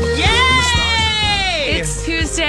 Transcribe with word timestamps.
Yay! 0.00 1.78
It's 1.78 2.04
Tuesday. 2.04 2.44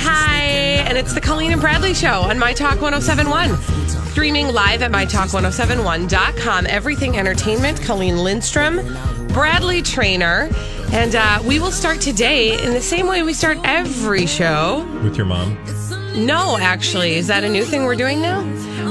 Hi. 0.00 0.42
And 0.86 0.98
it's 0.98 1.12
the 1.14 1.20
Colleen 1.20 1.52
and 1.52 1.60
Bradley 1.60 1.94
Show 1.94 2.22
on 2.22 2.38
My 2.38 2.52
Talk 2.52 2.80
1071. 2.80 3.56
Streaming 4.10 4.48
live 4.48 4.82
at 4.82 4.90
MyTalk1071.com. 4.92 6.66
Everything 6.66 7.16
Entertainment. 7.18 7.80
Colleen 7.82 8.18
Lindstrom, 8.18 8.76
Bradley 9.28 9.80
Traynor. 9.80 10.50
And 10.92 11.14
uh, 11.16 11.42
we 11.46 11.58
will 11.58 11.70
start 11.72 12.00
today 12.02 12.62
in 12.62 12.74
the 12.74 12.82
same 12.82 13.06
way 13.06 13.22
we 13.22 13.32
start 13.32 13.58
every 13.64 14.26
show. 14.26 14.86
with 15.02 15.16
your 15.16 15.24
mom. 15.26 15.56
No, 16.14 16.58
actually. 16.58 17.14
Is 17.14 17.28
that 17.28 17.42
a 17.42 17.48
new 17.48 17.64
thing 17.64 17.84
we're 17.84 17.96
doing 17.96 18.20
now? 18.20 18.42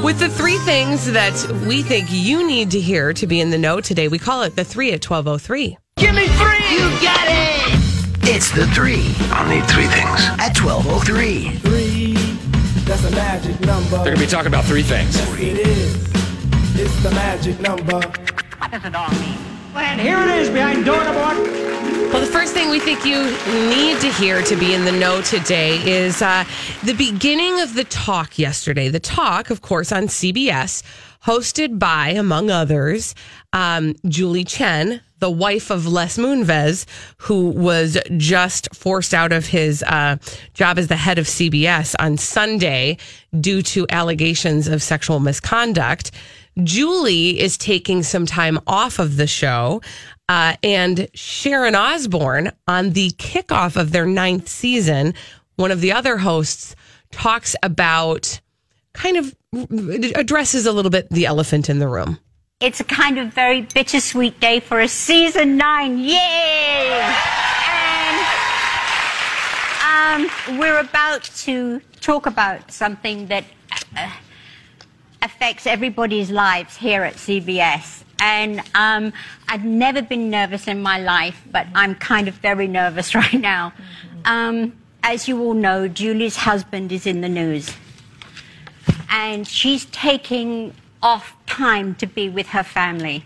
With 0.03 0.17
the 0.17 0.29
three 0.29 0.57
things 0.59 1.11
that 1.11 1.35
we 1.67 1.83
think 1.83 2.07
you 2.09 2.47
need 2.47 2.71
to 2.71 2.79
hear 2.79 3.13
to 3.13 3.27
be 3.27 3.39
in 3.39 3.51
the 3.51 3.59
know 3.59 3.79
today, 3.79 4.07
we 4.07 4.17
call 4.17 4.41
it 4.41 4.55
the 4.55 4.63
three 4.63 4.87
at 4.87 5.05
1203. 5.07 5.77
Give 6.01 6.15
me 6.15 6.25
three! 6.29 6.65
You 6.73 6.89
got 6.99 7.27
it! 7.29 7.77
It's 8.23 8.49
the 8.51 8.65
three 8.73 9.13
I'll 9.29 9.47
need 9.47 9.63
three 9.69 9.85
things. 9.85 10.19
at 10.39 10.57
1203. 10.57 11.57
Three, 11.59 12.13
that's 12.85 13.03
a 13.05 13.11
magic 13.11 13.59
number. 13.61 13.97
They're 13.97 14.05
going 14.05 14.17
to 14.17 14.21
be 14.21 14.25
talking 14.25 14.47
about 14.47 14.65
three 14.65 14.81
things. 14.81 15.15
It 15.39 15.59
is. 15.59 15.95
It's 16.73 17.03
the 17.03 17.11
magic 17.11 17.59
number. 17.59 17.99
What 18.57 18.71
does 18.71 18.83
it 18.83 18.95
all 18.95 19.11
mean? 19.11 19.37
And 19.75 20.01
here 20.01 20.19
it 20.19 20.29
is 20.39 20.49
behind 20.49 20.85
door 20.85 21.03
number 21.03 21.21
one. 21.21 21.37
Well, 22.11 22.19
the 22.19 22.31
first 22.31 22.55
thing 22.55 22.71
we 22.71 22.79
think 22.79 23.05
you 23.05 23.23
need 23.69 24.01
to 24.01 24.11
hear 24.13 24.41
to 24.41 24.55
be 24.55 24.73
in 24.73 24.85
the 24.85 24.91
know 24.91 25.21
today 25.21 25.77
is 25.87 26.23
uh, 26.23 26.45
the 26.83 26.93
beginning 26.93 27.61
of 27.61 27.75
the 27.75 27.83
talk 27.83 28.39
yesterday. 28.39 28.89
The 28.89 28.99
talk, 28.99 29.51
of 29.51 29.61
course, 29.61 29.91
on 29.91 30.07
CBS, 30.07 30.81
hosted 31.25 31.77
by, 31.77 32.09
among 32.09 32.49
others, 32.49 33.13
um, 33.53 33.93
Julie 34.07 34.43
Chen, 34.45 35.01
the 35.21 35.31
wife 35.31 35.69
of 35.69 35.87
Les 35.87 36.17
Moonves, 36.17 36.85
who 37.17 37.51
was 37.51 37.97
just 38.17 38.67
forced 38.75 39.13
out 39.13 39.31
of 39.31 39.45
his 39.45 39.83
uh, 39.83 40.17
job 40.53 40.77
as 40.77 40.87
the 40.87 40.95
head 40.97 41.17
of 41.17 41.25
CBS 41.25 41.95
on 41.99 42.17
Sunday 42.17 42.97
due 43.39 43.61
to 43.61 43.85
allegations 43.89 44.67
of 44.67 44.83
sexual 44.83 45.19
misconduct. 45.19 46.11
Julie 46.63 47.39
is 47.39 47.57
taking 47.57 48.03
some 48.03 48.25
time 48.25 48.59
off 48.67 48.99
of 48.99 49.15
the 49.15 49.27
show. 49.27 49.81
Uh, 50.27 50.55
and 50.63 51.07
Sharon 51.13 51.75
Osbourne, 51.75 52.51
on 52.67 52.91
the 52.91 53.11
kickoff 53.11 53.75
of 53.75 53.91
their 53.91 54.05
ninth 54.05 54.47
season, 54.47 55.13
one 55.55 55.71
of 55.71 55.81
the 55.81 55.91
other 55.91 56.17
hosts 56.17 56.75
talks 57.11 57.55
about 57.63 58.39
kind 58.93 59.17
of 59.17 59.35
addresses 60.15 60.65
a 60.65 60.71
little 60.71 60.91
bit 60.91 61.09
the 61.09 61.25
elephant 61.25 61.69
in 61.69 61.79
the 61.79 61.87
room. 61.87 62.17
It's 62.61 62.79
a 62.79 62.83
kind 62.83 63.17
of 63.17 63.33
very 63.33 63.61
bittersweet 63.61 64.39
day 64.39 64.59
for 64.59 64.79
a 64.81 64.87
season 64.87 65.57
nine. 65.57 65.97
Yay! 65.97 66.91
And 67.67 68.27
um, 69.83 70.59
we're 70.59 70.79
about 70.79 71.23
to 71.23 71.81
talk 72.01 72.27
about 72.27 72.71
something 72.71 73.25
that 73.27 73.45
uh, 73.97 74.11
affects 75.23 75.65
everybody's 75.65 76.29
lives 76.29 76.77
here 76.77 77.01
at 77.01 77.15
CBS. 77.15 78.03
And 78.19 78.61
um, 78.75 79.11
I've 79.47 79.65
never 79.65 80.03
been 80.03 80.29
nervous 80.29 80.67
in 80.67 80.83
my 80.83 80.99
life, 80.99 81.41
but 81.51 81.65
I'm 81.73 81.95
kind 81.95 82.27
of 82.27 82.35
very 82.35 82.67
nervous 82.67 83.15
right 83.23 83.33
now. 83.41 83.73
Um, 84.25 84.77
as 85.01 85.27
you 85.27 85.41
all 85.41 85.55
know, 85.55 85.87
Julie's 85.87 86.35
husband 86.35 86.91
is 86.91 87.07
in 87.07 87.21
the 87.21 87.29
news 87.29 87.75
and 89.09 89.47
she's 89.47 89.85
taking 89.85 90.75
off 91.01 91.35
time 91.51 91.95
to 91.95 92.05
be 92.07 92.29
with 92.29 92.47
her 92.47 92.63
family. 92.63 93.23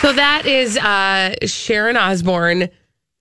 So 0.00 0.12
that 0.12 0.46
is 0.46 0.76
uh, 0.78 1.34
Sharon 1.44 1.96
Osbourne 1.96 2.68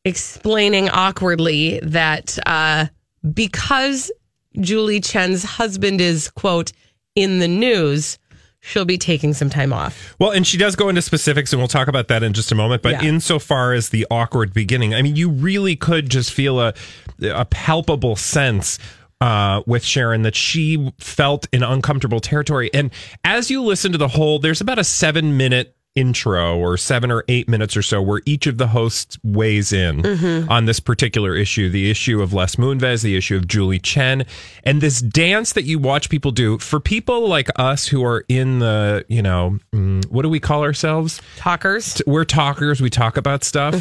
explaining 0.06 0.90
awkwardly 0.90 1.80
that 1.82 2.38
uh, 2.46 2.86
because 3.34 4.12
Julie 4.60 5.02
Chen's 5.02 5.44
husband 5.44 6.00
is, 6.02 6.30
quote, 6.30 6.72
in 7.16 7.40
the 7.40 7.48
news, 7.48 8.20
she'll 8.60 8.86
be 8.86 9.00
taking 9.00 9.34
some 9.34 9.50
time 9.50 9.74
off. 9.74 10.16
Well, 10.20 10.30
and 10.30 10.46
she 10.46 10.58
does 10.58 10.76
go 10.76 10.88
into 10.88 11.02
specifics, 11.02 11.52
and 11.52 11.60
we'll 11.60 11.68
talk 11.68 11.88
about 11.88 12.10
that 12.10 12.22
in 12.22 12.34
just 12.34 12.52
a 12.52 12.56
moment. 12.56 12.84
But 12.84 13.02
Yeah. 13.02 13.10
insofar 13.10 13.74
as 13.74 13.90
the 13.90 14.06
awkward 14.12 14.54
beginning, 14.54 14.94
I 14.94 15.02
mean, 15.02 15.16
you 15.16 15.30
really 15.30 15.76
could 15.76 16.10
just 16.10 16.32
feel 16.32 16.60
a 16.60 16.74
a 17.20 17.46
palpable 17.46 18.16
sense 18.16 18.78
uh, 19.22 19.64
with 19.66 19.84
Sharon 19.84 20.22
that 20.24 20.36
she 20.36 20.92
felt 21.00 21.48
in 21.52 21.64
uncomfortable 21.64 22.20
territory. 22.20 22.70
And 22.74 22.92
as 23.24 23.50
you 23.50 23.64
listen 23.64 23.92
to 23.92 23.98
the 23.98 24.08
whole, 24.08 24.40
there's 24.40 24.62
about 24.62 24.80
a 24.80 24.84
seven 24.84 25.38
minute 25.38 25.74
intro 25.96 26.56
or 26.56 26.78
seven 26.78 27.10
or 27.10 27.24
eight 27.28 27.50
minutes 27.50 27.76
or 27.76 27.82
so 27.82 28.00
where 28.00 28.22
each 28.28 28.46
of 28.46 28.60
the 28.60 28.68
hosts 28.68 29.18
weighs 29.24 29.74
in 29.74 30.06
on 30.48 30.66
this 30.66 30.80
particular 30.80 31.36
issue 31.36 31.72
the 31.72 31.90
issue 31.90 32.22
of 32.22 32.32
Les 32.34 32.56
Moonves, 32.56 33.02
the 33.02 33.18
issue 33.18 33.36
of 33.36 33.48
Julie 33.48 33.80
Chen, 33.80 34.24
and 34.64 34.80
this 34.80 35.02
dance 35.02 35.54
that 35.54 35.64
you 35.64 35.80
watch 35.80 36.10
people 36.10 36.30
do 36.30 36.60
for 36.60 36.80
people 36.80 37.28
like 37.28 37.50
us 37.56 37.88
who 37.88 38.06
are 38.06 38.24
in 38.30 38.60
the, 38.60 39.06
you 39.08 39.24
know, 39.24 39.58
mm, 39.74 40.06
what 40.12 40.22
do 40.22 40.30
we 40.30 40.40
call 40.40 40.62
ourselves? 40.62 41.20
Talkers. 41.38 42.00
We're 42.06 42.26
talkers, 42.26 42.80
we 42.80 42.92
talk 42.92 43.18
about 43.18 43.44
stuff. 43.44 43.74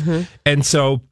And 0.46 0.64
so 0.64 1.02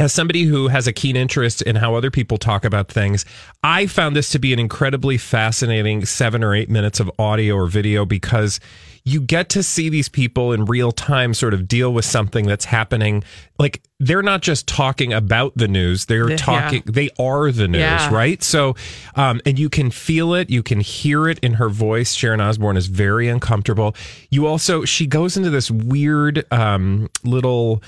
as 0.00 0.14
somebody 0.14 0.44
who 0.44 0.68
has 0.68 0.86
a 0.86 0.94
keen 0.94 1.14
interest 1.14 1.60
in 1.60 1.76
how 1.76 1.94
other 1.94 2.10
people 2.10 2.38
talk 2.38 2.64
about 2.64 2.88
things, 2.88 3.26
I 3.62 3.86
found 3.86 4.16
this 4.16 4.30
to 4.30 4.38
be 4.38 4.54
an 4.54 4.58
incredibly 4.58 5.18
fascinating 5.18 6.06
seven 6.06 6.42
or 6.42 6.54
eight 6.54 6.70
minutes 6.70 7.00
of 7.00 7.10
audio 7.18 7.54
or 7.54 7.66
video 7.66 8.06
because 8.06 8.60
you 9.04 9.20
get 9.20 9.50
to 9.50 9.62
see 9.62 9.90
these 9.90 10.08
people 10.08 10.52
in 10.54 10.64
real 10.64 10.90
time 10.90 11.34
sort 11.34 11.52
of 11.52 11.68
deal 11.68 11.92
with 11.92 12.06
something 12.06 12.46
that's 12.46 12.64
happening. 12.64 13.22
Like 13.58 13.82
they're 13.98 14.22
not 14.22 14.40
just 14.40 14.66
talking 14.66 15.12
about 15.12 15.52
the 15.54 15.68
news, 15.68 16.06
they're 16.06 16.30
Yeah. 16.30 16.36
talking, 16.38 16.82
they 16.86 17.10
are 17.18 17.52
the 17.52 17.68
news, 17.68 17.80
Yeah. 17.80 18.10
right? 18.14 18.42
So, 18.42 18.76
um, 19.16 19.42
and 19.44 19.58
you 19.58 19.68
can 19.68 19.90
feel 19.90 20.32
it, 20.32 20.48
you 20.48 20.62
can 20.62 20.80
hear 20.80 21.28
it 21.28 21.38
in 21.40 21.54
her 21.54 21.68
voice. 21.68 22.14
Sharon 22.14 22.40
Osbourne 22.40 22.78
is 22.78 22.86
very 22.86 23.28
uncomfortable. 23.28 23.94
You 24.30 24.46
also, 24.46 24.86
she 24.86 25.06
goes 25.06 25.36
into 25.36 25.50
this 25.50 25.70
weird 25.70 26.46
um, 26.50 27.10
little 27.22 27.82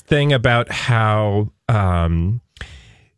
thing 0.00 0.32
about 0.32 0.70
how 0.70 1.50
um 1.68 2.40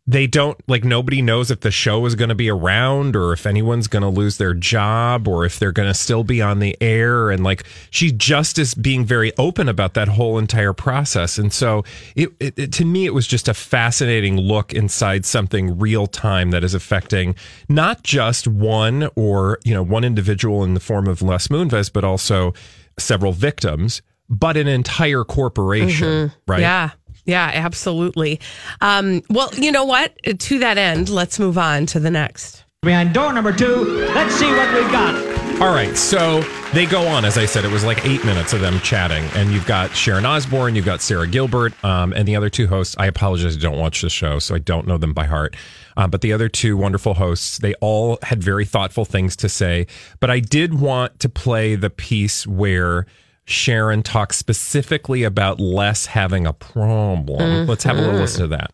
they 0.04 0.26
don't 0.26 0.58
like 0.68 0.82
nobody 0.82 1.22
knows 1.22 1.52
if 1.52 1.60
the 1.60 1.70
show 1.70 2.04
is 2.06 2.16
going 2.16 2.28
to 2.28 2.34
be 2.34 2.50
around 2.50 3.14
or 3.14 3.32
if 3.32 3.46
anyone's 3.46 3.86
going 3.86 4.02
to 4.02 4.08
lose 4.08 4.36
their 4.36 4.52
job 4.52 5.28
or 5.28 5.44
if 5.44 5.60
they're 5.60 5.70
going 5.70 5.86
to 5.88 5.94
still 5.94 6.24
be 6.24 6.42
on 6.42 6.58
the 6.58 6.76
air. 6.82 7.30
And 7.30 7.44
like 7.44 7.62
she 7.88 8.10
just 8.10 8.58
is 8.58 8.74
being 8.74 9.04
very 9.04 9.32
open 9.38 9.68
about 9.68 9.94
that 9.94 10.08
whole 10.08 10.38
entire 10.38 10.72
process. 10.72 11.38
And 11.38 11.52
so 11.52 11.84
it, 12.16 12.30
it, 12.40 12.58
it- 12.58 12.72
to 12.72 12.84
me 12.84 13.06
it 13.06 13.14
was 13.14 13.28
just 13.28 13.46
a 13.46 13.54
fascinating 13.54 14.36
look 14.36 14.72
inside 14.74 15.24
something 15.24 15.78
real 15.78 16.08
time 16.08 16.50
that 16.50 16.64
is 16.64 16.74
affecting 16.74 17.36
not 17.68 18.02
just 18.02 18.48
one 18.48 19.08
or 19.14 19.60
you 19.64 19.72
know 19.72 19.84
one 19.84 20.02
individual 20.02 20.64
in 20.64 20.74
the 20.74 20.80
form 20.80 21.06
of 21.06 21.22
Les 21.22 21.46
Moonves 21.46 21.92
but 21.92 22.02
also 22.02 22.52
several 22.98 23.32
victims 23.32 24.02
but 24.32 24.56
an 24.56 24.66
entire 24.66 25.24
corporation 25.24 26.32
right 26.48 26.60
Yeah. 26.60 26.90
Yeah, 27.24 27.52
absolutely. 27.54 28.40
Um, 28.80 29.22
well, 29.30 29.48
you 29.54 29.70
know 29.70 29.84
what? 29.84 30.12
To 30.36 30.58
that 30.58 30.76
end, 30.76 31.08
let's 31.08 31.38
move 31.38 31.56
on 31.56 31.86
to 31.86 32.00
the 32.00 32.10
next. 32.10 32.64
Behind 32.82 33.14
door 33.14 33.32
number 33.32 33.52
two, 33.52 33.84
let's 34.12 34.34
see 34.34 34.50
what 34.50 34.74
we've 34.74 34.90
got. 34.90 35.14
All 35.62 35.72
right, 35.72 35.96
so 35.96 36.40
they 36.72 36.84
go 36.84 37.06
on. 37.06 37.24
As 37.24 37.38
I 37.38 37.46
said, 37.46 37.64
it 37.64 37.70
was 37.70 37.84
like 37.84 38.04
eight 38.04 38.24
minutes 38.24 38.52
of 38.52 38.60
them 38.60 38.80
chatting, 38.80 39.22
and 39.36 39.52
you've 39.52 39.66
got 39.66 39.94
Sharon 39.94 40.26
Osbourne, 40.26 40.74
you've 40.74 40.84
got 40.84 41.00
Sara 41.00 41.28
Gilbert, 41.28 41.72
um, 41.84 42.12
and 42.12 42.26
the 42.26 42.34
other 42.34 42.50
two 42.50 42.66
hosts. 42.66 42.96
I 42.98 43.06
apologize, 43.06 43.56
I 43.56 43.60
don't 43.60 43.78
watch 43.78 44.02
the 44.02 44.10
show, 44.10 44.40
so 44.40 44.56
I 44.56 44.58
don't 44.58 44.88
know 44.88 44.98
them 44.98 45.12
by 45.12 45.26
heart. 45.26 45.54
Uh, 45.96 46.08
but 46.08 46.22
the 46.22 46.32
other 46.32 46.48
two 46.48 46.76
wonderful 46.76 47.14
hosts, 47.14 47.58
they 47.58 47.74
all 47.74 48.18
had 48.24 48.42
very 48.42 48.64
thoughtful 48.64 49.04
things 49.04 49.36
to 49.36 49.48
say. 49.48 49.86
But 50.18 50.30
I 50.30 50.40
did 50.40 50.74
want 50.74 51.20
to 51.20 51.28
play 51.28 51.76
the 51.76 51.90
piece 51.90 52.48
where 52.48 53.06
Sharon 53.44 54.02
talks 54.02 54.36
specifically 54.36 55.24
about 55.24 55.60
Les 55.60 56.06
having 56.06 56.46
a 56.46 56.52
problem. 56.52 57.66
Let's 57.66 57.84
have 57.84 57.96
a 57.96 58.00
little 58.00 58.14
mm-hmm. 58.14 58.22
listen 58.22 58.42
to 58.42 58.48
that. 58.48 58.72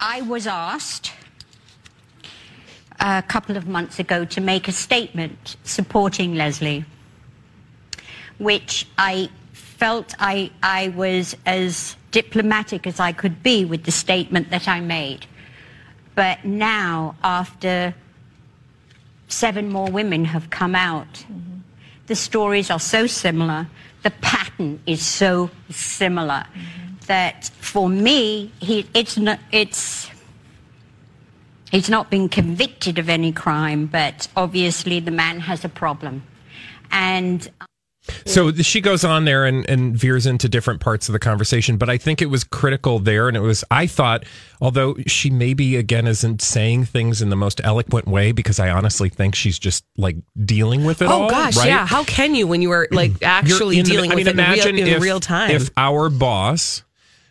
I 0.00 0.22
was 0.22 0.46
asked 0.46 1.12
a 2.98 3.22
couple 3.22 3.56
of 3.56 3.66
months 3.66 3.98
ago 3.98 4.24
to 4.24 4.40
make 4.40 4.68
a 4.68 4.72
statement 4.72 5.56
supporting 5.64 6.34
Leslie, 6.34 6.84
which 8.38 8.86
I 8.98 9.30
felt 9.52 10.14
I, 10.18 10.50
I 10.62 10.88
was 10.88 11.36
as 11.46 11.96
diplomatic 12.10 12.86
as 12.86 13.00
I 13.00 13.12
could 13.12 13.42
be 13.42 13.64
with 13.64 13.84
the 13.84 13.90
statement 13.90 14.50
that 14.50 14.68
I 14.68 14.80
made. 14.80 15.26
But 16.14 16.44
now, 16.44 17.16
after 17.22 17.94
seven 19.28 19.70
more 19.70 19.90
women 19.90 20.24
have 20.26 20.50
come 20.50 20.74
out, 20.74 21.24
the 22.08 22.16
stories 22.16 22.70
are 22.70 22.80
so 22.80 23.06
similar, 23.06 23.68
the 24.02 24.10
pattern 24.10 24.80
is 24.86 25.04
so 25.04 25.50
similar 25.70 26.44
that 27.06 27.50
for 27.58 27.88
me, 27.88 28.52
he, 28.60 28.86
it's 28.94 29.16
not, 29.16 29.40
it's, 29.52 30.08
he's 31.70 31.90
not 31.90 32.10
been 32.10 32.28
convicted 32.28 32.98
of 32.98 33.08
any 33.08 33.32
crime, 33.32 33.86
but 33.86 34.28
obviously 34.36 35.00
the 35.00 35.10
man 35.10 35.40
has 35.40 35.64
a 35.64 35.68
problem. 35.68 36.22
And 36.90 37.48
So 38.24 38.50
she 38.52 38.80
goes 38.80 39.04
on 39.04 39.24
there 39.24 39.44
and, 39.44 39.68
and 39.68 39.96
veers 39.96 40.26
into 40.26 40.48
different 40.48 40.80
parts 40.80 41.08
of 41.08 41.12
the 41.12 41.18
conversation, 41.18 41.76
but 41.76 41.88
I 41.90 41.98
think 41.98 42.22
it 42.22 42.26
was 42.26 42.44
critical 42.44 42.98
there. 42.98 43.28
And 43.28 43.36
it 43.36 43.40
was, 43.40 43.62
I 43.70 43.86
thought, 43.86 44.24
although 44.60 44.96
she 45.06 45.30
maybe 45.30 45.76
again 45.76 46.06
isn't 46.06 46.40
saying 46.42 46.86
things 46.86 47.20
in 47.22 47.28
the 47.28 47.36
most 47.36 47.60
eloquent 47.62 48.06
way, 48.08 48.32
because 48.32 48.58
I 48.58 48.70
honestly 48.70 49.10
think 49.10 49.34
she's 49.34 49.58
just 49.58 49.84
like 49.96 50.16
dealing 50.44 50.84
with 50.84 51.02
it 51.02 51.06
Oh 51.08 51.22
all. 51.22 51.30
gosh, 51.30 51.56
right? 51.56 51.68
yeah. 51.68 51.86
How 51.86 52.02
can 52.04 52.34
you 52.34 52.46
when 52.46 52.62
you 52.62 52.70
are 52.72 52.88
like 52.90 53.12
actually 53.22 53.78
in 53.78 53.84
the- 53.84 53.90
dealing 53.90 54.12
I 54.12 54.14
with 54.14 54.26
mean, 54.26 54.38
it 54.38 54.40
in 54.40 54.46
real, 54.46 54.54
imagine 54.54 54.78
in 54.78 54.86
if, 54.88 55.02
real 55.02 55.20
time? 55.20 55.50
If 55.50 55.70
our 55.76 56.08
boss 56.10 56.82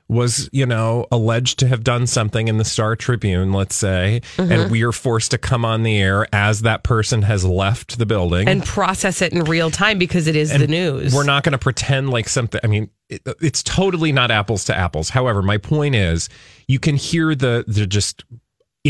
was, 0.09 0.49
you 0.51 0.65
know, 0.65 1.05
alleged 1.11 1.59
to 1.59 1.67
have 1.67 1.83
done 1.83 2.07
something 2.07 2.47
in 2.47 2.57
the 2.57 2.65
Star 2.65 2.95
Tribune, 2.95 3.53
let's 3.53 3.75
say, 3.75 4.21
Mm-hmm. 4.35 4.51
and 4.51 4.71
we 4.71 4.83
are 4.83 4.91
forced 4.91 5.31
to 5.31 5.37
come 5.37 5.63
on 5.63 5.83
the 5.83 5.97
air 6.01 6.27
as 6.33 6.61
that 6.63 6.83
person 6.83 7.21
has 7.21 7.45
left 7.45 7.97
the 7.99 8.05
building 8.05 8.47
and 8.49 8.63
process 8.65 9.21
it 9.21 9.31
in 9.33 9.43
real 9.43 9.69
time 9.69 9.99
because 9.99 10.27
it 10.27 10.35
is 10.35 10.51
the 10.51 10.67
news. 10.67 11.13
we're 11.13 11.23
not 11.23 11.43
going 11.43 11.51
to 11.53 11.57
pretend 11.59 12.09
like 12.09 12.27
something. 12.27 12.59
I 12.63 12.67
mean, 12.67 12.89
it, 13.07 13.21
it's 13.39 13.61
totally 13.63 14.11
not 14.11 14.31
apples 14.31 14.65
to 14.65 14.75
apples. 14.75 15.09
However, 15.09 15.41
my 15.41 15.57
point 15.57 15.93
is, 15.95 16.27
you 16.67 16.79
can 16.79 16.95
hear 16.95 17.35
the 17.35 17.63
the 17.67 17.85
just 17.85 18.23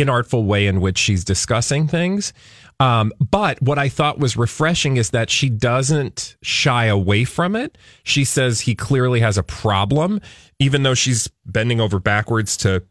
inartful 0.02 0.46
way 0.46 0.68
in 0.68 0.82
which 0.82 0.98
she's 0.98 1.24
discussing 1.24 1.88
things. 1.88 2.34
Um, 2.80 3.12
but 3.20 3.62
what 3.62 3.78
I 3.78 3.90
thought 3.90 4.20
was 4.20 4.38
refreshing 4.38 4.98
is 4.98 5.10
that 5.10 5.30
she 5.30 5.50
doesn't 5.50 6.38
shy 6.42 6.86
away 6.86 7.26
from 7.26 7.56
it. 7.56 7.78
She 8.04 8.24
says 8.24 8.62
he 8.62 8.74
clearly 8.74 9.20
has 9.20 9.38
a 9.38 9.44
problem, 9.44 10.22
even 10.60 10.84
though 10.84 10.94
she's 10.94 11.30
bending 11.46 11.82
over 11.82 12.00
backwards 12.00 12.56
to 12.58 12.84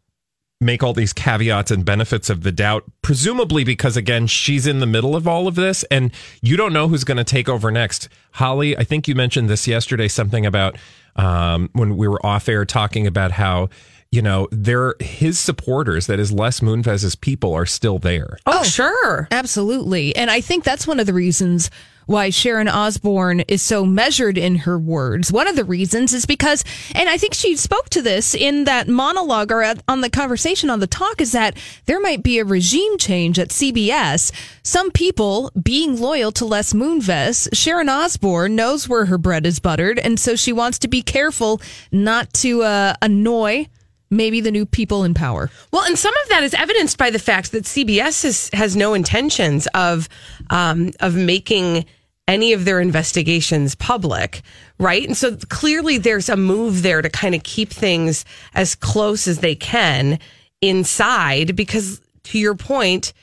make 0.60 0.82
all 0.82 0.93
these 0.93 1.12
caveats 1.12 1.70
and 1.70 1.84
benefits 1.84 2.28
of 2.28 2.43
the 2.43 2.50
doubt, 2.50 2.84
presumably 3.00 3.62
because 3.64 3.96
again, 3.96 4.26
she's 4.26 4.66
in 4.66 4.81
the 4.81 4.87
middle 4.87 5.14
of 5.14 5.28
all 5.28 5.46
of 5.46 5.55
this 5.55 5.84
and 5.84 6.12
you 6.43 6.56
don't 6.56 6.72
know 6.72 6.88
who's 6.88 7.05
going 7.05 7.16
to 7.16 7.25
take 7.25 7.49
over 7.49 7.70
next. 7.70 8.08
Holly, 8.32 8.76
I 8.76 8.84
think 8.84 9.06
you 9.06 9.14
mentioned 9.14 9.49
this 9.49 9.69
yesterday, 9.69 10.08
something 10.08 10.44
about 10.44 10.76
um, 11.14 11.70
when 11.72 11.96
we 11.96 12.08
were 12.08 12.25
off 12.26 12.49
air 12.49 12.64
talking 12.64 13.06
about 13.06 13.32
how, 13.32 13.69
you 14.10 14.22
know, 14.22 14.49
they're 14.50 14.94
his 15.00 15.38
supporters, 15.38 16.06
that 16.06 16.19
is 16.19 16.32
Les 16.32 16.60
Moonves's 16.60 17.14
people 17.14 17.52
are 17.55 17.66
still 17.66 17.99
there. 17.99 18.38
oh, 18.46 18.62
sure. 18.62 19.28
Absolutely. 19.31 20.16
And 20.16 20.31
I 20.31 20.40
think 20.40 20.64
that's 20.64 20.87
one 20.87 20.99
of 20.99 21.06
the 21.06 21.12
reasons 21.12 21.70
why 22.06 22.31
Sharon 22.31 22.69
Osbourne 22.69 23.40
is 23.49 23.60
so 23.60 23.84
measured 23.84 24.38
in 24.38 24.56
her 24.56 24.78
words. 24.78 25.31
One 25.31 25.46
of 25.46 25.56
the 25.56 25.64
reasons 25.64 26.14
is 26.14 26.25
because, 26.25 26.64
and 26.94 27.06
I 27.06 27.19
think 27.19 27.34
she 27.34 27.55
spoke 27.55 27.90
to 27.90 28.00
this 28.00 28.34
in 28.34 28.64
that 28.64 28.88
monologue 28.88 29.52
or 29.52 29.62
at, 29.62 29.82
on 29.87 30.00
the 30.00 30.08
conversation 30.08 30.70
on 30.70 30.81
the 30.81 30.87
talk, 30.87 31.20
is 31.20 31.32
that 31.32 31.55
there 31.84 32.00
might 32.00 32.22
be 32.22 32.38
a 32.38 32.46
regime 32.46 32.96
change 32.96 33.38
at 33.38 33.50
CBS. 33.50 34.32
Some 34.62 34.90
people 34.90 35.52
being 35.62 36.00
loyal 36.00 36.32
to 36.32 36.46
Les 36.46 36.72
Moonves, 36.72 37.46
Sharon 37.52 37.90
Osbourne 37.90 38.56
knows 38.56 38.88
where 38.88 39.05
her 39.05 39.19
bread 39.19 39.44
is 39.44 39.58
buttered. 39.58 39.99
And 39.99 40.19
so 40.19 40.34
she 40.34 40.55
wants 40.55 40.78
to 40.78 40.88
be 40.88 41.02
careful 41.02 41.60
not 41.93 42.32
to 42.34 42.62
uh, 42.62 42.94
annoy 43.02 43.66
maybe 44.10 44.40
the 44.40 44.50
new 44.50 44.66
people 44.66 45.05
in 45.05 45.14
power. 45.14 45.50
Well, 45.72 45.84
and 45.84 45.99
some 45.99 46.14
of 46.25 46.28
that 46.31 46.43
is 46.43 46.55
evidenced 46.55 46.99
by 46.99 47.10
the 47.10 47.19
fact 47.19 47.52
that 47.52 47.64
CBS 47.64 48.22
has, 48.22 48.50
has 48.52 48.76
no 48.76 48.94
intentions 48.94 49.66
of 49.75 50.08
um, 50.50 50.93
of 51.00 51.14
making 51.14 51.84
any 52.26 52.52
of 52.52 52.66
their 52.66 52.81
investigations 52.81 53.75
public, 53.75 54.43
right? 54.78 55.06
And 55.06 55.16
so 55.16 55.37
clearly 55.49 55.96
there's 55.96 56.28
a 56.28 56.37
move 56.37 56.82
there 56.82 57.00
to 57.00 57.08
kind 57.08 57.34
of 57.34 57.43
keep 57.43 57.70
things 57.70 58.26
as 58.55 58.75
close 58.75 59.26
as 59.26 59.38
they 59.38 59.55
can 59.55 60.19
inside 60.60 61.56
because 61.56 62.02
to 62.25 62.38
your 62.38 62.55
point, 62.55 63.14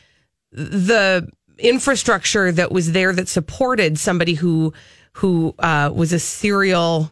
the 0.51 1.29
infrastructure 1.59 2.51
that 2.51 2.71
was 2.71 2.91
there 2.91 3.13
that 3.13 3.27
supported 3.27 3.99
somebody 3.99 4.33
who 4.33 4.73
who 5.13 5.55
uh, 5.59 5.89
was 5.93 6.11
a 6.11 6.19
serial, 6.19 7.09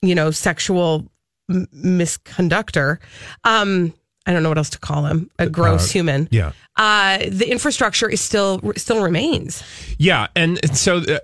you 0.00 0.14
know, 0.14 0.30
sexual 0.30 1.10
m- 1.50 1.68
misconductor. 1.74 2.98
Um, 3.44 3.92
I 4.26 4.32
don't 4.32 4.42
know 4.42 4.50
what 4.50 4.58
else 4.58 4.70
to 4.70 4.78
call 4.78 5.06
him. 5.06 5.30
A 5.38 5.48
gross 5.48 5.90
human. 5.90 6.28
yeah. 6.30 6.52
Uh, 6.76 7.18
the 7.28 7.50
infrastructure 7.50 8.08
is 8.08 8.20
still 8.20 8.60
still 8.76 9.02
remains. 9.02 9.62
Yeah, 9.98 10.28
and 10.36 10.58
so 10.74 10.98
uh, 10.98 11.18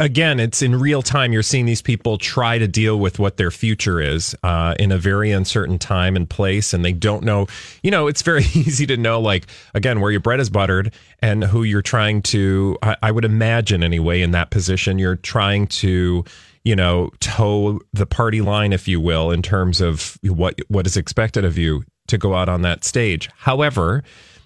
again, 0.00 0.40
it's 0.40 0.60
in 0.60 0.78
real 0.78 1.00
time. 1.02 1.32
You're 1.32 1.42
seeing 1.42 1.66
these 1.66 1.80
people 1.80 2.18
try 2.18 2.58
to 2.58 2.66
deal 2.66 2.98
with 2.98 3.18
what 3.18 3.36
their 3.36 3.50
future 3.50 4.00
is 4.00 4.34
uh, 4.42 4.74
in 4.78 4.92
a 4.92 4.98
very 4.98 5.30
uncertain 5.30 5.78
time 5.78 6.16
and 6.16 6.28
place, 6.28 6.74
and 6.74 6.84
they 6.84 6.92
don't 6.92 7.22
know. 7.22 7.46
You 7.82 7.90
know, 7.90 8.06
it's 8.06 8.22
very 8.22 8.42
easy 8.54 8.86
to 8.86 8.96
know, 8.96 9.20
like 9.20 9.46
again, 9.74 10.00
where 10.00 10.10
your 10.10 10.20
bread 10.20 10.40
is 10.40 10.50
buttered 10.50 10.92
and 11.20 11.44
who 11.44 11.62
you're 11.62 11.80
trying 11.80 12.20
to. 12.22 12.76
I, 12.82 12.96
I 13.02 13.10
would 13.12 13.24
imagine 13.24 13.82
anyway, 13.82 14.20
in 14.20 14.32
that 14.32 14.50
position, 14.50 14.98
you're 14.98 15.16
trying 15.16 15.68
to. 15.68 16.24
You 16.68 16.76
know, 16.76 17.10
toe 17.20 17.80
the 17.94 18.04
party 18.04 18.42
line, 18.42 18.74
if 18.74 18.86
you 18.86 19.00
will, 19.00 19.30
in 19.30 19.40
terms 19.40 19.80
of 19.80 20.18
what 20.22 20.60
what 20.68 20.86
is 20.86 20.98
expected 20.98 21.44
of 21.44 21.56
you 21.56 21.82
to 22.08 22.18
go 22.18 22.34
out 22.34 22.50
on 22.50 22.60
that 22.62 22.84
stage. 22.84 23.30
However, 23.36 24.02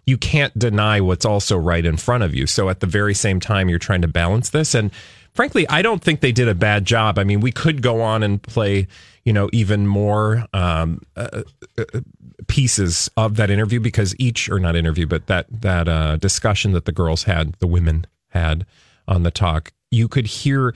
you 0.06 0.16
can't 0.16 0.56
deny 0.56 1.00
what's 1.00 1.24
also 1.24 1.56
right 1.56 1.84
in 1.84 1.96
front 1.96 2.22
of 2.22 2.32
you. 2.32 2.46
So 2.46 2.68
at 2.68 2.78
the 2.78 2.86
very 2.86 3.14
same 3.14 3.40
time, 3.40 3.68
you're 3.68 3.78
trying 3.78 4.02
to 4.02 4.08
balance 4.08 4.50
this. 4.50 4.74
And 4.74 4.92
frankly, 5.32 5.68
I 5.68 5.82
don't 5.82 6.02
think 6.02 6.20
they 6.20 6.30
did 6.30 6.48
a 6.48 6.54
bad 6.54 6.84
job. 6.84 7.18
I 7.18 7.24
mean, 7.24 7.40
we 7.40 7.50
could 7.50 7.82
go 7.82 8.00
on 8.02 8.22
and 8.22 8.40
play, 8.40 8.86
you 9.24 9.32
know, 9.32 9.48
even 9.52 9.86
more 9.86 10.46
um, 10.52 11.00
uh, 11.16 11.42
uh, 11.78 12.00
pieces 12.46 13.10
of 13.16 13.34
that 13.36 13.50
interview 13.50 13.80
because 13.80 14.14
each, 14.20 14.48
or 14.48 14.60
not 14.60 14.76
interview, 14.76 15.06
but 15.06 15.26
that 15.26 15.46
that 15.50 15.88
uh, 15.88 16.16
discussion 16.18 16.72
that 16.72 16.84
the 16.84 16.92
girls 16.92 17.24
had, 17.24 17.54
the 17.54 17.66
women 17.66 18.06
had 18.28 18.66
on 19.08 19.24
the 19.24 19.30
talk, 19.30 19.72
you 19.90 20.08
could 20.08 20.26
hear 20.26 20.74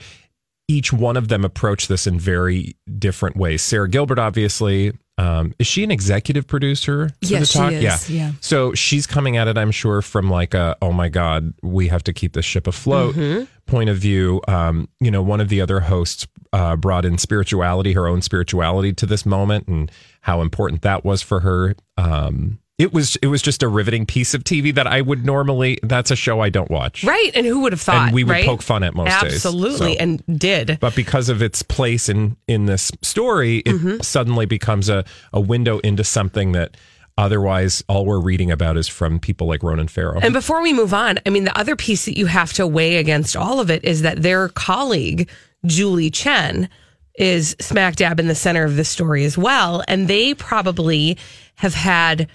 each 0.67 0.91
one 0.91 1.15
of 1.17 1.27
them 1.29 1.45
approach 1.45 1.87
this 1.87 2.07
in 2.07 2.19
very 2.19 2.75
different 2.99 3.37
ways. 3.37 3.61
Sara 3.61 3.87
Gilbert, 3.89 4.19
obviously, 4.19 4.91
um, 5.19 5.53
is 5.57 5.65
she 5.65 5.83
an 5.83 5.89
executive 5.91 6.45
producer? 6.45 7.09
for 7.09 7.15
Yes, 7.21 7.53
the 7.53 7.59
talk? 7.59 7.69
she 7.71 7.85
is, 7.85 8.09
yeah. 8.09 8.31
So 8.41 8.73
she's 8.73 9.07
coming 9.07 9.35
at 9.37 9.47
it, 9.47 9.57
I'm 9.57 9.71
sure, 9.71 10.01
from 10.01 10.29
like 10.29 10.53
a 10.53 10.75
oh 10.81 10.91
my 10.91 11.09
god, 11.09 11.53
we 11.63 11.87
have 11.87 12.03
to 12.03 12.13
keep 12.13 12.33
this 12.33 12.45
ship 12.45 12.67
afloat 12.67 13.15
Mm-hmm. 13.15 13.45
point 13.65 13.89
of 13.89 13.97
view. 13.97 14.41
Um, 14.47 14.89
you 14.99 15.09
know, 15.09 15.23
one 15.23 15.41
of 15.41 15.49
the 15.49 15.59
other 15.61 15.79
hosts 15.79 16.27
uh, 16.53 16.75
brought 16.75 17.03
in 17.05 17.17
spirituality, 17.17 17.93
her 17.93 18.07
own 18.07 18.21
spirituality, 18.21 18.93
to 18.93 19.05
this 19.05 19.25
moment, 19.25 19.67
and 19.67 19.91
how 20.21 20.41
important 20.41 20.81
that 20.83 21.03
was 21.03 21.21
for 21.23 21.39
her. 21.39 21.75
Um, 21.97 22.59
it 22.77 22.93
was 22.93 23.15
it 23.17 23.27
was 23.27 23.41
just 23.41 23.63
a 23.63 23.67
riveting 23.67 24.05
piece 24.05 24.33
of 24.33 24.43
TV 24.43 24.73
that 24.75 24.85
I 24.87 25.01
would 25.01 25.25
normally. 25.25 25.79
That's 25.81 26.11
a 26.11 26.15
show 26.15 26.41
I 26.41 26.49
don't 26.49 26.69
watch. 26.69 27.03
Right. 27.03 27.31
And 27.33 27.45
who 27.45 27.61
would 27.61 27.73
have 27.73 27.81
thought? 27.81 28.07
And 28.07 28.13
we 28.13 28.23
would 28.23 28.31
right? 28.31 28.45
poke 28.45 28.61
fun 28.61 28.83
at 28.83 28.93
most 28.93 29.07
days, 29.21 29.33
Absolutely. 29.33 29.93
so. 29.95 29.99
And 29.99 30.23
did. 30.39 30.77
But 30.79 30.95
because 30.95 31.29
of 31.29 31.41
its 31.41 31.63
place 31.63 32.07
in 32.09 32.37
in 32.47 32.65
this 32.67 32.91
story, 33.01 33.57
it 33.59 33.73
Mm-hmm. 33.77 34.01
suddenly 34.01 34.45
becomes 34.45 34.89
a, 34.89 35.03
a 35.33 35.39
window 35.41 35.79
into 35.79 36.03
something 36.03 36.51
that 36.51 36.77
otherwise 37.17 37.83
all 37.89 38.05
we're 38.05 38.19
reading 38.19 38.51
about 38.51 38.77
is 38.77 38.87
from 38.87 39.19
people 39.19 39.47
like 39.47 39.63
Ronan 39.63 39.87
Farrow. 39.87 40.19
And 40.21 40.33
before 40.33 40.61
we 40.61 40.71
move 40.71 40.93
on, 40.93 41.17
I 41.25 41.31
mean, 41.31 41.45
the 41.45 41.57
other 41.57 41.75
piece 41.75 42.05
that 42.05 42.15
you 42.15 42.27
have 42.27 42.53
to 42.53 42.67
weigh 42.67 42.97
against 42.97 43.35
all 43.35 43.59
of 43.59 43.71
it 43.71 43.83
is 43.83 44.03
that 44.03 44.21
their 44.21 44.49
colleague, 44.49 45.27
Julie 45.65 46.11
Chen, 46.11 46.69
is 47.15 47.55
smack 47.59 47.95
dab 47.95 48.19
in 48.19 48.27
the 48.27 48.35
center 48.35 48.63
of 48.65 48.75
the 48.75 48.85
story 48.85 49.25
as 49.25 49.35
well. 49.35 49.83
And 49.87 50.07
they 50.07 50.35
probably 50.35 51.17
have 51.55 51.73
had, 51.73 52.27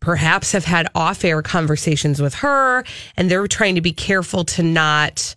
perhaps 0.00 0.52
have 0.52 0.64
had 0.64 0.88
off 0.94 1.24
air 1.24 1.42
conversations 1.42 2.20
with 2.22 2.34
her, 2.36 2.84
and 3.16 3.30
they're 3.30 3.46
trying 3.46 3.74
to 3.74 3.80
be 3.80 3.92
careful 3.92 4.44
to 4.44 4.62
not 4.62 5.34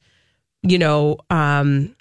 you 0.64 0.78
know, 0.78 1.18
um, 1.30 1.96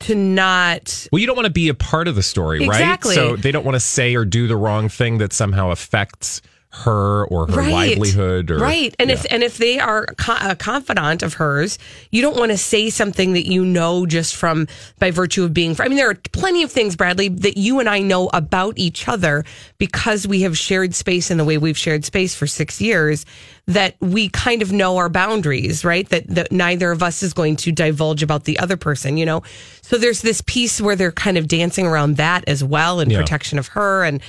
to 0.00 0.14
not 0.14 1.08
Well, 1.10 1.20
you 1.20 1.26
don't 1.26 1.36
want 1.36 1.46
to 1.46 1.52
be 1.52 1.68
a 1.68 1.74
part 1.74 2.08
of 2.08 2.14
the 2.14 2.22
story, 2.22 2.62
Exactly. 2.62 3.16
right? 3.16 3.30
So 3.30 3.36
they 3.36 3.50
don't 3.50 3.64
want 3.64 3.76
to 3.76 3.80
say 3.80 4.14
or 4.14 4.24
do 4.24 4.46
the 4.46 4.56
wrong 4.56 4.88
thing 4.88 5.18
that 5.18 5.32
somehow 5.32 5.70
affects 5.70 6.42
her 6.70 7.24
or 7.28 7.46
her 7.46 7.62
livelihood 7.62 8.50
or 8.50 8.58
right. 8.58 8.94
And 8.98 9.10
if 9.10 9.24
and 9.30 9.42
if 9.42 9.56
they 9.56 9.78
are 9.78 10.06
co- 10.18 10.36
a 10.40 10.54
confidant 10.54 11.22
of 11.22 11.34
hers 11.34 11.78
you 12.10 12.20
don't 12.20 12.36
want 12.36 12.50
to 12.52 12.58
say 12.58 12.90
something 12.90 13.32
that 13.32 13.46
you 13.46 13.64
know 13.64 14.04
just 14.04 14.36
from 14.36 14.66
by 14.98 15.10
virtue 15.10 15.44
of 15.44 15.54
being 15.54 15.74
i 15.80 15.88
mean 15.88 15.96
there 15.96 16.10
are 16.10 16.16
plenty 16.32 16.62
of 16.62 16.70
things 16.70 16.94
bradley 16.94 17.28
that 17.28 17.56
you 17.56 17.80
and 17.80 17.88
i 17.88 18.00
know 18.00 18.28
about 18.34 18.76
each 18.76 19.08
other 19.08 19.42
because 19.78 20.26
we 20.26 20.42
have 20.42 20.58
shared 20.58 20.94
space 20.94 21.30
in 21.30 21.38
the 21.38 21.44
way 21.44 21.56
we've 21.56 21.78
shared 21.78 22.04
space 22.04 22.34
for 22.34 22.46
six 22.46 22.78
years 22.80 23.24
that 23.66 23.96
we 24.00 24.28
kind 24.28 24.60
of 24.60 24.70
know 24.70 24.96
our 24.98 25.08
boundaries 25.08 25.82
right? 25.84 26.08
That, 26.10 26.26
that 26.28 26.52
neither 26.52 26.90
of 26.90 27.02
us 27.02 27.22
is 27.22 27.32
going 27.32 27.56
to 27.56 27.72
divulge 27.72 28.22
about 28.22 28.44
the 28.44 28.58
other 28.58 28.76
person 28.76 29.16
you 29.16 29.24
know? 29.24 29.42
So 29.80 29.96
there's 29.96 30.20
this 30.20 30.42
piece 30.42 30.80
where 30.80 30.94
they're 30.96 31.10
kind 31.12 31.38
of 31.38 31.48
dancing 31.48 31.86
around 31.86 32.16
that 32.18 32.44
as 32.48 32.62
well 32.62 33.00
in 33.00 33.08
Yeah. 33.08 33.18
protection 33.20 33.58
of 33.58 33.68
her 33.68 34.04
and 34.04 34.20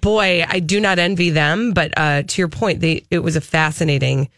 boy, 0.00 0.44
I 0.48 0.60
do 0.60 0.80
not 0.80 0.98
envy 0.98 1.30
them. 1.30 1.72
But 1.72 1.92
uh, 1.96 2.22
to 2.22 2.42
your 2.42 2.48
point, 2.48 2.80
they 2.80 3.04
it 3.10 3.20
was 3.20 3.36
a 3.36 3.40
fascinating, 3.40 4.28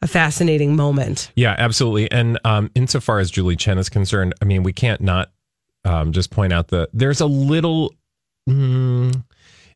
a 0.00 0.06
fascinating 0.06 0.76
moment. 0.76 1.30
Yeah, 1.36 1.54
absolutely. 1.58 2.10
And 2.10 2.38
um, 2.44 2.70
insofar 2.74 3.18
as 3.18 3.30
Julie 3.30 3.56
Chen 3.56 3.78
is 3.78 3.88
concerned, 3.88 4.34
I 4.42 4.44
mean, 4.44 4.62
we 4.62 4.72
can't 4.72 5.00
not 5.00 5.30
um, 5.84 6.12
just 6.12 6.30
point 6.30 6.52
out 6.52 6.68
that 6.68 6.90
there's 6.92 7.20
a 7.20 7.26
little, 7.26 7.94
mm, 8.48 9.22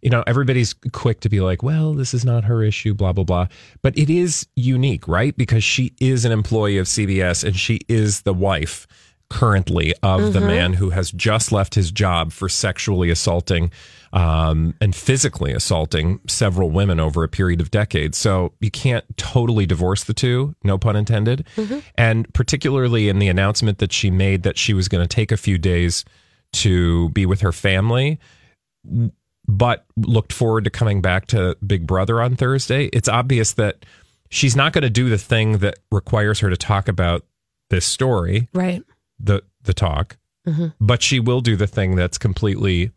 you 0.03 0.11
know, 0.11 0.23
everybody's 0.27 0.75
quick 0.93 1.21
to 1.21 1.29
be 1.29 1.41
like, 1.41 1.63
well, 1.63 1.95
this 1.95 2.15
is 2.15 2.25
not 2.25 2.45
her 2.45 2.63
issue, 2.63 2.95
blah, 2.95 3.13
blah, 3.13 3.25
blah. 3.25 3.49
But 3.83 3.97
it 3.99 4.11
is 4.11 4.47
unique, 4.55 5.09
right? 5.09 5.37
Because 5.37 5.65
she 5.65 5.93
is 6.01 6.25
an 6.25 6.33
employee 6.33 6.79
of 6.79 6.87
CBS 6.87 7.43
and 7.43 7.57
she 7.57 7.81
is 7.89 8.23
the 8.23 8.35
wife 8.35 8.87
currently 9.29 9.93
of 10.03 10.33
the 10.33 10.41
man 10.41 10.75
who 10.75 10.91
has 10.91 11.11
just 11.11 11.51
left 11.51 11.75
his 11.75 11.91
job 11.91 12.31
for 12.31 12.49
sexually 12.49 13.11
assaulting 13.11 13.73
um, 14.13 14.75
and 14.81 14.95
physically 14.95 15.53
assaulting 15.53 16.21
several 16.29 16.71
women 16.71 17.01
over 17.01 17.23
a 17.25 17.29
period 17.29 17.61
of 17.61 17.71
decades. 17.71 18.17
So 18.19 18.53
you 18.61 18.71
can't 18.71 19.05
totally 19.17 19.67
divorce 19.67 20.05
the 20.05 20.15
two, 20.15 20.55
no 20.65 20.79
pun 20.79 20.97
intended. 20.97 21.47
And 21.97 22.33
particularly 22.35 23.09
in 23.09 23.19
the 23.19 23.29
announcement 23.29 23.79
that 23.79 23.93
she 23.93 24.11
made 24.11 24.43
that 24.45 24.57
she 24.59 24.73
was 24.75 24.89
going 24.89 25.03
to 25.03 25.09
take 25.09 25.33
a 25.33 25.37
few 25.37 25.59
days 25.59 26.05
to 26.55 27.09
be 27.11 27.27
with 27.27 27.41
her 27.41 27.53
family, 27.53 28.19
but 29.49 29.85
looked 29.97 30.33
forward 30.33 30.65
to 30.65 30.71
coming 30.71 31.01
back 31.01 31.27
to 31.29 31.57
Big 31.67 31.87
Brother 31.87 32.21
on 32.21 32.37
Thursday. 32.37 32.87
It's 32.87 33.09
obvious 33.09 33.53
that 33.55 33.85
she's 34.31 34.57
not 34.57 34.73
going 34.73 34.83
to 34.83 34.91
do 34.91 35.09
the 35.09 35.19
thing 35.19 35.59
that 35.59 35.79
requires 35.91 36.41
her 36.41 36.51
to 36.51 36.57
talk 36.57 36.89
about 36.89 37.25
this 37.71 37.85
story 37.85 38.49
Right. 38.53 38.83
the 39.19 39.43
the 39.63 39.75
talk, 39.75 40.17
but 40.81 41.03
she 41.03 41.19
will 41.19 41.41
do 41.41 41.57
the 41.57 41.67
thing 41.67 41.97
that's 41.97 42.19
completely, 42.19 42.93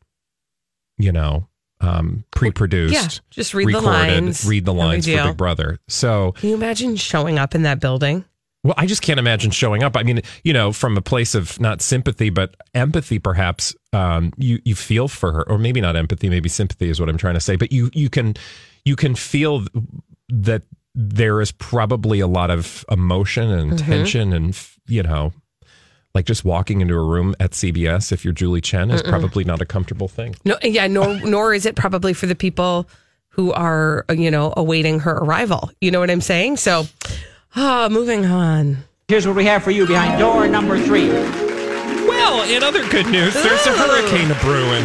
you 0.99 1.11
know, 1.11 1.47
um, 1.81 2.23
pre-produced. 2.31 2.93
Yeah, 2.93 3.07
just 3.31 3.53
read 3.55 3.69
the 3.69 3.79
recorded, 3.79 4.23
lines. 4.23 4.45
Read 4.45 4.65
the 4.65 4.73
No 4.73 4.79
lines 4.79 5.07
for. 5.07 5.23
Big 5.29 5.37
Brother. 5.37 5.79
So, 5.87 6.33
Can 6.33 6.49
you 6.49 6.55
imagine 6.55 6.95
showing 6.97 7.39
up 7.39 7.55
in 7.55 7.63
that 7.63 7.79
building? 7.79 8.25
well, 8.63 8.73
I 8.77 8.85
just 8.85 9.01
can't 9.01 9.19
imagine 9.19 9.51
showing 9.51 9.83
up. 9.83 9.95
I 9.95 10.03
mean, 10.03 10.21
you 10.43 10.51
know, 10.51 10.73
from 10.73 10.97
a 10.97 11.01
place 11.01 11.33
of 11.33 11.57
not 11.61 11.81
sympathy 11.81 12.29
but 12.29 12.55
empathy, 12.75 13.17
perhaps. 13.17 13.73
Um, 13.93 14.33
you 14.37 14.59
you 14.65 14.75
feel 14.75 15.07
for 15.07 15.31
her, 15.31 15.49
or 15.49 15.57
maybe 15.57 15.79
not 15.81 15.95
empathy, 15.95 16.29
maybe 16.29 16.49
sympathy 16.49 16.89
is 16.89 16.99
what 16.99 17.07
I'm 17.09 17.17
trying 17.17 17.35
to 17.35 17.39
say. 17.39 17.55
But 17.55 17.71
you 17.71 17.89
you 17.93 18.09
can 18.09 18.35
you 18.83 18.95
can 18.97 19.15
feel 19.15 19.65
that 20.27 20.63
there 20.93 21.39
is 21.39 21.51
probably 21.53 22.19
a 22.19 22.27
lot 22.27 22.51
of 22.51 22.83
emotion 22.91 23.49
and 23.49 23.71
Mm-hmm. 23.71 23.89
tension, 23.91 24.33
and 24.33 24.59
you 24.87 25.03
know, 25.03 25.31
like 26.19 26.25
just 26.25 26.43
walking 26.43 26.81
into 26.81 26.93
a 26.95 27.01
room 27.01 27.33
at 27.39 27.51
CBS 27.51 28.11
if 28.11 28.25
you're 28.25 28.33
Julie 28.33 28.59
Chen 28.59 28.91
is 28.91 29.01
probably 29.01 29.45
not 29.45 29.61
a 29.61 29.65
comfortable 29.65 30.09
thing. 30.09 30.35
No, 30.43 30.57
yeah, 30.61 30.85
nor 30.85 31.17
nor 31.23 31.53
is 31.53 31.65
it 31.65 31.77
probably 31.77 32.13
for 32.13 32.25
the 32.25 32.35
people 32.35 32.89
who 33.29 33.53
are 33.53 34.03
you 34.13 34.29
know 34.29 34.53
awaiting 34.57 34.99
her 34.99 35.13
arrival. 35.13 35.71
You 35.79 35.91
know 35.91 36.01
what 36.01 36.11
I'm 36.11 36.19
saying? 36.19 36.57
So, 36.57 36.87
ah, 37.55 37.87
moving 37.89 38.25
on. 38.25 38.79
Here's 39.07 39.25
what 39.25 39.37
we 39.37 39.45
have 39.45 39.63
for 39.63 39.71
you 39.71 39.87
behind 39.87 40.19
door 40.19 40.45
number 40.49 40.77
three. 40.77 41.07
Well, 41.07 42.43
in 42.53 42.63
other 42.63 42.85
good 42.89 43.07
news, 43.07 43.33
there's 43.33 43.65
a 43.65 43.71
hurricane 43.71 44.35
brewing, 44.41 44.83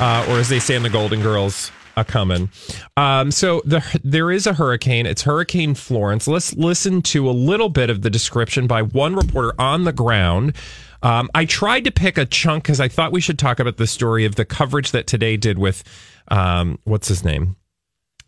uh, 0.00 0.24
or 0.30 0.38
as 0.38 0.48
they 0.48 0.60
say 0.60 0.76
in 0.76 0.82
the 0.82 0.88
Golden 0.88 1.20
Girls, 1.20 1.70
a 1.96 2.04
coming. 2.04 2.50
Um, 2.96 3.30
so 3.30 3.62
the, 3.64 3.82
there 4.04 4.30
is 4.30 4.46
a 4.46 4.52
hurricane. 4.54 5.06
It's 5.06 5.22
Hurricane 5.22 5.74
Florence. 5.74 6.28
Let's 6.28 6.54
listen 6.54 7.02
to 7.02 7.28
a 7.28 7.32
little 7.32 7.68
bit 7.68 7.90
of 7.90 8.02
the 8.02 8.10
description 8.10 8.66
by 8.66 8.82
one 8.82 9.14
reporter 9.16 9.54
on 9.58 9.84
the 9.84 9.92
ground. 9.92 10.54
Um, 11.02 11.30
I 11.34 11.44
tried 11.44 11.84
to 11.84 11.90
pick 11.90 12.18
a 12.18 12.26
chunk 12.26 12.64
because 12.64 12.80
I 12.80 12.88
thought 12.88 13.12
we 13.12 13.20
should 13.20 13.38
talk 13.38 13.60
about 13.60 13.76
the 13.76 13.86
story 13.86 14.24
of 14.24 14.34
the 14.34 14.44
coverage 14.44 14.90
that 14.92 15.06
Today 15.06 15.36
did 15.36 15.58
with 15.58 15.84
um, 16.28 16.78
what's 16.84 17.08
his 17.08 17.24
name, 17.24 17.56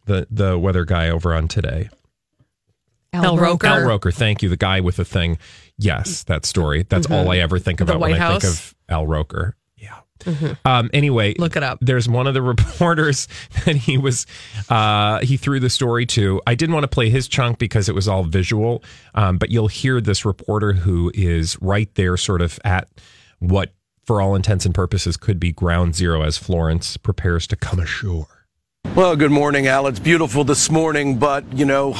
the 0.06 0.26
the 0.30 0.58
weather 0.58 0.84
guy 0.84 1.08
over 1.10 1.34
on 1.34 1.48
Today. 1.48 1.88
Al 3.12 3.38
Roker. 3.38 3.66
Al 3.66 3.86
Roker, 3.86 4.10
thank 4.10 4.42
you. 4.42 4.48
The 4.48 4.56
guy 4.56 4.80
with 4.80 4.96
the 4.96 5.04
thing. 5.04 5.38
Yes, 5.78 6.24
that 6.24 6.44
story. 6.44 6.84
That's 6.88 7.10
all 7.10 7.30
I 7.30 7.38
ever 7.38 7.58
think 7.58 7.78
Mm-hmm. 7.78 7.88
About 7.88 8.00
when 8.00 8.10
White 8.12 8.20
I 8.20 8.38
think 8.38 8.44
of 8.44 8.74
Al 8.88 9.06
Roker. 9.06 9.56
Yeah. 10.26 10.54
Um, 10.64 10.90
anyway, 10.92 11.34
Look 11.38 11.56
it 11.56 11.62
up. 11.62 11.78
There's 11.80 12.08
one 12.08 12.26
of 12.26 12.34
the 12.34 12.42
reporters 12.54 13.28
that 13.64 13.76
he 13.76 13.98
was 13.98 14.26
uh, 14.68 15.20
he 15.20 15.36
threw 15.36 15.60
the 15.60 15.70
story 15.70 16.06
to. 16.06 16.40
I 16.46 16.54
didn't 16.54 16.74
want 16.74 16.84
to 16.84 16.88
play 16.88 17.10
his 17.10 17.28
chunk 17.28 17.58
because 17.58 17.88
it 17.88 17.94
was 17.94 18.08
all 18.08 18.24
visual, 18.24 18.82
um, 19.14 19.38
but 19.38 19.50
you'll 19.50 19.68
hear 19.68 20.00
this 20.00 20.24
reporter 20.24 20.72
who 20.72 21.10
is 21.14 21.60
right 21.60 21.92
there, 21.94 22.16
sort 22.16 22.42
of 22.42 22.58
at 22.64 22.88
what, 23.38 23.72
for 24.04 24.20
all 24.20 24.34
intents 24.34 24.66
and 24.66 24.74
purposes, 24.74 25.16
could 25.16 25.38
be 25.38 25.52
ground 25.52 25.94
zero 25.94 26.22
as 26.22 26.36
Florence 26.38 26.96
prepares 26.96 27.46
to 27.48 27.56
come 27.56 27.78
ashore. 27.78 28.26
Well, 28.94 29.16
good 29.16 29.30
morning, 29.30 29.66
Al. 29.66 29.86
It's 29.86 29.98
beautiful 29.98 30.44
this 30.44 30.70
morning, 30.70 31.18
but 31.18 31.44
you 31.52 31.64
know, 31.64 31.94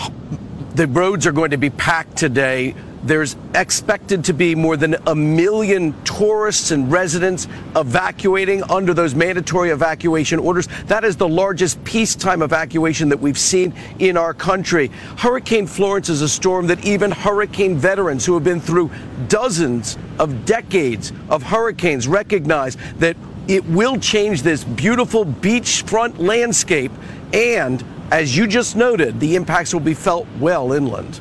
the 0.75 0.87
roads 0.87 1.27
are 1.27 1.33
going 1.33 1.51
to 1.51 1.59
be 1.59 1.71
packed 1.71 2.17
today. 2.17 2.75
There's 3.05 3.37
expected 3.55 4.25
to 4.25 4.33
be 4.33 4.55
more 4.55 4.77
than 4.77 4.97
a 5.07 5.15
million 5.15 5.95
tourists 6.03 6.73
and 6.73 6.91
residents 6.91 7.47
evacuating 7.77 8.63
under 8.65 8.93
those 8.93 9.15
mandatory 9.15 9.71
evacuation 9.71 10.41
orders. 10.41 10.69
That 10.87 11.05
is 11.05 11.17
the 11.17 11.29
largest 11.29 11.83
peacetime 11.85 12.43
evacuation 12.43 13.09
that 13.11 13.21
we've 13.21 13.39
seen 13.39 13.73
in 14.01 14.17
our 14.17 14.35
country. 14.35 14.89
Hurricane 15.17 15.67
Florence 15.67 16.09
is 16.09 16.23
a 16.23 16.29
storm 16.29 16.67
that 16.67 16.85
even 16.85 17.11
hurricane 17.11 17.77
veterans 17.77 18.27
who 18.27 18.35
have 18.35 18.45
been 18.45 18.61
through 18.61 18.91
dozens 19.29 19.97
of 20.19 20.45
decades 20.45 21.13
of 21.29 21.43
hurricanes 21.43 22.09
recognize 22.09 22.77
that 22.99 23.17
it 23.47 23.65
will 23.67 23.99
change 23.99 24.43
this 24.43 24.65
beautiful 24.65 25.25
beachfront 25.25 26.19
landscape. 26.19 26.93
And 27.33 27.83
as 28.11 28.37
you 28.37 28.47
just 28.47 28.75
noted, 28.75 29.21
the 29.21 29.37
impacts 29.37 29.73
will 29.73 29.81
be 29.81 29.95
felt 29.95 30.27
well 30.39 30.73
inland. 30.73 31.21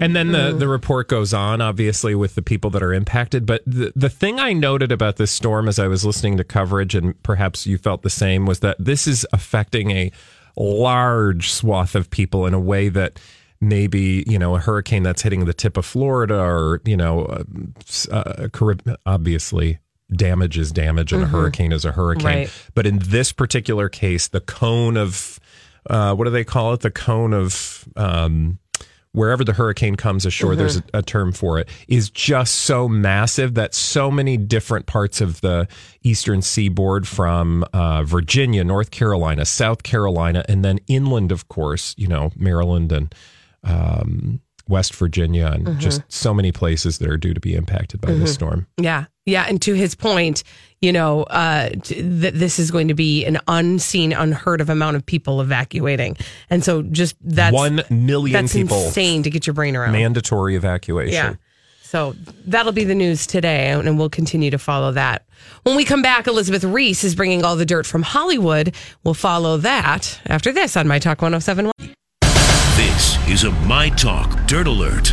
And 0.00 0.14
then 0.14 0.28
Mm-hmm. 0.28 0.52
the, 0.52 0.58
the 0.58 0.68
report 0.68 1.08
goes 1.08 1.32
on, 1.32 1.60
obviously, 1.60 2.14
with 2.14 2.34
the 2.34 2.42
people 2.42 2.70
that 2.70 2.82
are 2.82 2.92
impacted. 2.92 3.46
But 3.46 3.62
the, 3.66 3.92
the 3.94 4.08
thing 4.10 4.40
I 4.40 4.52
noted 4.52 4.90
about 4.92 5.16
this 5.16 5.30
storm 5.30 5.68
as 5.68 5.78
I 5.78 5.86
was 5.86 6.04
listening 6.04 6.36
to 6.38 6.44
coverage, 6.44 6.94
and 6.94 7.20
perhaps 7.22 7.66
you 7.66 7.78
felt 7.78 8.02
the 8.02 8.10
same, 8.10 8.44
was 8.44 8.60
that 8.60 8.76
this 8.78 9.06
is 9.06 9.26
affecting 9.32 9.90
a 9.92 10.10
large 10.56 11.50
swath 11.50 11.94
of 11.94 12.10
people 12.10 12.46
in 12.46 12.54
a 12.54 12.60
way 12.60 12.88
that 12.88 13.18
maybe, 13.60 14.24
you 14.26 14.38
know, 14.38 14.56
a 14.56 14.58
hurricane 14.60 15.02
that's 15.02 15.22
hitting 15.22 15.44
the 15.46 15.54
tip 15.54 15.76
of 15.76 15.86
Florida 15.86 16.38
or, 16.38 16.80
you 16.84 16.96
know, 16.96 17.24
uh, 17.26 17.44
uh, 18.10 18.48
Carib- 18.52 18.96
obviously 19.06 19.78
damage 20.14 20.58
is 20.58 20.70
damage 20.70 21.12
and 21.12 21.22
a 21.22 21.26
hurricane 21.26 21.72
is 21.72 21.84
a 21.84 21.92
hurricane. 21.92 22.24
Right. 22.24 22.68
But 22.74 22.86
in 22.86 22.98
this 22.98 23.32
particular 23.32 23.88
case, 23.88 24.28
the 24.28 24.40
cone 24.40 24.96
of, 24.96 25.40
uh, 25.88 26.14
what 26.14 26.24
do 26.24 26.30
they 26.30 26.44
call 26.44 26.74
it? 26.74 26.80
The 26.80 26.90
cone 26.90 27.32
of, 27.32 27.88
um, 27.96 28.58
wherever 29.14 29.44
the 29.44 29.52
hurricane 29.52 29.94
comes 29.94 30.26
ashore, 30.26 30.56
there's 30.56 30.78
a, 30.78 30.82
a 30.94 31.02
term 31.02 31.32
for 31.32 31.58
it, 31.58 31.68
is 31.88 32.10
just 32.10 32.56
so 32.56 32.88
massive 32.88 33.54
that 33.54 33.72
so 33.72 34.10
many 34.10 34.36
different 34.36 34.86
parts 34.86 35.20
of 35.20 35.40
the 35.40 35.68
eastern 36.02 36.42
seaboard 36.42 37.06
from 37.06 37.64
uh, 37.72 38.02
Virginia, 38.02 38.64
North 38.64 38.90
Carolina, 38.90 39.44
South 39.44 39.84
Carolina, 39.84 40.44
and 40.48 40.64
then 40.64 40.80
inland, 40.88 41.30
of 41.30 41.48
course, 41.48 41.94
you 41.96 42.08
know, 42.08 42.32
Maryland 42.36 42.90
and 42.90 43.14
um, 43.62 44.40
West 44.68 44.94
Virginia, 44.94 45.46
and 45.46 45.78
just 45.78 46.02
so 46.08 46.34
many 46.34 46.50
places 46.50 46.98
that 46.98 47.08
are 47.08 47.16
due 47.16 47.34
to 47.34 47.40
be 47.40 47.54
impacted 47.54 48.00
by 48.00 48.12
this 48.12 48.34
storm. 48.34 48.66
Yeah. 48.78 49.04
Yeah. 49.26 49.44
And 49.48 49.60
to 49.62 49.74
his 49.74 49.94
point, 49.94 50.42
you 50.82 50.92
know, 50.92 51.22
uh, 51.24 51.70
t- 51.82 52.02
that 52.02 52.34
this 52.34 52.58
is 52.58 52.70
going 52.70 52.88
to 52.88 52.94
be 52.94 53.24
an 53.24 53.38
unseen, 53.48 54.12
unheard 54.12 54.60
of 54.60 54.68
amount 54.68 54.96
of 54.96 55.06
people 55.06 55.40
evacuating. 55.40 56.16
And 56.50 56.62
so 56.62 56.82
just 56.82 57.16
that's 57.22 57.54
One 57.54 57.82
million 57.90 58.32
that's 58.32 58.52
people, 58.52 58.84
insane 58.86 59.22
to 59.22 59.30
get 59.30 59.46
your 59.46 59.54
brain 59.54 59.76
around. 59.76 59.92
mandatory 59.92 60.56
evacuation. 60.56 61.14
Yeah. 61.14 61.34
So 61.82 62.14
that'll 62.46 62.72
be 62.72 62.82
the 62.84 62.94
news 62.94 63.24
today, 63.24 63.70
and 63.70 63.96
we'll 63.98 64.10
continue 64.10 64.50
to 64.50 64.58
follow 64.58 64.90
that. 64.92 65.24
When 65.62 65.76
we 65.76 65.84
come 65.84 66.02
back, 66.02 66.26
Elizabeth 66.26 66.64
Ries 66.64 67.04
is 67.04 67.14
bringing 67.14 67.44
all 67.44 67.54
the 67.54 67.64
dirt 67.64 67.86
from 67.86 68.02
Hollywood. 68.02 68.74
We'll 69.04 69.14
follow 69.14 69.58
that 69.58 70.20
after 70.26 70.50
this 70.52 70.76
on 70.76 70.88
My 70.88 70.98
Talk 70.98 71.22
1071. 71.22 71.72
This 72.76 73.28
is 73.28 73.44
a 73.44 73.52
My 73.66 73.90
Talk 73.90 74.44
Dirt 74.48 74.66
Alert. 74.66 75.12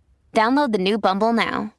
Download 0.33 0.71
the 0.71 0.77
new 0.77 0.97
Bumble 0.97 1.33
now. 1.33 1.73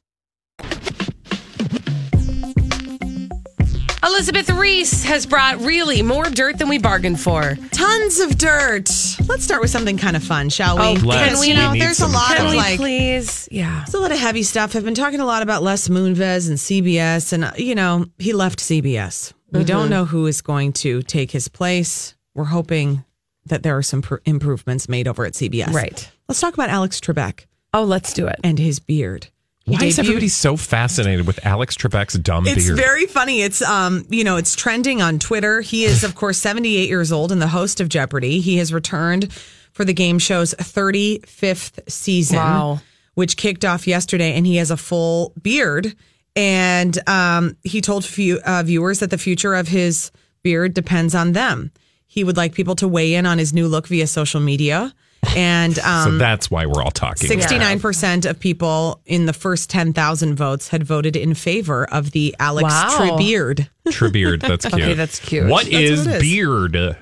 Elizabeth 4.03 4.49
Ries 4.49 5.03
has 5.05 5.25
brought 5.25 5.59
really 5.61 6.01
more 6.01 6.25
dirt 6.25 6.59
than 6.59 6.67
we 6.67 6.77
bargained 6.77 7.19
for. 7.19 7.57
Tons 7.71 8.19
of 8.19 8.37
dirt. 8.37 8.89
Let's 9.27 9.43
start 9.43 9.61
with 9.61 9.69
something 9.71 9.97
kind 9.97 10.15
of 10.15 10.23
fun, 10.23 10.49
shall 10.49 10.75
we? 10.77 10.83
Oh, 10.83 10.95
can 10.95 11.01
Because, 11.07 11.39
we? 11.39 11.47
You 11.47 11.53
know, 11.55 11.67
We 11.71 11.73
need 11.79 11.81
there's 11.83 11.99
a 11.99 12.03
some 12.03 12.11
lot 12.13 12.35
Can 12.35 12.45
of 12.45 12.51
we 12.51 12.57
like. 12.57 12.79
please? 12.79 13.47
Yeah. 13.49 13.77
There's 13.85 13.93
a 13.95 13.99
lot 13.99 14.11
of 14.11 14.19
heavy 14.19 14.43
stuff. 14.43 14.75
I've 14.75 14.83
been 14.83 14.93
talking 14.93 15.19
a 15.21 15.25
lot 15.25 15.41
about 15.41 15.63
Les 15.63 15.87
Moonves 15.87 16.49
and 16.49 16.57
CBS, 16.57 17.31
and 17.33 17.45
uh, 17.45 17.51
you 17.57 17.75
know 17.75 18.05
he 18.19 18.33
left 18.33 18.59
CBS. 18.59 19.33
We 19.51 19.59
Mm-hmm. 19.59 19.67
don't 19.67 19.89
know 19.89 20.05
who 20.05 20.25
is 20.27 20.41
going 20.41 20.73
to 20.73 21.01
take 21.03 21.31
his 21.31 21.47
place. 21.47 22.15
We're 22.35 22.43
hoping 22.45 23.03
that 23.45 23.63
there 23.63 23.77
are 23.77 23.83
some 23.83 24.01
pr- 24.01 24.15
improvements 24.25 24.89
made 24.89 25.07
over 25.07 25.25
at 25.25 25.33
CBS. 25.33 25.73
Right. 25.73 26.09
Let's 26.27 26.41
talk 26.41 26.53
about 26.53 26.69
Alex 26.69 26.99
Trebek 26.99 27.45
Oh, 27.73 27.83
let's 27.83 28.13
do 28.13 28.27
it. 28.27 28.39
and 28.43 28.59
his 28.59 28.79
beard. 28.79 29.27
He 29.65 29.71
Why 29.71 29.85
is 29.85 29.97
everybody 29.97 30.27
so 30.27 30.57
fascinated 30.57 31.25
with 31.25 31.45
Alex 31.45 31.77
Trebek's 31.77 32.15
dumb 32.15 32.45
It's 32.45 32.65
beard? 32.65 32.77
It's 32.77 32.85
very 32.85 33.05
funny. 33.05 33.41
It's 33.41 33.61
um, 33.61 34.05
you 34.09 34.23
know, 34.25 34.35
it's 34.35 34.55
trending 34.55 35.01
on 35.01 35.19
Twitter. 35.19 35.61
He 35.61 35.85
is, 35.85 36.03
of 36.03 36.15
course, 36.15 36.37
78 36.49 36.89
years 36.89 37.11
old 37.13 37.31
and 37.31 37.41
the 37.41 37.47
host 37.47 37.79
of 37.79 37.87
Jeopardy. 37.87 38.41
He 38.41 38.57
has 38.57 38.73
returned 38.73 39.31
for 39.71 39.85
the 39.85 39.93
game 39.93 40.19
show's 40.19 40.53
35th 40.55 41.89
season, 41.89 42.37
Wow. 42.37 42.81
which 43.15 43.37
kicked 43.37 43.63
off 43.65 43.87
yesterday, 43.87 44.33
and 44.33 44.45
he 44.45 44.57
has 44.57 44.69
a 44.69 44.77
full 44.77 45.33
beard. 45.41 45.95
And 46.35 46.97
um, 47.07 47.55
he 47.63 47.79
told 47.79 48.03
few, 48.03 48.39
uh, 48.45 48.63
viewers 48.63 48.99
that 48.99 49.11
the 49.11 49.17
future 49.17 49.53
of 49.55 49.67
his 49.67 50.11
beard 50.43 50.73
depends 50.73 51.15
on 51.15 51.31
them. 51.31 51.71
He 52.07 52.23
would 52.23 52.37
like 52.37 52.53
people 52.53 52.75
to 52.75 52.87
weigh 52.87 53.15
in 53.15 53.25
on 53.25 53.37
his 53.37 53.53
new 53.53 53.67
look 53.67 53.87
via 53.87 54.07
social 54.07 54.39
media. 54.41 54.93
And 55.35 55.77
um, 55.79 56.11
so 56.11 56.17
that's 56.17 56.51
why 56.51 56.65
we're 56.65 56.81
all 56.83 56.91
talking. 56.91 57.29
69% 57.29 58.29
of 58.29 58.39
people 58.39 59.01
in 59.05 59.25
the 59.25 59.33
first 59.33 59.69
10,000 59.69 60.35
votes 60.35 60.67
had 60.67 60.83
voted 60.83 61.15
in 61.15 61.33
favor 61.33 61.85
of 61.91 62.11
the 62.11 62.35
Alex 62.39 62.65
Wow. 62.65 62.97
Trebeard. 62.99 63.67
Trebeard, 63.87 64.41
that's 64.41 64.65
cute. 64.69 64.81
Okay, 64.81 64.93
that's 64.93 65.19
cute. 65.19 65.47
What 65.49 65.63
That's 65.65 65.75
is 65.75 66.07
what 66.07 66.21
beard? 66.21 66.97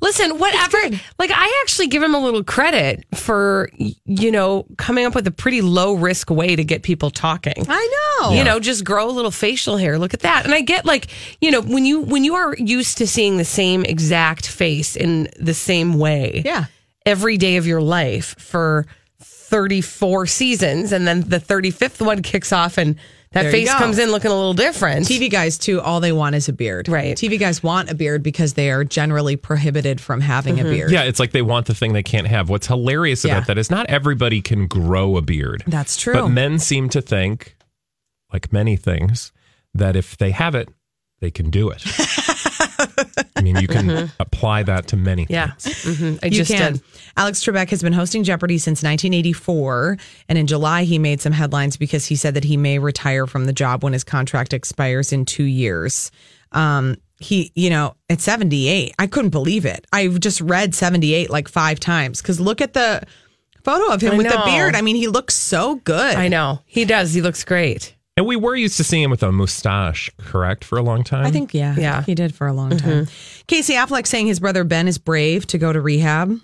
Listen, 0.00 0.38
whatever. 0.38 0.78
Like, 1.18 1.30
I 1.32 1.60
actually 1.62 1.86
give 1.86 2.02
him 2.02 2.14
a 2.14 2.18
little 2.18 2.42
credit 2.42 3.04
for, 3.14 3.70
you 3.76 4.30
know, 4.32 4.66
coming 4.78 5.06
up 5.06 5.14
with 5.14 5.26
a 5.26 5.30
pretty 5.30 5.62
low 5.62 5.94
risk 5.94 6.28
way 6.28 6.56
to 6.56 6.64
get 6.64 6.82
people 6.82 7.10
talking. 7.10 7.64
I 7.68 8.18
know. 8.20 8.32
You 8.32 8.42
know, 8.42 8.58
just 8.58 8.84
grow 8.84 9.08
a 9.08 9.12
little 9.12 9.30
facial 9.30 9.76
hair. 9.76 9.98
Look 9.98 10.12
at 10.12 10.20
that. 10.20 10.44
And 10.44 10.52
I 10.52 10.60
get 10.62 10.84
like, 10.84 11.08
you 11.40 11.50
know, 11.50 11.60
when 11.62 11.84
you 11.84 12.00
when 12.00 12.24
you 12.24 12.34
are 12.34 12.56
used 12.58 12.98
to 12.98 13.06
seeing 13.06 13.36
the 13.36 13.44
same 13.44 13.84
exact 13.84 14.46
face 14.48 14.96
in 14.96 15.28
the 15.38 15.54
same 15.54 15.94
way 15.94 16.42
Yeah. 16.44 16.64
Every 17.06 17.38
day 17.38 17.56
of 17.56 17.66
your 17.66 17.80
life 17.80 18.34
for 18.38 18.84
34 19.20 20.26
seasons 20.26 20.92
and 20.92 21.06
then 21.06 21.20
the 21.20 21.38
35th 21.38 22.04
one 22.04 22.20
kicks 22.20 22.52
off 22.52 22.76
and 22.78 22.96
that 23.32 23.42
There 23.42 23.52
face 23.52 23.72
comes 23.74 23.98
in 23.98 24.10
looking 24.10 24.30
a 24.30 24.34
little 24.34 24.54
different. 24.54 25.04
TV 25.06 25.30
guys, 25.30 25.58
too, 25.58 25.80
all 25.80 26.00
they 26.00 26.12
want 26.12 26.34
is 26.36 26.48
a 26.48 26.52
beard. 26.52 26.88
Right. 26.88 27.16
TV 27.16 27.38
guys 27.38 27.62
want 27.62 27.90
a 27.90 27.94
beard 27.94 28.22
because 28.22 28.54
they 28.54 28.70
are 28.70 28.82
generally 28.82 29.36
prohibited 29.36 30.00
from 30.00 30.20
having 30.20 30.56
Mm-hmm. 30.56 30.66
a 30.66 30.70
beard. 30.70 30.90
Yeah, 30.90 31.02
it's 31.02 31.20
like 31.20 31.32
they 31.32 31.42
want 31.42 31.66
the 31.66 31.74
thing 31.74 31.92
they 31.92 32.02
can't 32.02 32.26
have. 32.26 32.48
What's 32.48 32.66
hilarious 32.66 33.24
Yeah. 33.24 33.36
about 33.36 33.48
that 33.48 33.58
is 33.58 33.70
not 33.70 33.90
everybody 33.90 34.40
can 34.40 34.66
grow 34.66 35.16
a 35.16 35.22
beard. 35.22 35.64
That's 35.66 35.96
true. 35.96 36.14
But 36.14 36.28
men 36.28 36.58
seem 36.58 36.88
to 36.90 37.02
think, 37.02 37.56
like 38.32 38.52
many 38.52 38.76
things, 38.76 39.32
that 39.74 39.96
if 39.96 40.16
they 40.16 40.30
have 40.30 40.54
it, 40.54 40.68
they 41.20 41.30
can 41.30 41.50
do 41.50 41.68
it. 41.70 41.82
I 43.34 43.42
mean, 43.42 43.56
you 43.56 43.68
can 43.68 44.10
apply 44.20 44.62
that 44.64 44.88
to 44.88 44.96
many 44.96 45.24
Mm-hmm. 45.26 45.32
yeah. 45.32 45.52
things. 45.54 45.98
hmm 45.98 46.14
I 46.22 46.26
you 46.26 46.32
just 46.32 46.50
can. 46.50 46.72
did. 46.74 46.82
Alex 47.16 47.42
Trebek 47.44 47.70
has 47.70 47.82
been 47.82 47.92
hosting 47.94 48.24
Jeopardy 48.24 48.58
since 48.58 48.82
1984. 48.82 49.96
And 50.28 50.38
in 50.38 50.46
July, 50.46 50.84
he 50.84 50.98
made 50.98 51.20
some 51.20 51.32
headlines 51.32 51.76
because 51.76 52.06
he 52.06 52.16
said 52.16 52.34
that 52.34 52.44
he 52.44 52.56
may 52.56 52.78
retire 52.78 53.26
from 53.26 53.46
the 53.46 53.52
job 53.52 53.82
when 53.82 53.92
his 53.92 54.04
contract 54.04 54.52
expires 54.52 55.12
in 55.12 55.24
two 55.24 55.44
years. 55.44 56.10
Um, 56.52 56.96
he, 57.18 57.50
you 57.54 57.70
know, 57.70 57.94
at 58.10 58.20
78, 58.20 58.94
I 58.98 59.06
couldn't 59.06 59.30
believe 59.30 59.64
it. 59.64 59.86
I've 59.92 60.20
just 60.20 60.40
read 60.42 60.74
78 60.74 61.30
like 61.30 61.48
five 61.48 61.80
times 61.80 62.20
because 62.20 62.38
look 62.38 62.60
at 62.60 62.74
the 62.74 63.02
photo 63.64 63.92
of 63.92 64.00
him 64.02 64.12
I 64.12 64.16
with 64.18 64.28
the 64.28 64.42
beard. 64.44 64.76
I 64.76 64.82
mean, 64.82 64.96
he 64.96 65.08
looks 65.08 65.34
so 65.34 65.76
good. 65.76 66.14
I 66.16 66.28
know. 66.28 66.60
He 66.66 66.84
does. 66.84 67.14
He 67.14 67.22
looks 67.22 67.42
great. 67.44 67.95
And 68.16 68.24
we 68.26 68.36
were 68.36 68.56
used 68.56 68.78
to 68.78 68.84
seeing 68.84 69.02
him 69.02 69.10
with 69.10 69.22
a 69.22 69.30
mustache, 69.30 70.10
correct, 70.16 70.64
for 70.64 70.78
a 70.78 70.82
long 70.82 71.04
time? 71.04 71.26
I 71.26 71.30
think, 71.30 71.52
yeah. 71.52 71.74
Yeah. 71.76 72.02
He 72.02 72.14
did 72.14 72.34
for 72.34 72.46
a 72.46 72.52
long 72.52 72.70
mm-hmm. 72.70 72.88
time. 72.88 73.08
Casey 73.46 73.74
Affleck 73.74 74.06
saying 74.06 74.26
his 74.26 74.40
brother 74.40 74.64
Ben 74.64 74.88
is 74.88 74.96
brave 74.96 75.46
to 75.48 75.58
go 75.58 75.70
to 75.70 75.80
rehab. 75.82 76.40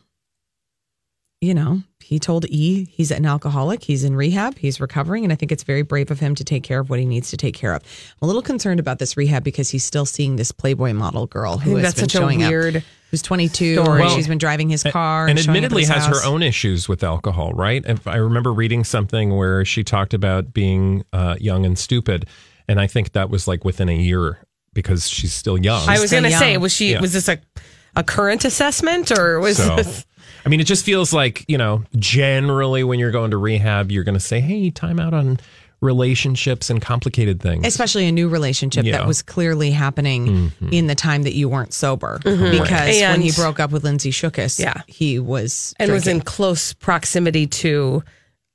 You 1.42 1.54
know, 1.54 1.82
he 1.98 2.20
told 2.20 2.44
E 2.46 2.86
he's 2.88 3.10
an 3.10 3.26
alcoholic. 3.26 3.82
He's 3.82 4.04
in 4.04 4.14
rehab. 4.14 4.56
He's 4.58 4.80
recovering. 4.80 5.24
And 5.24 5.32
I 5.32 5.36
think 5.36 5.50
it's 5.50 5.64
very 5.64 5.82
brave 5.82 6.12
of 6.12 6.20
him 6.20 6.36
to 6.36 6.44
take 6.44 6.62
care 6.62 6.78
of 6.78 6.88
what 6.88 7.00
he 7.00 7.04
needs 7.04 7.30
to 7.30 7.36
take 7.36 7.56
care 7.56 7.74
of. 7.74 7.82
I'm 7.82 8.26
a 8.26 8.26
little 8.26 8.42
concerned 8.42 8.78
about 8.78 9.00
this 9.00 9.16
rehab 9.16 9.42
because 9.42 9.68
he's 9.68 9.82
still 9.82 10.06
seeing 10.06 10.36
this 10.36 10.52
Playboy 10.52 10.92
model 10.92 11.26
girl 11.26 11.58
who 11.58 11.70
think 11.70 11.78
has 11.80 11.94
that's 11.94 12.00
been 12.00 12.08
such 12.10 12.22
a 12.22 12.48
weird 12.48 12.76
up. 12.76 12.82
Who's 13.10 13.22
22. 13.22 13.74
story. 13.74 14.02
and 14.02 14.10
she's 14.12 14.28
been 14.28 14.38
driving 14.38 14.68
his 14.70 14.84
car. 14.84 15.26
and 15.26 15.36
showing 15.36 15.48
up 15.50 15.56
at 15.56 15.64
admittedly 15.72 15.84
has 15.86 16.06
house. 16.06 16.22
her 16.22 16.28
own 16.28 16.44
issues 16.44 16.88
with 16.88 17.02
alcohol, 17.02 17.52
right? 17.54 17.84
And 17.84 18.00
I 18.06 18.16
remember 18.18 18.52
reading 18.52 18.84
something 18.84 19.36
where 19.36 19.64
she 19.64 19.82
talked 19.82 20.14
about 20.14 20.54
being 20.54 21.04
uh, 21.12 21.34
young 21.40 21.66
and 21.66 21.76
stupid, 21.76 22.26
and 22.68 22.80
I 22.80 22.86
think 22.86 23.14
that 23.14 23.30
was 23.30 23.48
like 23.48 23.64
within 23.64 23.88
a 23.88 23.96
year 23.96 24.38
because 24.74 25.08
she's 25.08 25.34
still 25.34 25.58
young. 25.58 25.88
I 25.88 25.98
was 25.98 26.12
going 26.12 26.22
to 26.22 26.30
say, 26.30 26.56
was 26.56 26.72
she? 26.72 26.92
Yeah. 26.92 27.00
Was 27.00 27.12
this 27.12 27.28
a 27.28 27.38
a 27.94 28.02
current 28.02 28.44
assessment 28.46 29.10
or 29.10 29.38
was 29.40 29.58
So, 29.58 29.76
this? 29.76 30.06
I 30.44 30.48
mean, 30.48 30.60
it 30.60 30.66
just 30.66 30.84
feels 30.84 31.12
like 31.12 31.44
you 31.48 31.58
know, 31.58 31.84
generally 31.96 32.84
when 32.84 32.98
you're 32.98 33.10
going 33.10 33.30
to 33.30 33.36
rehab, 33.36 33.90
you're 33.90 34.04
going 34.04 34.14
to 34.14 34.20
say, 34.20 34.40
"Hey, 34.40 34.70
time 34.70 34.98
out 34.98 35.14
on 35.14 35.38
relationships 35.80 36.70
and 36.70 36.80
complicated 36.80 37.40
things." 37.40 37.66
Especially 37.66 38.06
a 38.06 38.12
new 38.12 38.28
relationship 38.28 38.84
Yeah. 38.84 38.98
that 38.98 39.06
was 39.06 39.22
clearly 39.22 39.70
happening 39.70 40.26
mm-hmm. 40.26 40.68
in 40.70 40.86
the 40.86 40.94
time 40.94 41.22
that 41.24 41.34
you 41.34 41.48
weren't 41.48 41.72
sober. 41.72 42.20
Mm-hmm. 42.24 42.62
Because 42.62 43.00
when 43.00 43.20
he 43.20 43.32
broke 43.32 43.60
up 43.60 43.70
with 43.70 43.84
Lindsay 43.84 44.10
Shookus, 44.10 44.58
Yeah. 44.58 44.82
he 44.86 45.18
was 45.18 45.74
and 45.78 45.92
was 45.92 46.06
in 46.06 46.20
close 46.20 46.72
proximity 46.72 47.46
to 47.46 48.02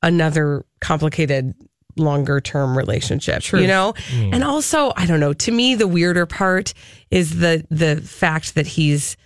another 0.04 0.66
complicated 0.80 1.54
longer 1.98 2.40
term 2.40 2.78
relationship 2.78 3.52
you 3.52 3.66
know 3.66 3.92
mm. 4.12 4.32
and 4.32 4.44
also 4.44 4.94
i 4.96 5.06
don't 5.08 5.20
know 5.20 5.34
to 5.34 5.52
me 5.52 5.74
the 5.74 5.88
weirder 5.88 6.28
part 6.28 6.76
is 7.10 7.40
the 7.40 7.66
the 7.72 7.96
fact 7.96 8.54
that 8.54 8.68
he's 8.68 9.18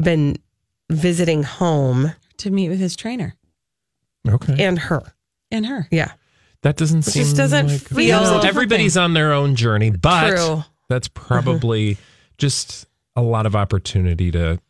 been 0.00 0.36
visiting 0.92 1.42
home 1.42 2.12
to 2.38 2.50
meet 2.50 2.68
with 2.68 2.78
his 2.78 2.94
trainer 2.96 3.34
okay, 4.28 4.54
and 4.64 4.78
her 4.78 5.02
and 5.50 5.66
her. 5.66 5.88
yeah 5.90 6.12
that 6.62 6.76
doesn't 6.76 7.02
seem 7.02 7.22
just 7.24 7.36
doesn't 7.36 7.66
like, 7.68 7.80
feel- 7.80 8.20
Well, 8.20 8.44
everybody's 8.44 8.96
on 8.96 9.14
their 9.14 9.32
own 9.32 9.56
journey, 9.56 9.90
but 9.90 10.30
True. 10.36 10.64
that's 10.88 11.08
probably 11.08 11.96
just 12.38 12.86
a 13.16 13.22
lot 13.22 13.46
of 13.46 13.56
opportunity 13.56 14.30
to 14.30 14.60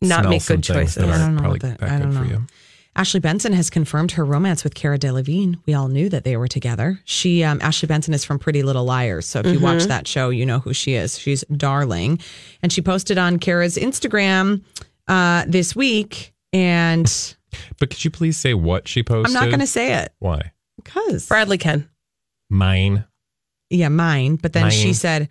Not 0.00 0.20
smell 0.20 0.30
make 0.30 0.42
some 0.42 0.56
good 0.58 0.66
things 0.66 0.94
choices. 0.94 0.94
that 0.96 1.08
I 1.08 1.12
aren't 1.12 1.22
don't 1.24 1.34
know 1.36 1.40
probably 1.42 1.58
that- 1.58 1.78
that 1.80 1.90
I 1.90 1.96
good 1.96 2.02
don't 2.04 2.12
for 2.12 2.24
know. 2.24 2.30
you. 2.30 2.46
Ashley 2.94 3.20
Benson 3.20 3.54
has 3.54 3.70
confirmed 3.70 4.12
her 4.12 4.24
romance 4.24 4.62
with 4.64 4.74
Cara 4.74 4.98
Delevingne. 4.98 5.56
We 5.64 5.72
all 5.72 5.88
knew 5.88 6.10
that 6.10 6.24
they 6.24 6.36
were 6.36 6.46
together. 6.46 7.00
She, 7.06 7.42
um, 7.42 7.58
Ashley 7.62 7.86
Benson, 7.86 8.12
is 8.12 8.22
from 8.22 8.38
Pretty 8.38 8.62
Little 8.62 8.84
Liars. 8.84 9.24
So 9.26 9.40
if 9.40 9.46
you 9.46 9.60
watch 9.60 9.84
that 9.84 10.06
show, 10.06 10.28
you 10.28 10.44
know 10.44 10.58
who 10.58 10.74
she 10.74 10.92
is. 10.92 11.18
She's 11.18 11.42
darling, 11.56 12.18
and 12.62 12.70
she 12.70 12.82
posted 12.82 13.16
on 13.16 13.38
Cara's 13.38 13.76
Instagram 13.78 14.60
uh, 15.08 15.44
this 15.48 15.74
week. 15.76 16.32
And 16.52 17.06
But 17.78 17.90
could 17.90 18.04
you 18.04 18.10
please 18.10 18.36
say 18.36 18.54
what 18.54 18.86
she 18.88 19.02
posted? 19.02 19.34
I'm 19.36 19.42
not 19.42 19.48
going 19.48 19.60
to 19.60 19.66
say 19.66 19.94
it 19.94 20.12
Why? 20.18 20.52
because 20.76 21.26
bradley 21.28 21.58
can. 21.58 21.88
Mine. 22.50 23.04
Yeah, 23.70 23.88
mine. 23.88 24.36
But 24.36 24.52
then 24.52 24.70
she 24.70 24.92
said, 24.92 25.30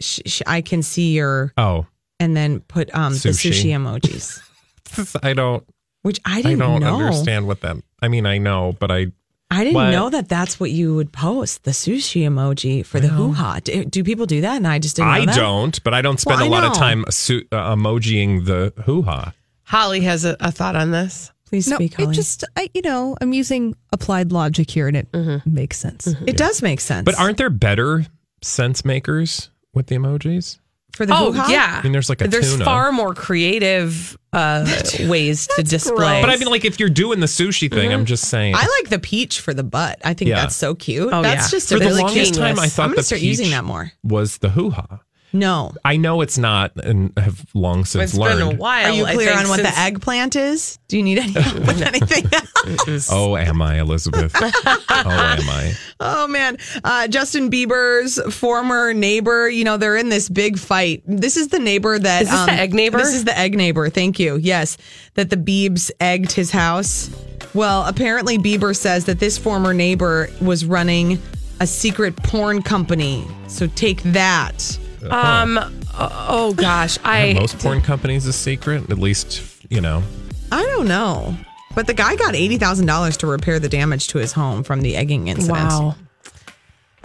sh- 0.00 0.20
sh- 0.26 0.42
I 0.46 0.60
can 0.60 0.82
see 0.82 1.12
your, 1.14 1.52
Oh, 1.56 1.86
and 2.20 2.36
then 2.36 2.60
put 2.60 2.94
um, 2.94 3.12
the 3.14 3.18
Sushi. 3.30 3.50
sushi 3.50 3.70
emojis, 3.70 5.18
I 5.22 5.32
don't. 5.32 5.64
which 6.02 6.20
I 6.26 6.40
I 6.40 6.42
didn't 6.42 6.60
I 6.62 6.66
don't 6.66 6.80
know. 6.82 7.00
understand 7.00 7.46
what 7.46 7.62
that. 7.62 7.76
I 8.02 8.08
mean, 8.08 8.26
I 8.26 8.36
know, 8.38 8.74
but 8.78 8.90
I. 8.90 9.06
I 9.50 9.64
didn't 9.64 9.74
What? 9.76 9.90
know 9.90 10.10
that 10.10 10.28
that's 10.28 10.60
what 10.60 10.70
you 10.70 10.94
would 10.94 11.10
post 11.12 11.64
the 11.64 11.70
sushi 11.70 12.22
emoji 12.22 12.84
for 12.84 13.00
the 13.00 13.08
hoo 13.08 13.32
ha. 13.32 13.60
Do, 13.64 13.84
do 13.84 14.04
people 14.04 14.26
do 14.26 14.42
that? 14.42 14.56
And 14.56 14.66
I 14.68 14.78
just 14.78 14.96
didn't. 14.96 15.08
Know 15.08 15.14
I 15.14 15.24
that? 15.26 15.34
don't, 15.36 15.82
but 15.84 15.94
I 15.94 16.02
don't 16.02 16.20
spend 16.20 16.40
Well, 16.40 16.52
a 16.52 16.54
I 16.56 16.60
lot 16.60 16.70
of 16.70 16.76
time 16.76 17.04
su- 17.08 17.46
uh, 17.50 17.74
emojiing 17.74 18.44
the 18.44 18.74
hoo 18.84 19.02
ha. 19.02 19.32
Holly 19.64 20.00
has 20.02 20.24
a, 20.26 20.36
a 20.40 20.52
thought 20.52 20.76
on 20.76 20.90
this. 20.90 21.32
Please 21.46 21.66
No, 21.66 21.76
speak. 21.76 21.92
it 21.94 22.02
Holly. 22.02 22.14
just, 22.14 22.44
I, 22.56 22.68
you 22.74 22.82
know, 22.82 23.16
I'm 23.22 23.32
using 23.32 23.74
applied 23.90 24.32
logic 24.32 24.70
here 24.70 24.86
and 24.86 24.96
it 24.98 25.10
Mm-hmm. 25.12 25.54
makes 25.54 25.78
sense. 25.78 26.06
it 26.26 26.36
does 26.36 26.60
make 26.60 26.80
sense. 26.80 27.06
But 27.06 27.18
aren't 27.18 27.38
there 27.38 27.48
better 27.48 28.04
sense 28.42 28.84
makers 28.84 29.48
with 29.72 29.86
the 29.86 29.96
emojis? 29.96 30.58
For 30.92 31.06
the 31.06 31.14
Oh, 31.14 31.32
hoo-ha? 31.32 31.48
yeah. 31.50 31.76
I 31.78 31.82
mean, 31.82 31.92
there's 31.92 32.08
like 32.08 32.20
a 32.22 32.28
There's 32.28 32.52
tuna. 32.52 32.64
far 32.64 32.90
more 32.92 33.14
creative 33.14 34.18
uh, 34.32 34.64
ways 35.08 35.46
to 35.56 35.62
display. 35.62 36.20
But 36.20 36.30
I 36.30 36.36
mean, 36.36 36.48
like 36.48 36.64
if 36.64 36.80
you're 36.80 36.88
doing 36.90 37.20
the 37.20 37.26
sushi 37.26 37.72
thing, 37.72 37.92
I'm 37.92 38.04
just 38.04 38.24
saying. 38.28 38.54
I 38.56 38.66
like 38.80 38.90
the 38.90 38.98
peach 38.98 39.40
for 39.40 39.54
the 39.54 39.64
butt. 39.64 39.98
I 40.04 40.14
think 40.14 40.28
Yeah. 40.30 40.40
that's 40.42 40.56
so 40.56 40.74
cute. 40.74 41.10
Oh, 41.12 41.22
that's 41.22 41.52
yeah. 41.52 41.56
just 41.56 41.70
a 41.72 41.74
For 41.76 41.80
the 41.80 41.86
really 41.90 42.02
longest 42.02 42.32
cute. 42.34 42.44
time, 42.44 42.58
I 42.58 42.64
I'm 42.64 42.68
thought 42.70 42.84
gonna 42.86 42.96
the 42.96 43.02
start 43.04 43.22
using 43.22 43.46
peach 43.46 43.52
that 43.54 43.64
more. 43.64 43.92
was 44.02 44.38
the 44.38 44.50
hoo 44.50 44.70
ha. 44.70 45.00
No. 45.32 45.74
I 45.84 45.96
know 45.96 46.22
it's 46.22 46.38
not, 46.38 46.72
and 46.82 47.12
have 47.18 47.44
long 47.54 47.84
since 47.84 48.12
it's 48.12 48.18
learned. 48.18 48.38
been 48.38 48.56
a 48.56 48.58
while. 48.58 48.86
Are 48.86 48.94
you 48.94 49.04
clear 49.04 49.32
on 49.32 49.48
what 49.48 49.60
since- 49.60 49.70
the 49.70 49.78
eggplant 49.78 50.36
is? 50.36 50.78
Do 50.88 50.96
you 50.96 51.02
need 51.02 51.18
any 51.18 51.32
help 51.40 51.66
with 51.66 51.82
anything? 51.82 52.24
Else? 52.32 53.08
oh, 53.12 53.36
am 53.36 53.60
I, 53.60 53.78
Elizabeth? 53.80 54.32
oh, 54.40 54.50
am 54.90 55.48
I? 55.50 55.74
oh 56.00 56.26
man, 56.28 56.56
uh, 56.82 57.08
Justin 57.08 57.50
Bieber's 57.50 58.18
former 58.34 58.94
neighbor. 58.94 59.48
You 59.48 59.64
know 59.64 59.76
they're 59.76 59.96
in 59.96 60.08
this 60.08 60.28
big 60.28 60.58
fight. 60.58 61.02
This 61.06 61.36
is 61.36 61.48
the 61.48 61.58
neighbor 61.58 61.98
that 61.98 62.22
Is 62.22 62.30
this 62.30 62.44
the 62.46 62.52
egg 62.52 62.72
neighbor? 62.74 62.98
This 62.98 63.14
is 63.14 63.24
the 63.24 63.38
egg 63.38 63.54
neighbor. 63.54 63.90
Thank 63.90 64.18
you. 64.18 64.36
Yes, 64.36 64.78
that 65.14 65.30
the 65.30 65.36
Biebs 65.36 65.90
egged 66.00 66.32
his 66.32 66.50
house. 66.50 67.10
Well, 67.54 67.84
apparently 67.86 68.38
Bieber 68.38 68.74
says 68.76 69.04
that 69.06 69.20
this 69.20 69.36
former 69.38 69.74
neighbor 69.74 70.28
was 70.40 70.64
running 70.64 71.20
a 71.60 71.66
secret 71.66 72.16
porn 72.16 72.62
company. 72.62 73.26
So 73.46 73.66
take 73.66 74.02
that. 74.04 74.78
Um. 75.02 75.58
Oh, 75.58 76.26
oh 76.28 76.54
gosh, 76.54 76.98
I 77.04 77.32
Are 77.32 77.34
most 77.34 77.58
porn 77.58 77.80
companies 77.80 78.26
a 78.26 78.32
secret? 78.32 78.90
At 78.90 78.98
least, 78.98 79.42
you 79.70 79.80
know. 79.80 80.02
I 80.50 80.62
don't 80.62 80.88
know. 80.88 81.36
But 81.74 81.86
the 81.86 81.94
guy 81.94 82.16
got 82.16 82.34
$80,000 82.34 83.16
to 83.18 83.26
repair 83.26 83.58
the 83.60 83.68
damage 83.68 84.08
to 84.08 84.18
his 84.18 84.32
home 84.32 84.64
from 84.64 84.80
the 84.80 84.96
egging 84.96 85.28
incident. 85.28 85.58
Wow. 85.58 85.94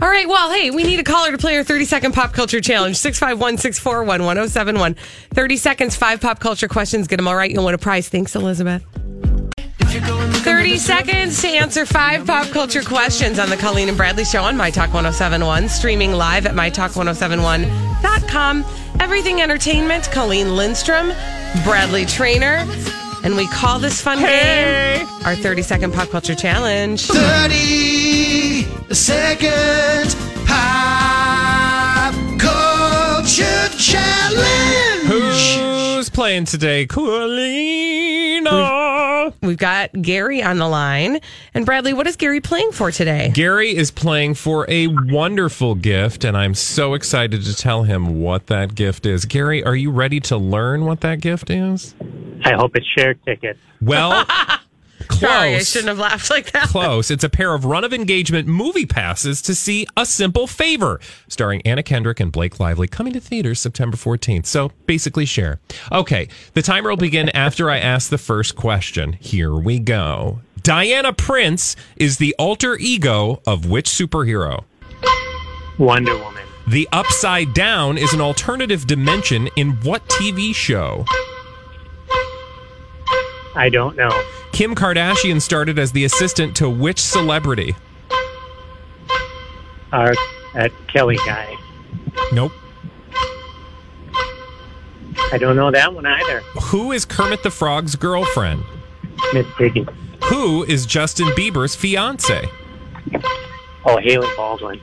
All 0.02 0.10
right. 0.10 0.28
Well, 0.28 0.52
hey, 0.52 0.72
we 0.72 0.84
need 0.84 1.00
a 1.00 1.04
caller 1.04 1.32
to 1.32 1.38
play 1.38 1.56
our 1.58 1.64
30 1.64 1.86
second 1.86 2.14
pop 2.14 2.34
culture 2.34 2.60
challenge. 2.60 2.98
651 2.98 3.58
641 3.58 4.26
1071. 4.26 4.96
30 5.34 5.58
seconds, 5.58 5.96
five 5.96 6.20
pop 6.20 6.40
culture 6.40 6.68
questions. 6.68 7.08
Get 7.08 7.18
them 7.18 7.28
all 7.28 7.36
right. 7.36 7.52
You'll 7.52 7.66
win 7.66 7.76
a 7.76 7.78
prize. 7.78 8.10
Thanks, 8.10 8.36
Elizabeth. 8.36 8.84
30 10.44 10.78
seconds 10.78 11.42
to 11.42 11.48
answer 11.48 11.86
five 11.86 12.28
pop 12.28 12.50
culture 12.50 12.82
questions 12.82 13.40
on 13.40 13.50
the 13.50 13.56
Colleen 13.56 13.88
and 13.88 13.96
Bradley 13.96 14.26
Show 14.26 14.44
on 14.44 14.58
My 14.58 14.70
Talk 14.70 14.94
1071, 14.94 15.70
streaming 15.70 16.12
live 16.12 16.46
at 16.46 16.54
MyTalk1071.com. 16.54 18.66
Everything 19.00 19.42
Entertainment, 19.42 20.12
Colleen 20.12 20.58
Lindstrom, 20.58 21.14
Bradley 21.64 22.06
Traynor. 22.06 22.66
And 23.24 23.38
we 23.38 23.48
call 23.48 23.80
this 23.80 24.02
fun 24.02 24.20
game 24.20 25.08
our 25.24 25.38
30 25.38 25.62
second 25.62 25.94
pop 25.94 26.10
culture 26.10 26.36
challenge. 26.36 27.08
30 27.08 28.64
second 28.94 30.14
pop 30.46 32.14
culture 32.38 33.70
challenge. 33.78 35.73
Who's 36.04 36.10
playing 36.10 36.44
today? 36.44 36.86
Coolina. 36.86 38.52
We've 39.42 39.56
got 39.56 39.94
Gary 40.02 40.44
on 40.44 40.58
the 40.58 40.68
line. 40.68 41.22
And 41.54 41.66
Bradley, 41.66 41.94
what 41.94 42.08
is 42.08 42.18
Gary 42.18 42.42
playing 42.42 42.74
for 42.74 42.92
today? 42.92 43.32
Gary 43.34 43.74
is 43.74 43.90
playing 43.90 44.34
for 44.34 44.70
a 44.70 44.88
wonderful 44.88 45.76
gift, 45.76 46.26
and 46.26 46.36
I'm 46.36 46.56
so 46.56 46.94
excited 46.94 47.44
to 47.44 47.56
tell 47.56 47.84
him 47.84 48.20
what 48.20 48.48
that 48.48 48.76
gift 48.76 49.06
is. 49.06 49.24
Gary, 49.24 49.64
are 49.64 49.78
you 49.78 49.92
ready 49.92 50.20
to 50.20 50.36
learn 50.36 50.84
what 50.84 51.00
that 51.00 51.22
gift 51.22 51.50
is? 51.50 51.96
I 52.44 52.52
hope 52.52 52.76
it's 52.76 52.86
Cher 52.86 53.14
tickets. 53.14 53.60
Well, 53.80 54.26
close. 55.08 55.32
Sorry, 55.32 55.56
I 55.56 55.60
shouldn't 55.60 55.90
have 55.90 56.00
laughed 56.00 56.30
like 56.30 56.52
that. 56.52 56.68
Close. 56.68 57.12
It's 57.12 57.24
a 57.24 57.30
pair 57.30 57.54
of 57.54 57.66
run 57.66 57.84
of 57.84 57.94
engagement 57.94 58.48
movie 58.48 58.86
passes 58.86 59.42
to 59.44 59.56
see 59.56 59.88
A 59.98 60.06
Simple 60.06 60.48
Favor, 60.48 61.00
starring 61.28 61.62
Anna 61.64 61.84
Kendrick 61.84 62.20
and 62.20 62.32
Blake 62.32 62.60
Lively, 62.60 62.88
coming 62.88 63.14
to 63.14 63.20
theaters 63.20 63.60
September 63.60 63.98
14th. 63.98 64.46
So 64.46 64.72
basically, 64.86 65.26
Cher. 65.26 65.60
Okay, 65.92 66.28
the 66.54 66.62
timer 66.62 66.90
will 66.90 66.98
begin 66.98 67.30
after 67.30 67.70
I 67.70 67.80
ask 67.80 68.10
the 68.10 68.18
first 68.18 68.56
question. 68.56 69.14
Here 69.14 69.54
we 69.54 69.80
go. 69.80 70.40
Diana 70.62 71.12
Prince 71.12 71.76
is 71.98 72.18
the 72.18 72.34
alter 72.40 72.78
ego 72.78 73.42
of 73.46 73.70
which 73.70 73.90
superhero? 73.90 74.64
Wonder 75.78 76.18
Woman. 76.18 76.44
The 76.68 76.88
Upside 76.94 77.54
Down 77.54 77.98
is 77.98 78.14
an 78.14 78.22
alternative 78.22 78.88
dimension 78.88 79.50
in 79.58 79.72
what 79.82 80.08
TV 80.08 80.56
show? 80.56 81.04
I 83.56 83.70
don't 83.70 83.98
know. 83.98 84.10
Kim 84.54 84.76
Kardashian 84.76 85.42
started 85.42 85.80
as 85.80 85.92
the 85.92 86.06
assistant 86.06 86.56
to 86.58 86.70
which 86.70 87.00
celebrity? 87.00 87.76
Our 89.92 90.14
that 90.54 90.72
Kelly 90.88 91.18
guy. 91.26 91.56
Nope. 92.32 92.52
I 95.32 95.40
don't 95.40 95.56
know 95.56 95.72
that 95.72 95.92
one 95.92 96.06
either. 96.06 96.42
Who 96.66 96.92
is 96.92 97.04
Kermit 97.04 97.42
the 97.42 97.50
Frog's 97.50 97.96
girlfriend? 97.96 98.64
Miss 99.34 99.48
Piggy. 99.58 99.88
Who 100.26 100.64
is 100.64 100.86
Justin 100.86 101.30
Bieber's 101.30 101.76
fiance? 101.76 102.48
Oh, 103.86 103.98
Hailey 103.98 104.30
Baldwin. 104.38 104.80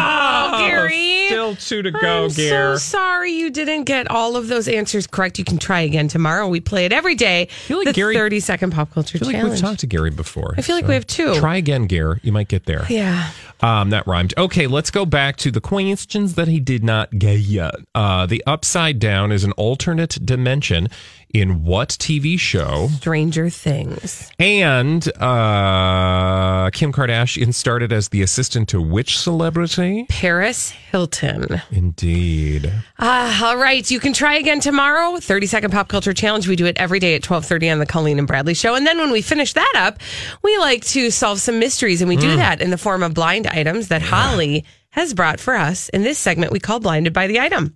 Oh, 0.00 0.66
Gary. 0.66 1.26
Still 1.26 1.56
two 1.56 1.82
to 1.82 1.90
go, 1.90 2.24
I'm 2.24 2.30
Gare. 2.30 2.76
so 2.76 2.78
sorry 2.78 3.32
you 3.32 3.50
didn't 3.50 3.84
get 3.84 4.10
all 4.10 4.36
of 4.36 4.48
those 4.48 4.66
answers 4.68 5.06
correct. 5.06 5.38
You 5.38 5.44
can 5.44 5.58
try 5.58 5.80
again 5.80 6.08
tomorrow. 6.08 6.48
We 6.48 6.60
play 6.60 6.84
it 6.86 6.92
every 6.92 7.14
day. 7.14 7.46
feel 7.66 7.78
like 7.78 7.86
the 7.88 7.92
Gary- 7.92 8.14
30 8.14 8.40
second 8.40 8.72
pop 8.72 8.90
culture 8.92 9.16
I 9.16 9.18
feel 9.18 9.28
like 9.28 9.36
challenge. 9.36 9.52
we've 9.54 9.60
talked 9.60 9.80
to 9.80 9.86
Gary 9.86 10.10
before. 10.10 10.54
I 10.56 10.62
feel 10.62 10.74
like 10.76 10.86
we 10.86 10.94
have 10.94 11.06
two. 11.06 11.34
Try 11.34 11.56
again, 11.56 11.86
Gare. 11.86 12.18
You 12.22 12.32
might 12.32 12.48
get 12.48 12.64
there. 12.66 12.86
yeah. 12.88 13.30
Um, 13.60 13.90
that 13.90 14.06
rhymed. 14.06 14.34
Okay, 14.38 14.68
let's 14.68 14.90
go 14.90 15.04
back 15.04 15.36
to 15.38 15.50
the 15.50 15.60
questions 15.60 16.34
that 16.34 16.46
he 16.46 16.60
did 16.60 16.84
not 16.84 17.10
get 17.18 17.40
yet. 17.40 17.74
Uh, 17.94 18.24
the 18.24 18.42
Upside 18.46 19.00
Down 19.00 19.32
is 19.32 19.42
an 19.42 19.50
alternate 19.52 20.24
dimension 20.24 20.88
in 21.34 21.62
what 21.64 21.90
TV 21.90 22.38
show? 22.38 22.88
Stranger 22.96 23.50
Things. 23.50 24.30
And 24.38 25.06
uh, 25.20 26.70
Kim 26.72 26.92
Kardashian 26.92 27.52
started 27.54 27.92
as 27.92 28.08
the 28.08 28.22
assistant 28.22 28.68
to 28.70 28.80
which 28.80 29.18
celebrity? 29.18 30.06
Paris 30.08 30.70
Hilton. 30.70 31.60
Indeed. 31.70 32.72
Ah, 32.98 33.46
all 33.46 33.56
right. 33.56 33.88
You 33.90 34.00
can 34.00 34.12
try 34.12 34.36
again 34.36 34.60
tomorrow. 34.60 35.18
30 35.18 35.46
second 35.46 35.70
pop 35.70 35.88
culture 35.88 36.14
challenge. 36.14 36.48
We 36.48 36.56
do 36.56 36.66
it 36.66 36.76
every 36.78 36.98
day 36.98 37.14
at 37.14 37.22
1230 37.28 37.70
on 37.70 37.78
the 37.78 37.86
Colleen 37.86 38.18
and 38.18 38.26
Bradley 38.26 38.54
show. 38.54 38.74
And 38.74 38.86
then 38.86 38.98
when 38.98 39.10
we 39.10 39.22
finish 39.22 39.52
that 39.52 39.72
up, 39.76 39.98
we 40.42 40.56
like 40.58 40.84
to 40.86 41.10
solve 41.10 41.40
some 41.40 41.58
mysteries. 41.58 42.00
And 42.00 42.08
we 42.08 42.16
do 42.16 42.28
Mm. 42.28 42.36
that 42.36 42.60
in 42.60 42.70
the 42.70 42.78
form 42.78 43.02
of 43.02 43.14
blind 43.14 43.46
items 43.46 43.88
that 43.88 44.02
Holly 44.02 44.64
has 44.90 45.14
brought 45.14 45.40
for 45.40 45.54
us. 45.56 45.88
In 45.90 46.02
this 46.02 46.18
segment, 46.18 46.52
we 46.52 46.60
call 46.60 46.78
Blinded 46.80 47.12
by 47.12 47.26
the 47.26 47.40
Item. 47.40 47.74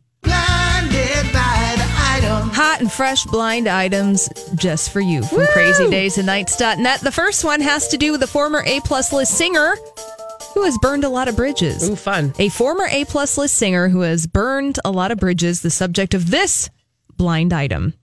Hot 2.62 2.80
and 2.80 2.92
fresh 2.92 3.24
blind 3.24 3.66
items 3.66 4.28
just 4.54 4.92
for 4.92 5.00
you 5.00 5.24
from 5.24 5.40
crazydaysandnights.net. 5.46 7.00
The 7.00 7.10
first 7.10 7.42
one 7.42 7.60
has 7.60 7.88
to 7.88 7.96
do 7.98 8.12
with 8.12 8.22
a 8.22 8.28
former 8.28 8.62
A 8.64 8.78
plus 8.82 9.12
list 9.12 9.36
singer 9.36 9.74
who 10.54 10.62
has 10.62 10.78
burned 10.78 11.02
a 11.02 11.08
lot 11.08 11.26
of 11.26 11.34
bridges. 11.34 11.90
Ooh, 11.90 11.96
fun. 11.96 12.32
A 12.38 12.50
former 12.50 12.86
A 12.88 13.04
plus 13.06 13.36
list 13.36 13.56
singer 13.56 13.88
who 13.88 14.02
has 14.02 14.28
burned 14.28 14.78
a 14.84 14.92
lot 14.92 15.10
of 15.10 15.18
bridges, 15.18 15.62
the 15.62 15.70
subject 15.70 16.14
of 16.14 16.30
this 16.30 16.70
blind 17.16 17.52
item. 17.52 17.94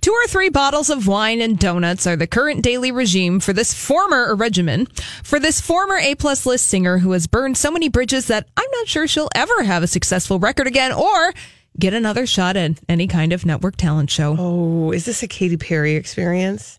Two 0.00 0.12
or 0.12 0.28
three 0.28 0.48
bottles 0.48 0.88
of 0.88 1.08
wine 1.08 1.40
and 1.40 1.58
donuts 1.58 2.06
are 2.06 2.14
the 2.16 2.28
current 2.28 2.62
daily 2.62 2.92
regime 2.92 3.40
for 3.40 3.52
this 3.52 3.74
former 3.74 4.36
regimen 4.36 4.86
for 5.24 5.40
this 5.40 5.60
former 5.60 5.96
A 5.96 6.14
plus 6.14 6.46
list 6.46 6.68
singer 6.68 6.98
who 6.98 7.10
has 7.10 7.26
burned 7.26 7.56
so 7.56 7.72
many 7.72 7.88
bridges 7.88 8.28
that 8.28 8.48
I'm 8.56 8.70
not 8.74 8.86
sure 8.86 9.08
she'll 9.08 9.28
ever 9.34 9.64
have 9.64 9.82
a 9.82 9.88
successful 9.88 10.38
record 10.38 10.68
again 10.68 10.92
or 10.92 11.32
get 11.78 11.94
another 11.94 12.26
shot 12.26 12.56
at 12.56 12.78
any 12.88 13.06
kind 13.06 13.32
of 13.32 13.46
network 13.46 13.76
talent 13.76 14.10
show. 14.10 14.36
Oh, 14.38 14.92
is 14.92 15.04
this 15.04 15.22
a 15.22 15.28
Katy 15.28 15.56
Perry 15.56 15.94
experience? 15.94 16.78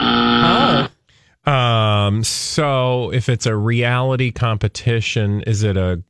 Oh. 0.00 0.88
Um, 1.44 2.22
so 2.24 3.12
if 3.12 3.28
it's 3.28 3.46
a 3.46 3.56
reality 3.56 4.30
competition, 4.30 5.42
is 5.42 5.62
it 5.62 5.76
a 5.76 6.02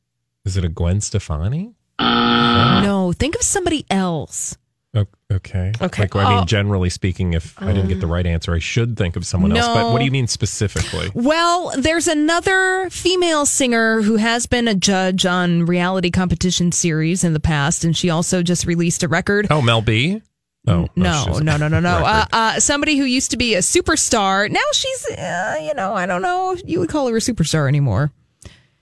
is 0.45 0.57
it 0.57 0.65
a 0.65 0.69
Gwen 0.69 1.01
Stefani? 1.01 1.75
No, 1.99 3.13
think 3.17 3.37
of 3.37 3.43
somebody 3.43 3.87
else. 3.91 4.57
Okay. 4.95 5.73
Okay. 5.81 6.03
Like, 6.03 6.15
I 6.17 6.29
mean, 6.29 6.39
Oh. 6.43 6.45
generally 6.45 6.91
speaking, 6.91 7.33
if 7.33 7.55
I 7.61 7.73
didn't 7.73 7.89
get 7.89 8.01
the 8.01 8.07
right 8.07 8.27
answer, 8.27 8.53
I 8.55 8.59
should 8.59 8.99
think 8.99 9.17
of 9.17 9.25
someone 9.25 9.57
else. 9.57 9.67
But 9.67 9.91
what 9.91 9.99
do 10.01 10.05
you 10.05 10.11
mean 10.11 10.27
specifically? 10.27 11.11
Well, 11.15 11.73
there's 11.79 12.07
another 12.07 12.89
female 12.91 13.47
singer 13.47 14.03
who 14.03 14.17
has 14.17 14.47
been 14.47 14.69
a 14.69 14.75
judge 14.75 15.25
on 15.25 15.65
reality 15.65 16.11
competition 16.11 16.71
series 16.73 17.25
in 17.25 17.33
the 17.33 17.41
past, 17.41 17.85
and 17.85 17.97
she 17.97 18.11
also 18.11 18.43
just 18.43 18.67
released 18.67 19.03
a 19.03 19.09
record. 19.09 19.47
Oh, 19.51 19.63
Mel 19.63 19.81
B? 19.81 20.21
Oh, 20.69 20.87
No, 20.95 21.25
she's 21.27 21.39
a 21.39 21.43
no, 21.45 21.57
no, 21.57 21.67
no, 21.69 21.81
no. 21.81 22.05
Uh, 22.05 22.25
uh, 22.33 22.61
somebody 22.61 22.97
who 22.99 23.05
used 23.05 23.31
to 23.33 23.37
be 23.39 23.55
a 23.55 23.59
superstar. 23.61 24.49
Now 24.51 24.61
she's, 24.73 25.07
uh, 25.19 25.57
you 25.63 25.73
know, 25.75 25.95
I 25.95 26.05
don't 26.07 26.23
know 26.23 26.53
if 26.53 26.61
you 26.67 26.79
would 26.81 26.91
call 26.91 27.09
her 27.09 27.17
a 27.17 27.21
superstar 27.21 27.67
anymore. 27.67 28.13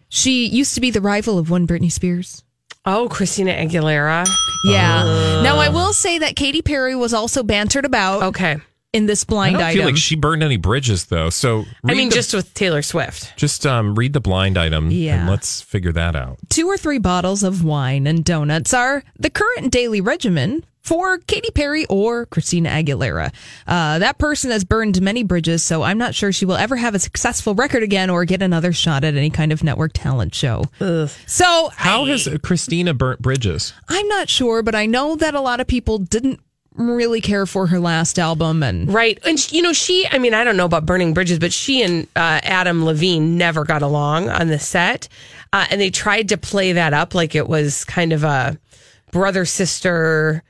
She 0.09 0.47
used 0.47 0.75
to 0.75 0.81
be 0.81 0.91
the 0.91 1.01
rival 1.01 1.39
of 1.39 1.49
one 1.51 1.67
Britney 1.69 1.91
Spears. 1.93 2.43
Oh, 2.87 3.09
Christina 3.09 3.53
Aguilera. 3.53 4.27
Yeah. 4.65 5.03
Uh. 5.05 5.43
now, 5.43 5.57
I 5.57 5.69
will 5.69 5.93
say 5.93 6.19
that 6.19 6.37
Katy 6.37 6.63
Perry 6.63 6.95
was 6.95 7.13
also 7.13 7.43
bantered 7.43 7.85
about 7.85 8.23
Okay. 8.23 8.59
In 8.93 9.07
this 9.07 9.25
I 9.29 9.31
blind 9.31 9.55
don't 9.55 9.63
item. 9.63 9.77
feel 9.79 9.87
like 9.87 9.97
she 9.97 10.17
burned 10.17 10.43
any 10.43 10.57
bridges, 10.57 11.07
though. 11.07 11.31
So 11.31 11.65
I 11.85 11.95
mean, 11.95 12.09
the- 12.09 12.15
just 12.15 12.35
with 12.35 12.53
Taylor 12.55 12.83
Swift. 12.83 13.37
just 13.37 13.67
um, 13.67 13.95
read 13.95 14.13
the 14.13 14.21
blind 14.21 14.59
item, 14.59 14.91
Yeah. 14.91 15.21
and 15.21 15.31
let's 15.31 15.61
figure 15.61 15.93
that 15.93 16.17
out. 16.17 16.39
Two 16.49 16.67
or 16.67 16.77
three 16.77 16.99
bottles 16.99 17.43
of 17.43 17.63
wine 17.65 18.07
and 18.07 18.25
donuts 18.25 18.75
are 18.75 19.03
the 19.19 19.31
current 19.31 19.71
daily 19.73 20.01
regimen 20.01 20.65
for 20.83 21.19
Katy 21.19 21.51
Perry 21.55 21.85
or 21.91 22.25
Christina 22.27 22.71
Aguilera. 22.71 23.33
Uh, 23.67 23.99
that 23.99 24.17
person 24.19 24.51
has 24.51 24.65
burned 24.65 25.01
many 25.03 25.23
bridges, 25.23 25.63
so 25.63 25.83
I'm 25.83 25.99
not 25.99 26.15
sure 26.15 26.33
she 26.33 26.47
will 26.47 26.57
ever 26.57 26.75
have 26.75 26.95
a 26.95 26.99
successful 26.99 27.55
record 27.55 27.83
again 27.83 28.09
or 28.11 28.25
get 28.25 28.41
another 28.43 28.73
shot 28.73 29.05
at 29.05 29.15
any 29.15 29.29
kind 29.31 29.53
of 29.53 29.63
network 29.63 29.93
talent 29.93 30.35
show. 30.35 30.65
So 31.27 31.71
How 31.77 32.07
has 32.07 32.29
Christina 32.43 32.95
burnt 32.95 33.21
bridges? 33.21 33.75
I'm 33.89 34.09
not 34.09 34.29
sure, 34.31 34.63
but 34.63 34.75
I 34.75 34.87
know 34.87 35.17
that 35.17 35.35
a 35.35 35.41
lot 35.41 35.61
of 35.61 35.67
people 35.67 35.99
didn't 35.99 36.41
really 36.89 37.21
care 37.21 37.47
for 37.47 37.67
her 37.67 37.79
last 37.79 38.19
album 38.19 38.63
and 38.63 38.93
Right. 38.93 39.19
And, 39.25 39.53
you 39.53 39.63
know, 39.63 39.73
she, 39.73 40.07
I 40.11 40.19
mean, 40.19 40.35
I 40.35 40.45
don't 40.45 40.57
know 40.57 40.65
about 40.65 40.87
burning 40.87 41.15
bridges, 41.15 41.39
but 41.39 41.53
she 41.53 41.83
and 41.83 42.07
uh, 42.17 42.41
Adam 42.43 42.85
Levine 42.85 43.37
never 43.37 43.65
got 43.65 43.83
along 43.83 44.29
on 44.29 44.49
the 44.49 44.59
set. 44.59 45.09
Uh, 45.53 45.67
and 45.71 45.81
they 45.81 45.91
tried 45.91 46.29
to 46.31 46.39
play 46.39 46.73
that 46.73 46.93
up 46.93 47.15
like 47.15 47.35
it 47.35 47.49
was 47.49 47.85
kind 47.85 48.13
of 48.13 48.25
a 48.25 48.59
brother 49.11 49.45
sister 49.45 50.43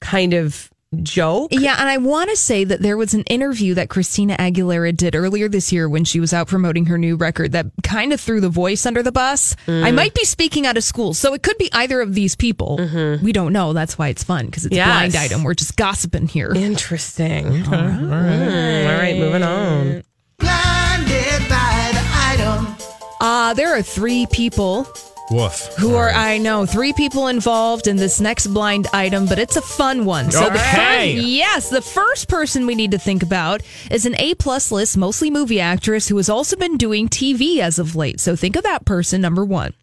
kind 0.00 0.34
of 0.34 0.70
joke. 1.02 1.48
Yeah, 1.52 1.76
and 1.78 1.88
I 1.88 1.98
want 1.98 2.30
to 2.30 2.36
say 2.36 2.64
that 2.64 2.80
there 2.80 2.96
was 2.96 3.12
an 3.14 3.22
interview 3.24 3.74
that 3.74 3.90
Christina 3.90 4.36
Aguilera 4.38 4.96
did 4.96 5.14
earlier 5.14 5.48
this 5.48 5.70
year 5.72 5.88
when 5.88 6.04
she 6.04 6.18
was 6.18 6.32
out 6.32 6.48
promoting 6.48 6.86
her 6.86 6.96
new 6.96 7.16
record 7.16 7.52
that 7.52 7.66
kind 7.82 8.12
of 8.12 8.20
threw 8.20 8.40
the 8.40 8.48
voice 8.48 8.86
under 8.86 9.02
the 9.02 9.12
bus. 9.12 9.54
Mm. 9.66 9.84
I 9.84 9.90
might 9.90 10.14
be 10.14 10.24
speaking 10.24 10.66
out 10.66 10.76
of 10.78 10.84
school, 10.84 11.12
so 11.14 11.34
it 11.34 11.42
could 11.42 11.58
be 11.58 11.68
either 11.72 12.00
of 12.00 12.14
these 12.14 12.34
people. 12.36 12.78
We 13.22 13.32
don't 13.32 13.52
know. 13.52 13.72
That's 13.74 13.98
why 13.98 14.08
it's 14.08 14.24
fun 14.24 14.46
because 14.46 14.64
it's 14.64 14.74
Mm-hmm. 14.74 14.78
Yes. 14.78 14.86
a 14.86 15.10
blind 15.10 15.16
item. 15.16 15.44
We're 15.44 15.54
just 15.54 15.76
gossiping 15.76 16.28
here. 16.28 16.52
Interesting. 16.54 17.46
All 17.66 17.72
right. 17.72 18.02
All 18.02 18.98
right, 18.98 19.16
moving 19.18 19.42
on. 19.42 20.02
Blinded 20.38 21.48
by 21.48 21.90
the 21.92 22.04
item. 22.14 22.74
Uh, 23.20 23.52
there 23.54 23.76
are 23.76 23.82
three 23.82 24.26
people 24.32 24.84
Woof. 25.30 25.68
who 25.78 25.94
are, 25.94 26.10
I 26.10 26.38
know, 26.38 26.64
three 26.66 26.92
people 26.92 27.28
involved 27.28 27.86
in 27.86 27.96
this 27.96 28.20
next 28.20 28.46
blind 28.48 28.86
item, 28.92 29.26
but 29.26 29.38
it's 29.38 29.56
a 29.56 29.62
fun 29.62 30.04
one. 30.04 30.30
So 30.30 30.40
the 30.48 30.52
Okay. 30.58 31.16
fir- 31.16 31.22
yes, 31.22 31.68
the 31.70 31.82
first 31.82 32.28
person 32.28 32.66
we 32.66 32.74
need 32.74 32.92
to 32.92 32.98
think 32.98 33.22
about 33.22 33.60
is 33.90 34.06
an 34.06 34.14
A 34.18 34.34
plus 34.34 34.70
list, 34.72 34.96
mostly 34.96 35.30
movie 35.30 35.60
actress 35.60 36.08
who 36.08 36.16
has 36.16 36.28
also 36.28 36.56
been 36.56 36.76
doing 36.76 37.08
TV 37.08 37.60
as 37.60 37.78
of 37.78 37.94
late. 37.96 38.20
So 38.20 38.36
think 38.36 38.56
of 38.56 38.62
that 38.64 38.84
person, 38.84 39.20
number 39.20 39.44
one. 39.44 39.74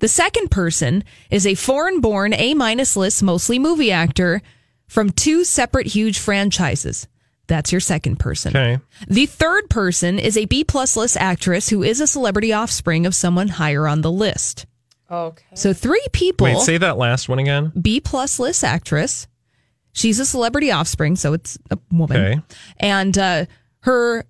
The 0.00 0.08
second 0.08 0.50
person 0.50 1.02
is 1.30 1.46
a 1.46 1.54
foreign 1.54 2.00
born 2.00 2.34
A 2.34 2.54
minus 2.54 2.96
list, 2.96 3.22
mostly 3.22 3.58
movie 3.58 3.90
actor 3.90 4.42
from 4.86 5.10
two 5.10 5.44
separate 5.44 5.86
huge 5.88 6.18
franchises. 6.18 7.08
That's 7.48 7.72
your 7.72 7.80
second 7.80 8.18
person. 8.18 8.56
Okay. 8.56 8.78
The 9.08 9.26
third 9.26 9.68
person 9.68 10.18
is 10.18 10.36
a 10.36 10.44
B 10.44 10.62
plus 10.62 10.96
list 10.96 11.16
actress 11.16 11.70
who 11.70 11.82
is 11.82 12.00
a 12.00 12.06
celebrity 12.06 12.52
offspring 12.52 13.04
of 13.04 13.14
someone 13.14 13.48
higher 13.48 13.88
on 13.88 14.02
the 14.02 14.12
list. 14.12 14.66
Okay. 15.12 15.44
So 15.54 15.72
three 15.72 16.04
people. 16.12 16.46
Wait, 16.46 16.58
say 16.60 16.78
that 16.78 16.96
last 16.96 17.28
one 17.28 17.38
again. 17.38 17.72
B 17.80 18.00
plus 18.00 18.38
list 18.38 18.64
actress. 18.64 19.26
She's 19.92 20.18
a 20.18 20.24
celebrity 20.24 20.70
offspring, 20.70 21.16
so 21.16 21.34
it's 21.34 21.58
a 21.70 21.78
woman. 21.90 22.16
Okay. 22.16 22.40
And 22.80 23.16
uh, 23.18 23.44
her 23.80 24.24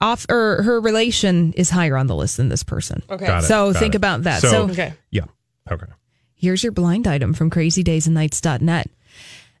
off 0.00 0.26
or 0.30 0.62
her 0.62 0.80
relation 0.80 1.52
is 1.54 1.70
higher 1.70 1.96
on 1.96 2.06
the 2.06 2.14
list 2.14 2.36
than 2.36 2.48
this 2.48 2.62
person. 2.62 3.02
Okay. 3.10 3.26
Got 3.26 3.42
it, 3.44 3.46
So 3.46 3.72
got 3.72 3.80
think 3.80 3.94
it. 3.94 3.96
about 3.96 4.22
that. 4.24 4.42
So, 4.42 4.48
So, 4.50 4.62
Okay. 4.70 4.92
yeah. 5.10 5.24
Okay. 5.70 5.86
here's 6.34 6.62
your 6.62 6.70
blind 6.72 7.08
item 7.08 7.34
from 7.34 7.50
crazydaysandnights.net. 7.50 8.88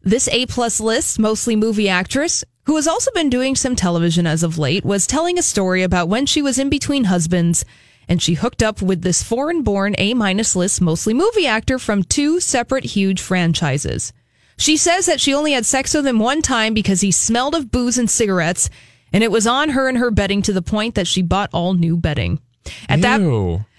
This 0.02 0.28
A 0.28 0.46
plus 0.46 0.78
list, 0.78 1.18
mostly 1.18 1.56
movie 1.56 1.88
actress, 1.88 2.44
who 2.66 2.76
has 2.76 2.86
also 2.86 3.10
been 3.14 3.30
doing 3.30 3.56
some 3.56 3.74
television 3.74 4.26
as 4.26 4.44
of 4.44 4.58
late, 4.58 4.84
was 4.84 5.06
telling 5.08 5.38
a 5.38 5.42
story 5.42 5.82
about 5.82 6.08
when 6.08 6.26
she 6.26 6.42
was 6.42 6.58
in 6.58 6.68
between 6.70 7.04
husbands 7.04 7.64
and 8.08 8.22
she 8.22 8.34
hooked 8.34 8.62
up 8.62 8.80
with 8.80 9.02
this 9.02 9.22
foreign 9.22 9.62
born 9.62 9.94
A 9.98 10.14
minus 10.14 10.54
list, 10.54 10.80
mostly 10.80 11.14
movie 11.14 11.46
actor 11.46 11.78
from 11.78 12.02
two 12.02 12.40
separate 12.40 12.84
huge 12.84 13.20
franchises. 13.20 14.12
She 14.56 14.76
says 14.76 15.06
that 15.06 15.20
she 15.20 15.34
only 15.34 15.52
had 15.52 15.66
sex 15.66 15.92
with 15.94 16.06
him 16.06 16.18
one 16.18 16.40
time 16.40 16.72
because 16.72 17.00
he 17.00 17.12
smelled 17.12 17.54
of 17.54 17.70
booze 17.70 17.98
and 17.98 18.08
cigarettes, 18.08 18.70
and 19.12 19.22
it 19.22 19.30
was 19.30 19.46
on 19.46 19.70
her 19.70 19.88
and 19.88 19.98
her 19.98 20.10
bedding 20.10 20.42
to 20.42 20.52
the 20.52 20.62
point 20.62 20.94
that 20.94 21.06
she 21.06 21.22
bought 21.22 21.50
all 21.52 21.74
new 21.74 21.96
bedding. 21.96 22.40
At 22.88 23.02
that 23.02 23.20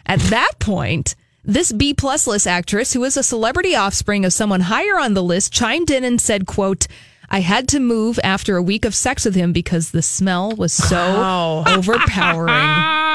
at 0.05 0.19
that 0.21 0.53
point, 0.59 1.15
this 1.43 1.71
B 1.71 1.93
plus 1.93 2.27
list 2.27 2.47
actress, 2.47 2.93
who 2.93 3.03
is 3.03 3.17
a 3.17 3.23
celebrity 3.23 3.75
offspring 3.75 4.25
of 4.25 4.33
someone 4.33 4.61
higher 4.61 4.99
on 4.99 5.13
the 5.13 5.23
list, 5.23 5.51
chimed 5.51 5.89
in 5.89 6.03
and 6.03 6.19
said, 6.21 6.45
quote, 6.45 6.87
I 7.29 7.41
had 7.41 7.67
to 7.69 7.79
move 7.79 8.19
after 8.23 8.55
a 8.55 8.61
week 8.61 8.85
of 8.85 8.95
sex 8.95 9.25
with 9.25 9.35
him 9.35 9.51
because 9.51 9.91
the 9.91 10.01
smell 10.01 10.51
was 10.51 10.73
so 10.73 11.63
overpowering. 11.67 13.06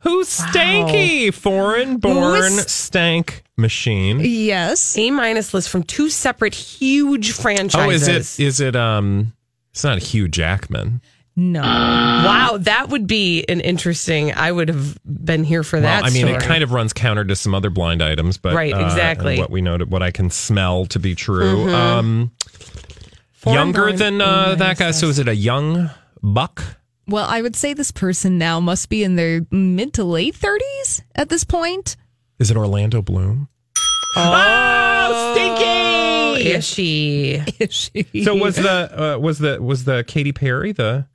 Who's 0.00 0.28
stanky? 0.28 1.32
Foreign 1.32 1.96
born 1.98 2.40
Who's- 2.42 2.70
stank 2.70 3.42
machine. 3.56 4.20
yes. 4.22 4.96
A 4.98 5.10
minus 5.10 5.52
list 5.54 5.68
from 5.68 5.82
two 5.82 6.08
separate 6.10 6.54
huge 6.54 7.32
franchises. 7.32 8.08
Oh, 8.08 8.12
is 8.12 8.38
it? 8.38 8.42
Is 8.44 8.60
it? 8.60 8.76
Um, 8.76 9.32
it's 9.72 9.84
not 9.84 9.98
Hugh 9.98 10.28
Jackman. 10.28 11.00
No. 11.36 11.60
Wow, 11.62 12.56
that 12.62 12.88
would 12.88 13.06
be 13.06 13.44
an 13.48 13.60
interesting. 13.60 14.32
I 14.34 14.50
would 14.50 14.66
have 14.68 14.98
been 15.04 15.44
here 15.44 15.62
for 15.62 15.80
that. 15.80 16.02
well, 16.02 16.10
I 16.10 16.12
mean, 16.12 16.26
it 16.26 16.40
kind 16.42 16.64
of 16.64 16.72
runs 16.72 16.92
counter 16.92 17.24
to 17.24 17.36
some 17.36 17.54
other 17.54 17.70
blind 17.70 18.02
items, 18.02 18.38
but 18.38 18.54
Right, 18.54 18.74
uh, 18.74 18.84
exactly. 18.84 19.34
and 19.34 19.40
what 19.40 19.50
we 19.50 19.60
know, 19.60 19.78
what 19.78 20.02
I 20.02 20.10
can 20.10 20.30
smell 20.30 20.86
to 20.86 20.98
be 20.98 21.14
true. 21.14 21.66
Mhm. 21.66 21.72
Um, 21.74 22.30
younger 23.46 23.92
than 23.92 24.20
uh, 24.20 24.56
that 24.56 24.78
guy. 24.78 24.90
So 24.90 25.06
is 25.08 25.18
it 25.20 25.28
a 25.28 25.34
young 25.36 25.90
buck? 26.22 26.62
Well, 27.08 27.26
I 27.28 27.40
would 27.42 27.56
say 27.56 27.72
this 27.74 27.90
person 27.90 28.36
now 28.38 28.60
must 28.60 28.88
be 28.88 29.02
in 29.02 29.16
their 29.16 29.40
mid 29.50 29.94
to 29.94 30.04
late 30.04 30.34
30s 30.36 31.02
at 31.14 31.28
this 31.30 31.42
point. 31.44 31.96
Is 32.38 32.50
it 32.50 32.56
Orlando 32.56 33.00
Bloom? 33.02 33.48
Oh, 34.16 35.32
stinky! 35.34 36.50
Is 36.50 36.64
she? 36.66 37.42
Is 37.58 37.72
she? 37.74 38.24
So 38.24 38.34
was 38.34 38.56
the 38.56 39.14
uh, 39.14 39.18
was 39.18 39.38
the 39.38 39.60
was 39.60 39.84
the 39.84 40.04
Katy 40.06 40.32
Perry 40.32 40.72
the? 40.72 41.06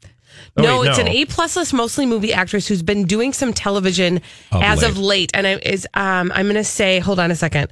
Oh, 0.58 0.62
no, 0.64 0.82
wait, 0.82 0.90
it's 0.90 1.00
an 1.00 1.08
A 1.08 1.26
plus 1.26 1.56
list, 1.56 1.74
mostly 1.74 2.06
movie 2.06 2.34
actress 2.34 2.68
who's 2.68 2.82
been 2.84 3.06
doing 3.06 3.34
some 3.34 3.54
television 3.54 4.18
Of 4.52 4.62
as 4.64 4.82
late. 4.82 4.90
of 4.90 4.98
late, 4.98 5.32
and 5.34 5.48
I 5.48 5.58
is 5.58 5.88
um 5.94 6.32
I'm 6.34 6.48
gonna 6.48 6.64
say, 6.64 7.00
hold 7.00 7.20
on 7.20 7.30
a 7.32 7.36
second. 7.36 7.70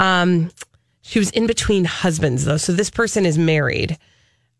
Um, 0.00 0.50
she 1.02 1.18
was 1.18 1.30
in 1.30 1.46
between 1.46 1.84
husbands 1.84 2.44
though, 2.44 2.56
so 2.56 2.72
this 2.72 2.90
person 2.90 3.26
is 3.26 3.36
married. 3.38 3.98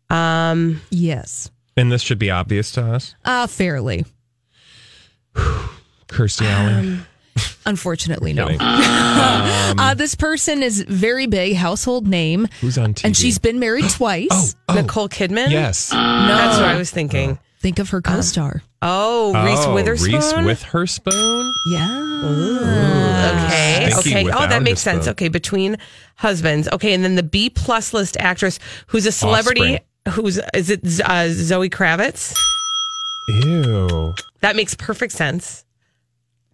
Um, 0.09 0.81
Yes. 0.89 1.49
And 1.77 1.91
this 1.91 2.01
should 2.01 2.19
be 2.19 2.31
obvious 2.31 2.71
to 2.73 2.83
us. 2.85 3.15
Uh, 3.25 3.47
fairly. 3.47 4.05
Kirstie 6.07 6.45
Alley. 6.45 6.99
Unfortunately, 7.65 8.31
no. 8.33 8.45
Kidding. 8.47 8.61
Um, 9.15 9.79
uh, 9.79 9.93
this 9.93 10.13
person 10.13 10.61
is 10.61 10.81
very 10.81 11.25
big 11.25 11.55
household 11.55 12.05
name, 12.05 12.47
Who's 12.61 12.77
on 12.77 12.93
TV? 12.93 13.05
and 13.05 13.17
she's 13.17 13.39
been 13.39 13.59
married 13.59 13.89
twice. 13.89 14.55
Nicole 14.73 15.07
Kidman. 15.09 15.49
yes. 15.49 15.91
no, 15.93 15.97
that's 16.27 16.57
what 16.59 16.67
I 16.67 16.77
was 16.77 16.91
thinking. 16.91 17.39
Think 17.61 17.79
of 17.79 17.89
her 17.89 18.01
co-star. 18.01 18.61
Oh, 18.81 19.33
Reese 19.45 19.65
Oh, 19.65 19.73
Witherspoon. 19.73 20.13
Reese 20.15 20.33
Witherspoon. 20.35 21.53
yeah. 21.71 23.45
Okay. 23.47 23.89
Okay. 23.97 24.29
Oh, 24.31 24.47
that 24.47 24.61
makes 24.61 24.81
sense. 24.81 25.03
spoon. 25.05 25.11
Okay. 25.13 25.27
Between 25.29 25.77
husbands. 26.15 26.67
Okay. 26.71 26.93
And 26.93 27.03
then 27.03 27.15
the 27.15 27.23
B 27.23 27.49
plus 27.49 27.93
list 27.93 28.17
actress 28.19 28.59
who's 28.87 29.05
a 29.05 29.11
celebrity. 29.11 29.79
Who's 30.09 30.39
is 30.53 30.69
it? 30.69 30.81
Uh, 31.01 31.29
Zoe 31.29 31.69
Kravitz. 31.69 32.35
Ew. 33.27 34.13
That 34.41 34.55
makes 34.55 34.75
perfect 34.75 35.13
sense. 35.13 35.65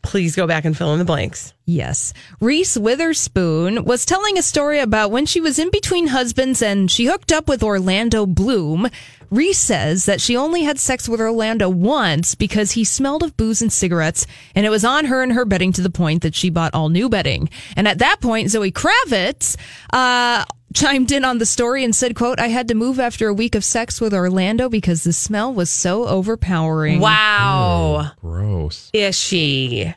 Please 0.04 0.36
go 0.36 0.48
back 0.48 0.66
and 0.66 0.76
fill 0.76 0.94
in 0.94 1.00
the 1.00 1.06
blanks. 1.06 1.54
Yes. 1.66 2.12
Reese 2.40 2.76
Witherspoon 2.76 3.86
was 3.86 4.06
telling 4.06 4.38
a 4.38 4.42
story 4.42 4.80
about 4.80 5.12
when 5.12 5.28
she 5.28 5.40
was 5.40 5.60
in 5.60 5.70
between 5.70 6.08
husbands 6.08 6.62
and 6.62 6.90
she 6.90 7.06
hooked 7.06 7.32
up 7.32 7.48
with 7.48 7.62
Orlando 7.62 8.26
Bloom. 8.26 8.90
Reese 9.30 9.60
says 9.60 10.06
that 10.06 10.20
she 10.20 10.36
only 10.36 10.64
had 10.64 10.80
sex 10.80 11.08
with 11.08 11.22
Orlando 11.22 11.70
once 11.70 12.34
because 12.34 12.72
he 12.72 12.84
smelled 12.84 13.22
of 13.22 13.38
booze 13.38 13.62
and 13.62 13.72
cigarettes, 13.72 14.26
and 14.56 14.66
it 14.66 14.70
was 14.70 14.84
on 14.84 15.06
her 15.06 15.22
and 15.22 15.34
her 15.34 15.46
bedding 15.46 15.72
to 15.74 15.82
the 15.82 15.90
point 15.90 16.24
that 16.24 16.36
she 16.36 16.50
bought 16.50 16.74
all 16.74 16.90
new 16.90 17.08
bedding. 17.08 17.50
And 17.76 17.88
at 17.88 18.00
that 18.00 18.20
point, 18.22 18.50
Zoe 18.50 18.72
Kravitz 18.72 19.56
uh, 19.94 20.46
chimed 20.74 21.12
in 21.12 21.26
on 21.26 21.38
the 21.38 21.46
story 21.46 21.84
and 21.84 21.96
said, 21.96 22.16
quote, 22.16 22.40
I 22.40 22.48
had 22.48 22.68
to 22.70 22.76
move 22.76 23.00
after 23.00 23.28
a 23.28 23.34
week 23.34 23.56
of 23.56 23.64
sex 23.64 24.00
with 24.00 24.14
Orlando 24.14 24.70
because 24.70 25.04
the 25.04 25.14
smell 25.14 25.54
was 25.54 25.70
so 25.70 26.08
overpowering. 26.08 27.00
Wow. 27.00 28.12
Oh, 28.12 28.12
gross. 28.22 28.92
Ishy. 28.94 29.94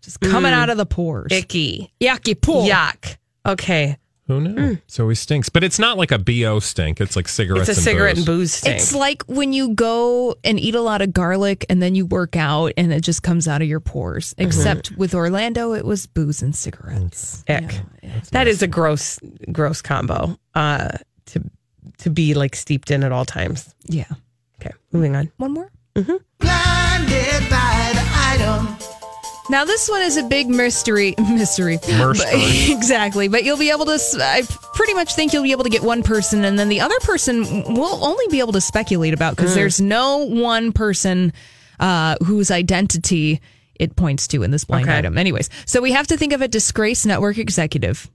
Just 0.00 0.20
coming 0.20 0.52
mm. 0.52 0.56
out 0.56 0.70
of 0.70 0.76
the 0.76 0.86
pores. 0.86 1.32
Icky. 1.32 1.92
Yucky 2.00 2.40
pool. 2.40 2.66
Yuck. 2.66 3.16
Okay. 3.44 3.96
Who 4.26 4.40
knew? 4.40 4.54
Hmm. 4.54 4.74
So 4.88 5.08
he 5.08 5.14
stinks, 5.14 5.48
but 5.48 5.62
it's 5.62 5.78
not 5.78 5.96
like 5.96 6.10
a 6.10 6.18
bo 6.18 6.58
stink. 6.58 7.00
It's 7.00 7.14
like 7.14 7.28
cigarettes. 7.28 7.68
It's 7.68 7.78
a 7.78 7.80
and 7.80 7.84
cigarette 7.84 8.16
booze. 8.16 8.18
and 8.18 8.26
booze 8.26 8.52
stink. 8.52 8.76
It's 8.76 8.94
like 8.94 9.22
when 9.24 9.52
you 9.52 9.74
go 9.74 10.34
and 10.42 10.58
eat 10.58 10.74
a 10.74 10.80
lot 10.80 11.00
of 11.00 11.12
garlic 11.12 11.64
and 11.70 11.80
then 11.80 11.94
you 11.94 12.06
work 12.06 12.34
out 12.34 12.72
and 12.76 12.92
it 12.92 13.02
just 13.02 13.22
comes 13.22 13.46
out 13.46 13.62
of 13.62 13.68
your 13.68 13.78
pores. 13.78 14.34
Mm-hmm. 14.34 14.46
Except 14.48 14.90
with 14.96 15.14
Orlando, 15.14 15.74
it 15.74 15.84
was 15.84 16.06
booze 16.06 16.42
and 16.42 16.56
cigarettes. 16.56 17.44
Ick. 17.48 17.80
that 18.32 18.48
is 18.48 18.62
a 18.62 18.66
gross, 18.66 19.20
gross 19.52 19.80
combo. 19.80 20.36
Uh, 20.54 20.98
to 21.26 21.42
to 21.98 22.10
be 22.10 22.34
like 22.34 22.56
steeped 22.56 22.90
in 22.90 23.04
at 23.04 23.12
all 23.12 23.24
times. 23.24 23.74
Yeah. 23.86 24.06
Okay, 24.60 24.74
moving 24.90 25.14
on. 25.14 25.30
One 25.36 25.52
more. 25.52 25.70
Mm-hmm. 25.94 26.16
Blinded 26.40 27.50
by 27.50 27.92
the 27.94 28.04
item. 28.12 28.95
Now 29.48 29.64
this 29.64 29.88
one 29.88 30.02
is 30.02 30.16
a 30.16 30.24
big 30.24 30.48
mystery. 30.48 31.14
Mystery. 31.18 31.78
Mystery. 31.86 32.72
Exactly. 32.76 33.28
But 33.28 33.44
you'll 33.44 33.56
be 33.58 33.70
able 33.70 33.84
to. 33.86 33.98
I 34.20 34.42
pretty 34.74 34.94
much 34.94 35.14
think 35.14 35.32
you'll 35.32 35.42
be 35.44 35.52
able 35.52 35.64
to 35.64 35.70
get 35.70 35.82
one 35.82 36.02
person, 36.02 36.44
and 36.44 36.58
then 36.58 36.68
the 36.68 36.80
other 36.80 36.98
person 37.00 37.44
will 37.74 38.04
only 38.04 38.26
be 38.28 38.40
able 38.40 38.52
to 38.54 38.60
speculate 38.60 39.14
about 39.14 39.36
because 39.36 39.52
Mm. 39.52 39.54
there's 39.54 39.80
no 39.80 40.18
one 40.18 40.72
person 40.72 41.32
uh, 41.78 42.16
whose 42.24 42.50
identity 42.50 43.40
it 43.78 43.94
points 43.96 44.26
to 44.28 44.42
in 44.42 44.50
this 44.50 44.64
blind 44.64 44.88
Okay. 44.88 44.98
item. 44.98 45.18
Anyways, 45.18 45.50
so 45.66 45.80
we 45.82 45.92
have 45.92 46.06
to 46.08 46.16
think 46.16 46.32
of 46.32 46.40
a 46.42 46.48
disgraced 46.48 47.06
network 47.06 47.38
executive. 47.38 48.10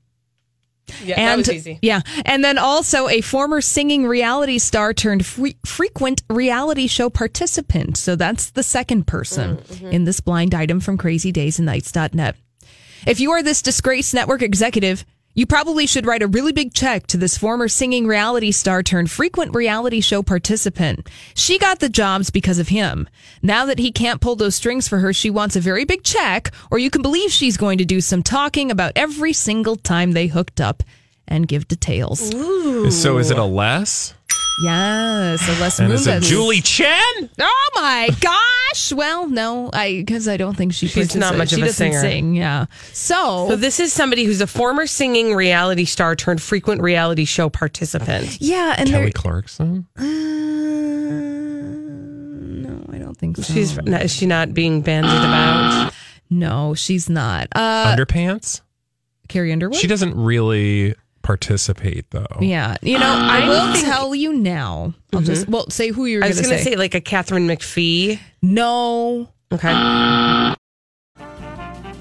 Yeah, 1.04 1.16
and 1.18 1.40
that 1.44 1.48
was 1.48 1.56
easy. 1.56 1.80
yeah, 1.82 2.02
and 2.26 2.44
then 2.44 2.58
also 2.58 3.08
a 3.08 3.22
former 3.22 3.62
singing 3.62 4.06
reality 4.08 4.58
star 4.58 4.94
turned 4.94 5.26
fre- 5.26 5.58
frequent 5.66 6.24
reality 6.30 6.88
show 6.88 7.10
participant. 7.10 7.98
So 7.98 8.16
that's 8.16 8.52
the 8.52 8.64
second 8.64 9.08
person 9.08 9.58
mm-hmm. 9.58 9.88
in 9.88 10.04
this 10.06 10.20
blind 10.20 10.54
item 10.54 10.80
from 10.80 10.98
crazydaysandnights.net. 10.98 12.36
If 13.08 13.20
you 13.20 13.32
are 13.32 13.42
this 13.42 13.62
disgraced 13.62 14.14
network 14.14 14.42
executive, 14.42 15.06
you 15.34 15.46
probably 15.46 15.88
should 15.88 16.06
write 16.06 16.22
a 16.22 16.28
really 16.28 16.52
big 16.52 16.74
check 16.74 17.08
to 17.08 17.18
this 17.18 17.38
former 17.38 17.68
singing 17.68 18.06
reality 18.06 18.52
star 18.52 18.84
turned 18.84 19.10
frequent 19.10 19.56
reality 19.56 20.02
show 20.02 20.22
participant. 20.22 21.10
She 21.36 21.58
got 21.58 21.80
the 21.80 21.90
jobs 21.90 22.30
because 22.30 22.60
of 22.60 22.68
him. 22.68 23.08
Now 23.42 23.66
that 23.66 23.80
he 23.80 23.92
can't 23.92 24.22
pull 24.22 24.36
those 24.36 24.56
strings 24.56 24.88
for 24.88 25.00
her, 25.00 25.14
she 25.14 25.30
wants 25.30 25.56
a 25.56 25.62
very 25.62 25.86
big 25.86 26.04
check, 26.04 26.52
or 26.70 26.80
you 26.80 26.90
can 26.90 27.02
believe 27.02 27.32
she's 27.32 27.58
going 27.58 27.78
to 27.78 27.86
do 27.86 28.02
some 28.02 28.24
talking 28.24 28.72
about 28.72 28.92
every 28.96 29.34
single 29.34 29.76
time 29.76 30.12
they 30.12 30.28
hooked 30.28 30.60
up 30.60 30.84
and 31.32 31.48
give 31.48 31.68
details. 31.68 32.30
So 33.00 33.18
is 33.18 33.32
it 33.32 33.38
a 33.38 33.44
less? 33.46 34.14
Yes, 34.64 35.48
a 35.48 35.60
less 35.62 35.80
And 35.80 35.92
is 35.92 36.06
it 36.06 36.22
Moonves. 36.22 36.28
Julie 36.30 36.62
Chen? 36.62 37.30
Oh 37.40 37.70
my 37.74 38.10
gosh! 38.20 38.92
Well, 38.94 39.28
no, 39.28 39.72
I 39.74 39.96
because 40.06 40.28
I 40.28 40.38
don't 40.38 40.56
think 40.56 40.74
she. 40.74 40.86
She's 40.88 41.16
not 41.16 41.34
partici- 41.34 41.38
much 41.38 41.50
she 41.50 41.56
of 41.56 41.62
a 41.62 41.66
doesn't 41.68 41.76
singer. 41.94 42.02
Sing, 42.02 42.36
yeah. 42.36 42.66
So, 42.94 43.48
So 43.50 43.56
this 43.56 43.80
is 43.80 43.92
somebody 43.92 44.24
who's 44.26 44.42
a 44.42 44.46
former 44.48 44.86
singing 44.86 45.34
reality 45.34 45.86
star 45.86 46.16
turned 46.16 46.42
frequent 46.44 46.82
reality 46.82 47.26
show 47.26 47.50
participant. 47.50 48.40
yeah, 48.40 48.76
and 48.78 48.88
Kelly 48.90 49.04
there- 49.06 49.12
Clarkson? 49.14 49.88
Uh, 49.98 50.04
no, 51.64 52.86
I 52.94 52.98
don't 53.00 53.16
think 53.18 53.38
so. 53.38 53.44
She's 53.54 53.78
not, 53.78 54.04
is 54.04 54.14
she 54.14 54.26
not 54.26 54.54
being 54.54 54.82
bandied 54.82 55.12
about? 55.12 55.94
no, 56.30 56.74
she's 56.76 57.10
not. 57.10 57.48
Uh, 57.54 57.96
Underpants? 57.96 58.62
Carrie 59.28 59.52
Underwood. 59.54 59.78
She 59.78 59.88
doesn't 59.88 60.16
really 60.16 60.94
participate 61.24 62.10
though. 62.12 62.26
Yeah, 62.40 62.76
you 62.82 62.98
know, 63.00 63.06
I 63.06 63.42
I 63.44 63.48
will 63.50 63.74
think- 63.74 63.86
tell 63.86 64.14
you 64.16 64.34
now. 64.34 64.94
I'll 65.14 65.22
just 65.22 65.48
well 65.48 65.70
say 65.70 65.90
who 65.90 66.06
you're 66.06 66.24
I 66.24 66.28
going 66.28 66.32
was 66.32 66.38
to 66.38 66.44
going 66.44 66.58
to 66.58 66.64
say. 66.64 66.72
say 66.72 66.76
like 66.78 66.96
a 66.96 67.02
Katharine 67.02 67.48
McPhee. 67.48 68.20
No, 68.42 69.30
Okay. 69.54 70.56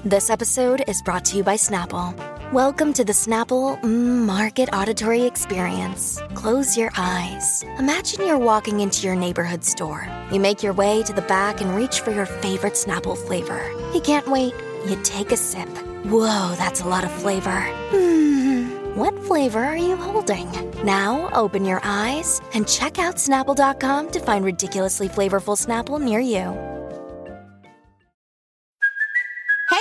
This 0.03 0.29
episode 0.31 0.83
is 0.87 0.99
brought 1.03 1.25
to 1.25 1.37
you 1.37 1.43
by 1.43 1.55
Snapple. 1.55 2.15
Welcome 2.51 2.91
to 2.93 3.03
the 3.05 3.13
Snapple 3.13 3.79
mm, 3.81 4.25
Market 4.25 4.67
Auditory 4.73 5.23
Experience. 5.23 6.19
Close 6.33 6.75
your 6.75 6.89
eyes. 6.97 7.63
Imagine 7.77 8.25
you're 8.25 8.39
walking 8.39 8.79
into 8.79 9.05
your 9.05 9.15
neighborhood 9.15 9.63
store. 9.63 10.07
You 10.31 10.39
make 10.39 10.63
your 10.63 10.73
way 10.73 11.03
to 11.03 11.13
the 11.13 11.21
back 11.23 11.61
and 11.61 11.75
reach 11.75 11.99
for 12.01 12.09
your 12.11 12.25
favorite 12.25 12.73
Snapple 12.73 13.15
flavor. 13.15 13.61
You 13.93 14.01
can't 14.01 14.27
wait. 14.27 14.53
You 14.87 14.99
take 15.03 15.31
a 15.31 15.37
sip. 15.37 15.69
Whoa, 16.05 16.55
that's 16.57 16.81
a 16.81 16.87
lot 16.87 17.03
of 17.03 17.11
flavor. 17.11 17.61
Hmm. 17.91 18.40
Flavor 19.31 19.63
are 19.63 19.77
you 19.77 19.95
holding? 19.95 20.51
Now 20.83 21.29
open 21.31 21.63
your 21.63 21.79
eyes 21.85 22.41
and 22.53 22.67
check 22.67 22.99
out 22.99 23.15
Snapple.com 23.15 24.11
to 24.11 24.19
find 24.19 24.43
ridiculously 24.43 25.07
flavorful 25.07 25.55
Snapple 25.55 26.01
near 26.01 26.19
you. 26.19 26.80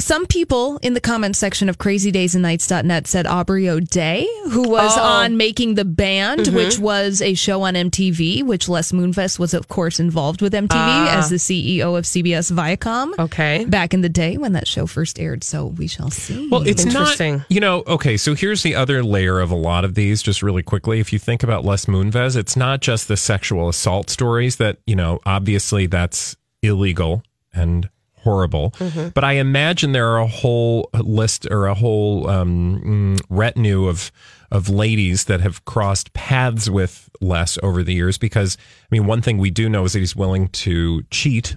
Some 0.00 0.26
people 0.26 0.78
in 0.82 0.94
the 0.94 1.00
comments 1.00 1.38
section 1.38 1.68
of 1.68 1.76
crazydaysandnights.net 1.78 3.06
said 3.06 3.26
Aubrey 3.26 3.68
O'Day, 3.68 4.26
who 4.50 4.68
was 4.68 4.92
Oh. 4.96 5.02
on 5.02 5.36
Making 5.36 5.74
the 5.74 5.84
Band, 5.84 6.42
Mhm. 6.46 6.54
which 6.54 6.78
was 6.78 7.20
a 7.20 7.34
show 7.34 7.62
on 7.62 7.74
MTV, 7.74 8.42
which 8.42 8.68
Les 8.68 8.92
Moonves 8.92 9.38
was, 9.38 9.52
of 9.54 9.68
course, 9.68 9.98
involved 9.98 10.40
with 10.40 10.54
MTV 10.54 10.78
Ah. 10.80 11.18
as 11.18 11.30
the 11.30 11.38
CEO 11.38 11.96
of 11.96 12.06
CBS 12.06 12.50
Viacom. 12.50 13.10
Okay. 13.18 13.64
Back 13.64 13.92
in 13.92 14.00
the 14.02 14.08
day 14.08 14.36
when 14.36 14.52
that 14.52 14.68
show 14.68 14.86
first 14.86 15.18
aired. 15.18 15.42
So 15.42 15.66
we 15.76 15.88
shall 15.88 16.10
see. 16.10 16.48
Well, 16.48 16.62
it's 16.62 16.84
Interesting. 16.84 17.38
not. 17.38 17.46
You 17.50 17.60
know, 17.60 17.82
okay. 17.86 18.16
So 18.16 18.34
here's 18.34 18.62
the 18.62 18.74
other 18.76 19.02
layer 19.02 19.40
of 19.40 19.50
a 19.50 19.56
lot 19.56 19.84
of 19.84 19.94
these. 19.94 20.22
Just 20.22 20.42
really 20.42 20.62
quickly, 20.62 21.00
if 21.00 21.12
you 21.12 21.18
think 21.18 21.42
about 21.42 21.64
Les 21.64 21.86
Moonves, 21.86 22.36
it's 22.36 22.56
not 22.56 22.80
just 22.80 23.08
the 23.08 23.16
sexual 23.16 23.68
assault 23.68 24.10
stories 24.10 24.56
that 24.56 24.78
you 24.86 24.94
know. 24.96 25.18
Obviously, 25.26 25.86
that's 25.86 26.36
illegal 26.62 27.22
and 27.52 27.88
horrible. 28.28 28.70
Mm-hmm. 28.78 29.08
But 29.08 29.24
I 29.24 29.32
imagine 29.34 29.92
there 29.92 30.08
are 30.08 30.18
a 30.18 30.26
whole 30.26 30.90
list 30.94 31.46
or 31.50 31.66
a 31.66 31.74
whole 31.74 32.28
um, 32.28 32.82
mm, 33.18 33.20
retinue 33.28 33.86
of 33.88 34.10
of 34.50 34.68
ladies 34.70 35.24
that 35.24 35.40
have 35.42 35.64
crossed 35.66 36.12
paths 36.14 36.70
with 36.70 37.10
Les 37.20 37.58
over 37.62 37.82
the 37.82 37.92
years. 37.92 38.16
Because 38.18 38.56
I 38.82 38.86
mean, 38.90 39.06
one 39.06 39.20
thing 39.22 39.38
we 39.38 39.50
do 39.50 39.68
know 39.68 39.84
is 39.84 39.92
that 39.92 39.98
he's 40.00 40.16
willing 40.16 40.48
to 40.48 41.02
cheat 41.10 41.56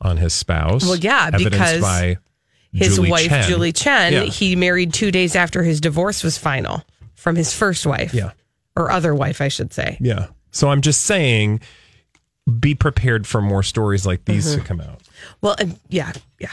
on 0.00 0.16
his 0.18 0.32
spouse. 0.34 0.84
Well, 0.84 0.96
yeah, 0.96 1.28
evidenced 1.32 1.50
because 1.52 1.80
by 1.82 2.16
His 2.72 2.96
Julie 2.96 3.10
wife, 3.10 3.28
Chen. 3.28 3.48
Julie 3.48 3.72
Chen, 3.72 4.12
Yeah. 4.12 4.22
he 4.24 4.56
married 4.56 4.92
two 4.92 5.10
days 5.10 5.36
after 5.36 5.62
his 5.62 5.80
divorce 5.80 6.22
was 6.24 6.36
final 6.36 6.82
from 7.14 7.36
his 7.36 7.54
first 7.54 7.86
wife. 7.86 8.12
Yeah. 8.12 8.32
Or 8.76 8.90
other 8.90 9.14
wife, 9.14 9.40
I 9.40 9.48
should 9.48 9.72
say. 9.72 9.96
Yeah. 10.00 10.26
So 10.50 10.68
I'm 10.70 10.80
just 10.80 11.02
saying, 11.02 11.60
be 12.60 12.74
prepared 12.74 13.26
for 13.26 13.40
more 13.40 13.62
stories 13.62 14.04
like 14.04 14.24
these 14.24 14.46
Mhm. 14.54 14.58
to 14.58 14.64
come 14.64 14.80
out. 14.80 15.00
Well, 15.44 15.56
uh, 15.60 15.66
yeah, 15.88 16.10
yeah. 16.40 16.50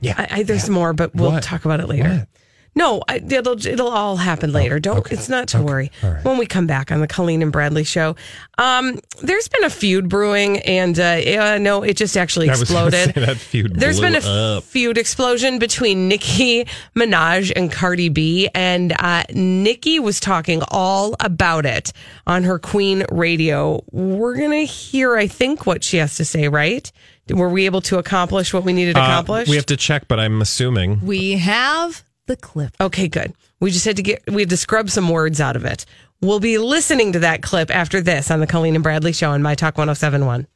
Yeah. 0.00 0.14
I, 0.18 0.40
I, 0.40 0.42
there's 0.42 0.68
more, 0.68 0.92
but 0.92 1.14
we'll 1.14 1.30
What? 1.30 1.42
talk 1.44 1.64
about 1.64 1.80
it 1.80 1.86
later. 1.88 2.08
What? 2.18 2.28
No, 2.76 3.00
I, 3.06 3.18
it'll 3.18 3.64
it'll 3.64 3.86
all 3.88 4.16
happen 4.16 4.50
later. 4.52 4.80
Don't. 4.80 5.06
It's 5.12 5.28
not 5.28 5.46
to 5.48 5.62
worry. 5.62 5.92
When 6.24 6.38
we 6.38 6.44
come 6.46 6.66
back 6.66 6.90
on 6.90 7.00
the 7.00 7.06
Colleen 7.06 7.40
and 7.40 7.52
Bradley 7.52 7.84
show, 7.84 8.16
um, 8.58 8.98
there's 9.22 9.46
been 9.46 9.62
a 9.62 9.70
feud 9.70 10.08
brewing, 10.08 10.58
and 10.62 10.98
uh, 10.98 11.20
yeah, 11.24 11.56
no, 11.58 11.84
it 11.84 11.96
just 11.96 12.16
actually 12.16 12.48
exploded. 12.48 13.14
that 13.14 13.36
feud 13.36 13.76
There's 13.76 14.00
been 14.00 14.16
a 14.16 14.56
up. 14.56 14.64
feud 14.64 14.98
explosion 14.98 15.60
between 15.60 16.08
Nicki 16.08 16.66
Minaj 16.96 17.52
and 17.54 17.70
Cardi 17.70 18.08
B, 18.08 18.48
and 18.56 18.92
uh, 18.98 19.22
Nicki 19.32 20.00
was 20.00 20.18
talking 20.18 20.60
all 20.66 21.14
about 21.20 21.66
it 21.66 21.92
on 22.26 22.42
her 22.42 22.58
Queen 22.58 23.04
Radio. 23.12 23.84
We're 23.92 24.34
gonna 24.36 24.64
hear, 24.64 25.14
I 25.16 25.28
think, 25.28 25.64
what 25.64 25.84
she 25.84 25.98
has 25.98 26.16
to 26.16 26.24
say. 26.24 26.48
Right? 26.48 26.90
Were 27.30 27.48
we 27.48 27.64
able 27.66 27.80
to 27.82 27.98
accomplish 27.98 28.52
what 28.52 28.64
we 28.64 28.72
needed 28.72 28.94
to 28.96 29.00
Uh, 29.02 29.04
accomplish? 29.06 29.48
we 29.48 29.56
have 29.56 29.66
to 29.66 29.76
check, 29.76 30.08
but 30.08 30.20
I'm 30.20 30.40
assuming. 30.42 31.00
we 31.02 31.32
have 31.32 32.02
the 32.26 32.36
clip. 32.36 32.74
Okay, 32.80 33.08
good. 33.08 33.32
We 33.60 33.70
just 33.70 33.84
had 33.84 33.96
to 33.96 34.02
get 34.02 34.22
we 34.30 34.42
had 34.42 34.50
to 34.50 34.56
scrub 34.56 34.90
some 34.90 35.08
words 35.08 35.40
out 35.40 35.56
of 35.56 35.64
it. 35.64 35.86
We'll 36.20 36.40
be 36.40 36.58
listening 36.58 37.12
to 37.12 37.18
that 37.20 37.42
clip 37.42 37.70
after 37.74 38.00
this 38.00 38.30
on 38.30 38.40
the 38.40 38.46
Colleen 38.46 38.74
and 38.74 38.82
Bradley 38.82 39.12
show 39.12 39.30
on 39.30 39.42
My 39.42 39.54
Talk 39.54 39.76
1071. 39.78 40.46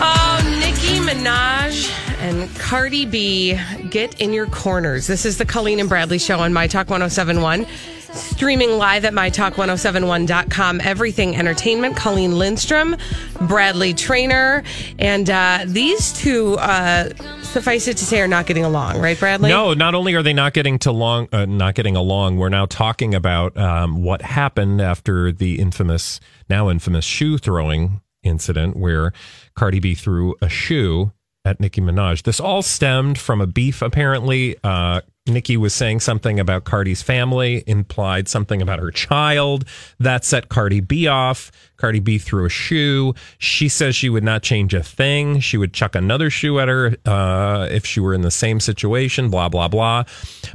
Oh, 0.00 0.58
Nicki 0.60 0.98
Minaj 1.00 1.90
And 2.20 2.48
Cardi 2.58 3.04
B, 3.04 3.58
get 3.90 4.18
in 4.20 4.32
your 4.32 4.46
corners. 4.46 5.06
This 5.06 5.26
is 5.26 5.36
the 5.36 5.44
Colleen 5.44 5.78
and 5.80 5.88
Bradley 5.90 6.18
show 6.18 6.38
on 6.38 6.52
My 6.54 6.66
Talk 6.66 6.88
1071. 6.88 7.66
Streaming 8.14 8.78
live 8.78 9.04
at 9.04 9.12
mytalk1071.com. 9.12 10.80
Everything 10.82 11.36
Entertainment. 11.36 11.96
Colleen 11.96 12.38
Lindstrom, 12.38 12.96
Bradley 13.42 13.94
Traynor. 13.94 14.62
And 14.98 15.28
uh, 15.28 15.64
these 15.66 16.12
two, 16.12 16.54
uh, 16.54 17.10
suffice 17.42 17.88
it 17.88 17.96
to 17.98 18.04
say, 18.04 18.20
are 18.20 18.28
not 18.28 18.46
getting 18.46 18.64
along, 18.64 19.00
right, 19.00 19.18
Bradley? 19.18 19.48
No, 19.48 19.74
not 19.74 19.94
only 19.94 20.14
are 20.14 20.22
they 20.22 20.32
not 20.32 20.52
getting 20.52 20.78
to 20.80 20.92
long, 20.92 21.28
uh, 21.32 21.44
not 21.44 21.74
getting 21.74 21.96
along, 21.96 22.36
we're 22.36 22.48
now 22.48 22.66
talking 22.66 23.14
about 23.14 23.56
um, 23.56 24.02
what 24.02 24.22
happened 24.22 24.80
after 24.80 25.32
the 25.32 25.58
infamous, 25.58 26.20
now 26.48 26.70
infamous 26.70 27.04
shoe 27.04 27.38
throwing 27.38 28.00
incident 28.22 28.76
where 28.76 29.12
Cardi 29.54 29.80
B 29.80 29.94
threw 29.94 30.34
a 30.40 30.48
shoe 30.48 31.12
at 31.44 31.60
Nicki 31.60 31.80
Minaj. 31.80 32.22
This 32.22 32.40
all 32.40 32.62
stemmed 32.62 33.18
from 33.18 33.40
a 33.40 33.46
beef, 33.46 33.82
apparently. 33.82 34.56
Uh, 34.64 35.02
Nicki 35.26 35.56
was 35.56 35.72
saying 35.72 36.00
something 36.00 36.38
about 36.38 36.64
Cardi's 36.64 37.00
family, 37.00 37.64
implied 37.66 38.28
something 38.28 38.60
about 38.60 38.78
her 38.78 38.90
child. 38.90 39.64
That 39.98 40.22
set 40.22 40.50
Cardi 40.50 40.80
B 40.80 41.06
off. 41.06 41.50
Cardi 41.78 41.98
B 41.98 42.18
threw 42.18 42.44
a 42.44 42.50
shoe. 42.50 43.14
She 43.38 43.68
says 43.68 43.96
she 43.96 44.08
would 44.08 44.22
not 44.22 44.42
change 44.42 44.74
a 44.74 44.82
thing. 44.82 45.40
She 45.40 45.56
would 45.56 45.72
chuck 45.72 45.94
another 45.94 46.30
shoe 46.30 46.58
at 46.60 46.68
her 46.68 46.94
uh, 47.04 47.68
if 47.70 47.84
she 47.84 48.00
were 48.00 48.14
in 48.14 48.20
the 48.20 48.30
same 48.30 48.60
situation, 48.60 49.28
blah, 49.28 49.48
blah, 49.48 49.68
blah. 49.68 50.04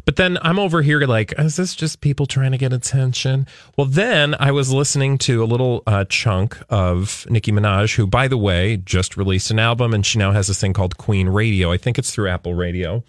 But 0.06 0.16
then 0.16 0.38
I'm 0.44 0.60
over 0.60 0.82
here 0.82 1.02
like, 1.02 1.34
is 1.38 1.56
this 1.56 1.76
just 1.76 2.02
people 2.02 2.26
trying 2.26 2.52
to 2.52 2.58
get 2.58 2.72
attention? 2.72 3.48
Well, 3.76 3.86
then 3.86 4.36
I 4.40 4.52
was 4.52 4.72
listening 4.72 5.18
to 5.20 5.44
a 5.44 5.46
little 5.46 5.84
uh, 5.88 6.06
chunk 6.06 6.58
of 6.70 7.26
Nicki 7.30 7.52
Minaj, 7.52 7.96
who, 7.96 8.08
by 8.08 8.28
the 8.28 8.38
way, 8.38 8.78
just 8.78 9.18
released 9.18 9.52
an 9.52 9.60
album 9.60 9.94
and 9.94 10.06
she 10.06 10.20
now 10.20 10.32
has 10.32 10.48
this 10.48 10.62
thing 10.62 10.74
called 10.74 10.98
Queen 10.98 11.28
Radio. 11.28 11.72
I 11.72 11.78
think 11.78 11.98
it's 12.00 12.12
through 12.12 12.30
Apple 12.30 12.54
Radio. 12.54 13.04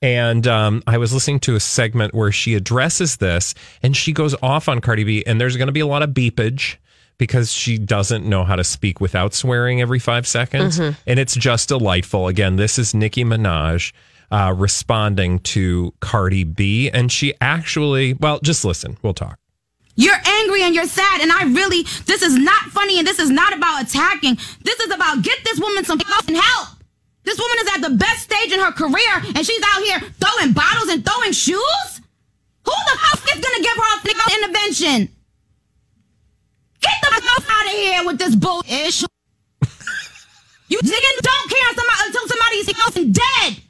And 0.00 0.46
um, 0.46 0.82
I 0.86 0.97
was 0.98 1.12
listening 1.14 1.40
to 1.40 1.56
a 1.56 1.60
segment 1.60 2.14
where 2.14 2.30
she 2.32 2.54
addresses 2.54 3.16
this 3.16 3.54
and 3.82 3.96
she 3.96 4.12
goes 4.12 4.34
off 4.42 4.68
on 4.68 4.80
Cardi 4.80 5.04
B, 5.04 5.24
and 5.26 5.40
there's 5.40 5.56
going 5.56 5.68
to 5.68 5.72
be 5.72 5.80
a 5.80 5.86
lot 5.86 6.02
of 6.02 6.10
beepage 6.10 6.76
because 7.16 7.50
she 7.52 7.78
doesn't 7.78 8.24
know 8.24 8.44
how 8.44 8.54
to 8.56 8.62
speak 8.62 9.00
without 9.00 9.34
swearing 9.34 9.80
every 9.80 9.98
five 9.98 10.26
seconds. 10.26 10.78
Mhm. 10.78 10.96
And 11.06 11.18
it's 11.18 11.34
just 11.34 11.68
delightful. 11.68 12.28
Again, 12.28 12.56
this 12.56 12.78
is 12.78 12.94
Nicki 12.94 13.24
Minaj 13.24 13.92
uh, 14.30 14.54
responding 14.56 15.38
to 15.40 15.92
Cardi 16.00 16.44
B. 16.44 16.90
And 16.90 17.10
she 17.10 17.34
actually, 17.40 18.14
well, 18.14 18.38
just 18.42 18.64
listen. 18.64 18.98
We'll 19.02 19.14
talk. 19.14 19.38
You're 19.96 20.14
angry 20.24 20.62
and 20.62 20.76
you're 20.76 20.86
sad, 20.86 21.20
and 21.22 21.32
I 21.32 21.42
really, 21.42 21.82
this 22.06 22.22
is 22.22 22.36
not 22.36 22.66
funny, 22.66 22.98
and 23.00 23.08
this 23.08 23.18
is 23.18 23.30
not 23.30 23.52
about 23.52 23.82
attacking. 23.82 24.36
This 24.62 24.78
is 24.78 24.92
about 24.92 25.22
get 25.22 25.38
this 25.44 25.58
woman 25.58 25.84
some 25.84 25.98
fucking 25.98 26.36
help. 26.36 26.68
This 27.28 27.38
woman 27.38 27.56
is 27.60 27.68
at 27.74 27.82
the 27.82 27.94
best 27.94 28.22
stage 28.24 28.52
in 28.52 28.58
her 28.58 28.72
career, 28.72 29.14
and 29.36 29.44
she's 29.44 29.62
out 29.62 29.82
here 29.82 30.00
throwing 30.16 30.54
bottles 30.54 30.88
and 30.88 31.04
throwing 31.04 31.32
shoes. 31.32 32.00
Who 32.64 32.72
the 32.72 32.96
fuck 32.96 33.36
is 33.36 33.44
gonna 33.44 33.62
give 33.62 33.76
her 33.76 33.84
a 33.84 34.00
fucking 34.00 34.32
intervention? 34.40 35.14
Get 36.80 36.96
the 37.02 37.20
fuck 37.20 37.44
out 37.50 37.66
of 37.66 37.72
here 37.72 38.06
with 38.06 38.18
this 38.18 38.34
bullshit. 38.34 39.04
you 40.68 40.78
niggas 40.78 41.20
don't 41.20 41.50
care 41.52 41.68
somebody, 41.76 42.00
until 42.06 42.28
somebody's 42.28 42.72
fucking 42.72 43.12
dead. 43.12 43.60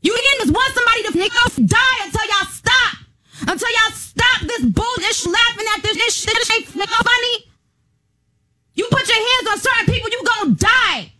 You 0.00 0.14
again 0.14 0.46
just 0.46 0.52
want 0.54 0.74
somebody 0.74 1.02
to 1.02 1.12
niggas 1.18 1.66
die 1.66 1.98
until 2.04 2.22
y'all 2.22 2.52
stop. 2.52 2.98
Until 3.48 3.68
y'all 3.68 3.94
stop 3.98 4.42
this 4.42 4.64
bullshit 4.64 5.26
laughing 5.26 5.66
at 5.74 5.82
this, 5.82 5.96
this 5.96 6.14
shit 6.14 6.34
this 6.34 6.50
ain't 6.52 6.68
funny. 6.68 7.47
You 8.78 8.86
put 8.90 9.06
your 9.08 9.16
hands 9.16 9.48
on 9.50 9.58
certain 9.58 9.92
people, 9.92 10.08
you 10.10 10.22
gonna 10.24 10.54
die. 10.54 11.12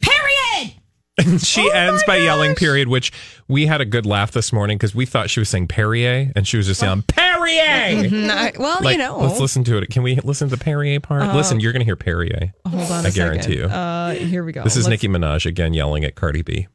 Period. 0.00 0.72
And 1.20 1.40
she 1.44 1.68
ends 1.72 2.04
by 2.06 2.18
yelling 2.18 2.54
period, 2.54 2.86
which 2.86 3.10
we 3.48 3.66
had 3.66 3.80
a 3.80 3.84
good 3.84 4.06
laugh 4.06 4.30
this 4.30 4.52
morning 4.52 4.78
because 4.78 4.94
we 4.94 5.04
thought 5.04 5.28
she 5.28 5.40
was 5.40 5.48
saying 5.48 5.66
Perrier 5.66 6.30
and 6.36 6.46
she 6.46 6.56
was 6.56 6.68
just 6.68 6.80
yelling 6.80 7.02
Perrier. 7.08 8.04
Mhm. 8.08 8.56
Well, 8.56 8.78
Like, 8.82 8.92
you 8.96 9.02
know. 9.02 9.18
Let's 9.18 9.40
listen 9.40 9.64
to 9.64 9.78
it. 9.78 9.90
Can 9.90 10.04
we 10.04 10.14
listen 10.20 10.48
to 10.48 10.54
the 10.56 10.62
Perrier 10.62 11.00
part? 11.00 11.22
Uh, 11.22 11.34
listen, 11.34 11.58
you're 11.58 11.72
going 11.72 11.80
to 11.80 11.84
hear 11.84 11.96
Perrier. 11.96 12.52
Hold 12.68 12.88
on 12.92 13.04
I 13.04 13.08
a 13.08 13.10
guarantee 13.10 13.56
second. 13.56 13.58
you. 13.58 13.64
Uh, 13.64 14.10
here 14.14 14.44
we 14.44 14.52
go. 14.52 14.62
This 14.62 14.76
is 14.76 14.84
Let's- 14.86 15.02
Nicki 15.02 15.08
Minaj 15.08 15.44
again 15.44 15.74
yelling 15.74 16.04
at 16.04 16.14
Cardi 16.14 16.42
B. 16.42 16.68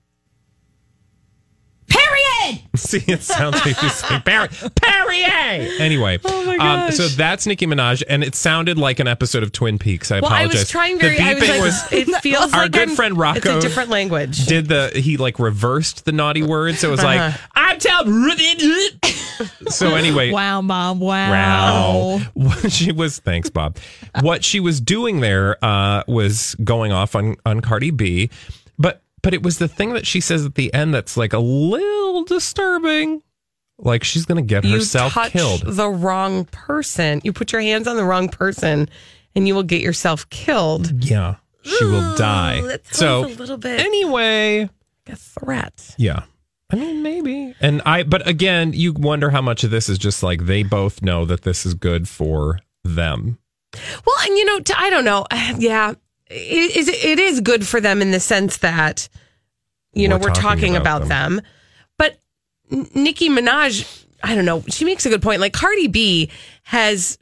See, 2.76 3.04
it 3.08 3.22
sounds 3.24 3.64
like 3.66 3.78
she's 3.78 3.94
saying 3.94 4.22
Perrier. 4.22 4.50
Perrier. 4.76 5.68
Anyway, 5.80 6.20
Oh 6.26 6.46
my 6.46 6.86
um, 6.86 6.92
so 6.92 7.08
that's 7.08 7.46
Nicki 7.48 7.66
Minaj, 7.68 8.04
and 8.08 8.24
it 8.24 8.36
sounded 8.36 8.78
like 8.78 9.00
an 9.00 9.08
episode 9.08 9.44
of 9.44 9.52
Twin 9.52 9.78
Peaks. 9.80 10.12
I 10.12 10.20
Well, 10.20 10.32
I 10.32 10.42
apologize. 10.42 10.62
was 10.62 10.70
trying 10.70 10.98
The 10.98 11.10
very. 11.10 11.20
I 11.20 11.34
was 11.62 11.74
beeping 11.84 11.92
like, 11.92 11.92
it 12.18 12.22
feels 12.22 12.54
our 12.54 12.64
like 12.64 12.72
good 12.72 12.88
I'm- 12.90 12.96
friend 12.96 13.18
Rocco. 13.18 13.56
It's 13.58 13.66
a 13.66 13.68
different 13.68 13.90
language. 13.90 14.46
Did 14.46 14.68
the 14.68 14.92
he 14.96 15.18
like 15.18 15.40
reversed 15.40 16.06
the 16.06 16.12
naughty 16.12 16.44
word? 16.44 16.76
So 16.76 16.90
it 16.90 16.92
was 16.92 17.00
Uh-huh. 17.04 17.28
like 17.28 17.36
I'm 17.56 17.80
telling. 17.80 18.30
so 19.70 19.96
anyway, 19.96 20.32
Wow, 20.34 20.62
Bob. 20.62 21.00
Wow. 21.00 21.32
Wow. 21.32 22.20
What 22.34 22.72
she 22.72 22.92
was 22.92 23.20
thanks, 23.20 23.50
Bob. 23.50 23.78
What 24.22 24.44
she 24.44 24.60
was 24.60 24.80
doing 24.82 25.20
there 25.22 25.64
uh, 25.64 26.04
was 26.08 26.56
going 26.64 26.92
off 26.92 27.16
on 27.16 27.36
on 27.46 27.62
Cardi 27.62 27.92
B, 27.92 28.30
but 28.78 29.02
but 29.22 29.34
it 29.34 29.42
was 29.44 29.58
the 29.58 29.68
thing 29.68 29.94
that 29.94 30.06
she 30.06 30.20
says 30.20 30.46
at 30.46 30.56
the 30.56 30.74
end 30.74 30.94
that's 30.94 31.16
like 31.18 31.34
a 31.34 31.40
little 31.40 32.03
disturbing. 32.24 33.22
Like 33.80 34.04
she's 34.04 34.26
gonna 34.26 34.42
get 34.44 34.64
You 34.64 34.76
herself 34.76 35.14
touch 35.14 35.32
killed. 35.32 35.62
the 35.66 35.90
wrong 35.90 36.46
person. 36.46 37.22
You 37.24 37.34
put 37.34 37.52
your 37.52 37.62
hands 37.62 37.88
on 37.88 37.96
the 37.98 38.04
wrong 38.06 38.30
person, 38.30 38.88
and 39.36 39.48
you 39.48 39.56
will 39.56 39.64
get 39.64 39.82
yourself 39.82 40.30
killed. 40.30 41.04
Yeah, 41.04 41.36
she 41.64 41.84
will 41.86 42.16
die. 42.16 42.78
So 42.92 43.26
a 43.26 43.28
little 43.28 43.58
bit 43.58 43.80
anyway, 43.80 44.70
like 45.08 45.14
a 45.14 45.16
threat. 45.16 45.96
yeah. 45.98 46.24
I 46.72 46.76
mean, 46.76 47.04
maybe. 47.04 47.54
And 47.60 47.84
I, 47.86 48.02
but 48.02 48.28
again, 48.28 48.74
you 48.74 48.94
wonder 48.94 49.30
how 49.30 49.42
much 49.44 49.64
of 49.64 49.70
this 49.70 49.90
is 49.90 50.00
just 50.00 50.24
like 50.24 50.46
they 50.46 50.64
both 50.64 51.04
know 51.04 51.24
that 51.26 51.42
this 51.44 51.68
is 51.68 51.76
good 51.76 52.08
for 52.08 52.60
them. 52.84 53.38
Well, 54.06 54.16
and 54.24 54.38
you 54.38 54.46
know, 54.46 54.60
I 54.76 54.90
don't 54.90 55.06
know. 55.06 55.26
Yeah, 55.60 55.94
it 56.28 56.76
is. 56.76 56.88
It 56.88 57.20
is 57.20 57.42
good 57.42 57.68
for 57.68 57.80
them 57.82 58.02
in 58.02 58.10
the 58.12 58.20
sense 58.20 58.58
that 58.58 59.08
you 59.94 60.08
know 60.08 60.16
We're 60.18 60.30
we're 60.30 60.34
talking 60.34 60.42
talking, 60.74 60.76
about 60.76 61.04
about, 61.04 61.10
them. 61.10 61.34
N- 61.40 61.46
Nicki 62.94 63.30
Minaj, 63.30 64.06
I 64.24 64.36
don't 64.36 64.46
know. 64.46 64.64
She 64.70 64.86
makes 64.86 65.06
a 65.06 65.10
good 65.10 65.22
point. 65.22 65.42
Like 65.42 65.54
Cardi 65.54 65.88
B 65.88 66.30
has 66.64 67.18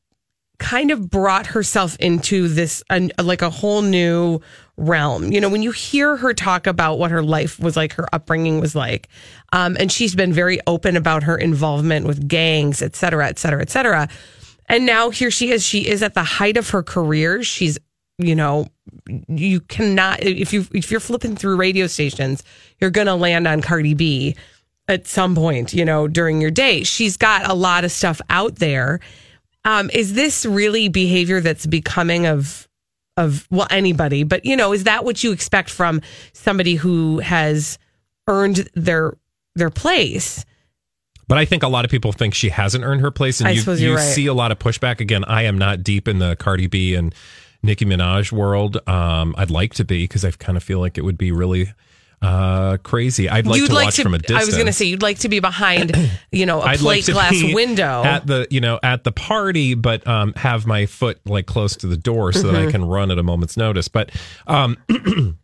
kind 0.60 0.92
of 0.92 1.10
brought 1.10 1.48
herself 1.48 1.98
into 1.98 2.48
this 2.48 2.84
like 3.20 3.42
a 3.42 3.50
whole 3.50 3.82
new 3.82 4.40
realm. 4.78 5.32
You 5.32 5.42
know, 5.42 5.50
when 5.50 5.64
you 5.64 5.72
hear 5.72 6.16
her 6.16 6.34
talk 6.34 6.68
about 6.68 7.00
what 7.00 7.12
her 7.12 7.24
life 7.24 7.60
was 7.60 7.76
like, 7.76 7.94
her 7.94 8.08
upbringing 8.14 8.62
was 8.62 8.76
like, 8.76 9.10
um, 9.54 9.76
and 9.80 9.92
she's 9.92 10.16
been 10.16 10.32
very 10.32 10.60
open 10.68 10.96
about 10.96 11.24
her 11.24 11.36
involvement 11.36 12.06
with 12.06 12.28
gangs, 12.28 12.82
et 12.82 12.96
cetera, 12.96 13.28
et 13.28 13.40
cetera, 13.40 13.62
et 13.62 13.72
cetera. 13.72 14.08
And 14.68 14.86
now 14.86 15.10
here 15.10 15.32
she 15.32 15.52
is. 15.52 15.66
She 15.66 15.88
is 15.88 16.04
at 16.04 16.14
the 16.14 16.24
height 16.24 16.58
of 16.58 16.70
her 16.70 16.84
career. 16.84 17.44
She's, 17.44 17.80
you 18.20 18.36
know, 18.36 18.68
you 19.28 19.62
cannot 19.62 20.22
if 20.22 20.54
you 20.54 20.66
if 20.74 20.92
you're 20.92 21.00
flipping 21.00 21.36
through 21.36 21.58
radio 21.58 21.88
stations, 21.88 22.44
you're 22.80 22.92
gonna 22.92 23.16
land 23.16 23.48
on 23.48 23.62
Cardi 23.62 23.96
B 23.96 24.36
at 24.92 25.08
some 25.08 25.36
point, 25.36 25.74
you 25.74 25.86
know, 25.86 26.08
during 26.08 26.42
your 26.42 26.52
day. 26.52 26.84
She's 26.84 27.18
got 27.18 27.50
a 27.50 27.54
lot 27.54 27.84
of 27.84 27.92
stuff 27.92 28.22
out 28.30 28.58
there. 28.58 29.00
Um, 29.66 29.90
is 29.94 30.14
this 30.14 30.46
really 30.46 30.90
behavior 30.90 31.42
that's 31.42 31.66
becoming 31.66 32.26
of 32.26 32.68
of 33.18 33.48
well 33.50 33.68
anybody? 33.70 34.24
But 34.24 34.46
you 34.46 34.56
know, 34.56 34.74
is 34.74 34.84
that 34.84 35.06
what 35.06 35.24
you 35.24 35.32
expect 35.32 35.70
from 35.70 36.02
somebody 36.34 36.76
who 36.76 37.20
has 37.20 37.80
earned 38.28 38.70
their 38.76 39.18
their 39.56 39.70
place? 39.70 40.46
But 41.28 41.38
I 41.38 41.46
think 41.46 41.64
a 41.64 41.70
lot 41.70 41.86
of 41.86 41.92
people 41.92 42.12
think 42.12 42.34
she 42.34 42.50
hasn't 42.50 42.84
earned 42.84 43.02
her 43.02 43.12
place, 43.12 43.40
and 43.40 43.56
you, 43.56 43.74
you 43.76 43.96
right. 43.96 44.02
see 44.02 44.26
a 44.28 44.34
lot 44.34 44.52
of 44.52 44.60
pushback. 44.60 45.00
Again, 45.00 45.24
I 45.24 45.44
am 45.44 45.58
not 45.58 45.82
deep 45.82 46.08
in 46.10 46.20
the 46.20 46.36
Cardi 46.36 46.68
B 46.68 46.94
and 46.96 47.16
Nicki 47.64 47.86
Minaj 47.86 48.32
world. 48.34 48.78
Um, 48.88 49.34
I'd 49.38 49.52
like 49.52 49.74
to 49.76 49.86
be 49.86 50.04
because 50.04 50.26
I 50.26 50.32
kind 50.32 50.58
of 50.58 50.64
feel 50.64 50.80
like 50.80 50.98
it 50.98 51.06
would 51.06 51.18
be 51.18 51.32
really 51.32 51.72
uh, 52.22 52.78
crazy. 52.84 53.28
I'd 53.30 53.48
like 53.48 53.58
you'd 53.60 53.70
to 53.70 53.74
like 53.74 53.86
watch 53.86 53.96
to. 53.96 54.04
from 54.04 54.14
a 54.14 54.20
distance. 54.20 54.42
I 54.44 54.46
was 54.46 54.54
going 54.56 54.68
to 54.68 54.74
say 54.74 54.86
you'd 54.86 55.02
like 55.02 55.20
to 55.20 55.30
be 55.30 55.40
behind, 55.40 55.96
you 56.32 56.46
know, 56.46 56.60
a 56.62 56.66
I'd 56.66 56.80
plate 56.80 57.08
like 57.08 57.14
glass 57.14 57.54
window. 57.54 58.04
at 58.04 58.28
the 58.28 58.48
you 58.52 58.62
know 58.62 58.80
at 58.84 59.04
the 59.04 59.12
party, 59.12 59.74
but 59.74 60.06
um, 60.08 60.34
have 60.36 60.66
my 60.68 60.86
foot 60.86 61.20
like 61.26 61.46
close 61.48 61.76
to 61.78 61.88
the 61.88 61.98
door 61.98 62.32
so 62.32 62.52
that 62.52 62.56
I 62.56 62.66
Mhm. 62.68 62.72
can 62.72 62.86
run 62.86 63.10
at 63.12 63.18
a 63.18 63.24
moment's 63.24 63.58
notice. 63.58 63.88
But 63.88 64.12
um, 64.48 64.78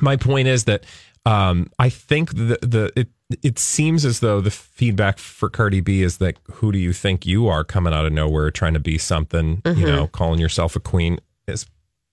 my 0.00 0.16
point 0.16 0.48
is 0.48 0.64
that 0.64 0.84
um, 1.26 1.70
I 1.78 1.88
think 1.88 2.30
the 2.30 2.58
the 2.62 2.92
it 2.96 3.08
it 3.42 3.58
seems 3.58 4.04
as 4.04 4.20
though 4.20 4.40
the 4.40 4.50
feedback 4.50 5.18
for 5.18 5.48
Cardi 5.48 5.80
B 5.80 6.02
is 6.02 6.18
that 6.18 6.36
who 6.52 6.72
do 6.72 6.78
you 6.78 6.92
think 6.92 7.24
you 7.26 7.48
are 7.48 7.64
coming 7.64 7.92
out 7.94 8.04
of 8.04 8.12
nowhere 8.12 8.50
trying 8.50 8.74
to 8.74 8.80
be 8.80 8.98
something 8.98 9.62
you 9.64 9.72
Mhm. 9.72 9.86
know 9.86 10.06
calling 10.06 10.38
yourself 10.40 10.76
a 10.76 10.80
queen 10.80 11.18
is 11.48 11.66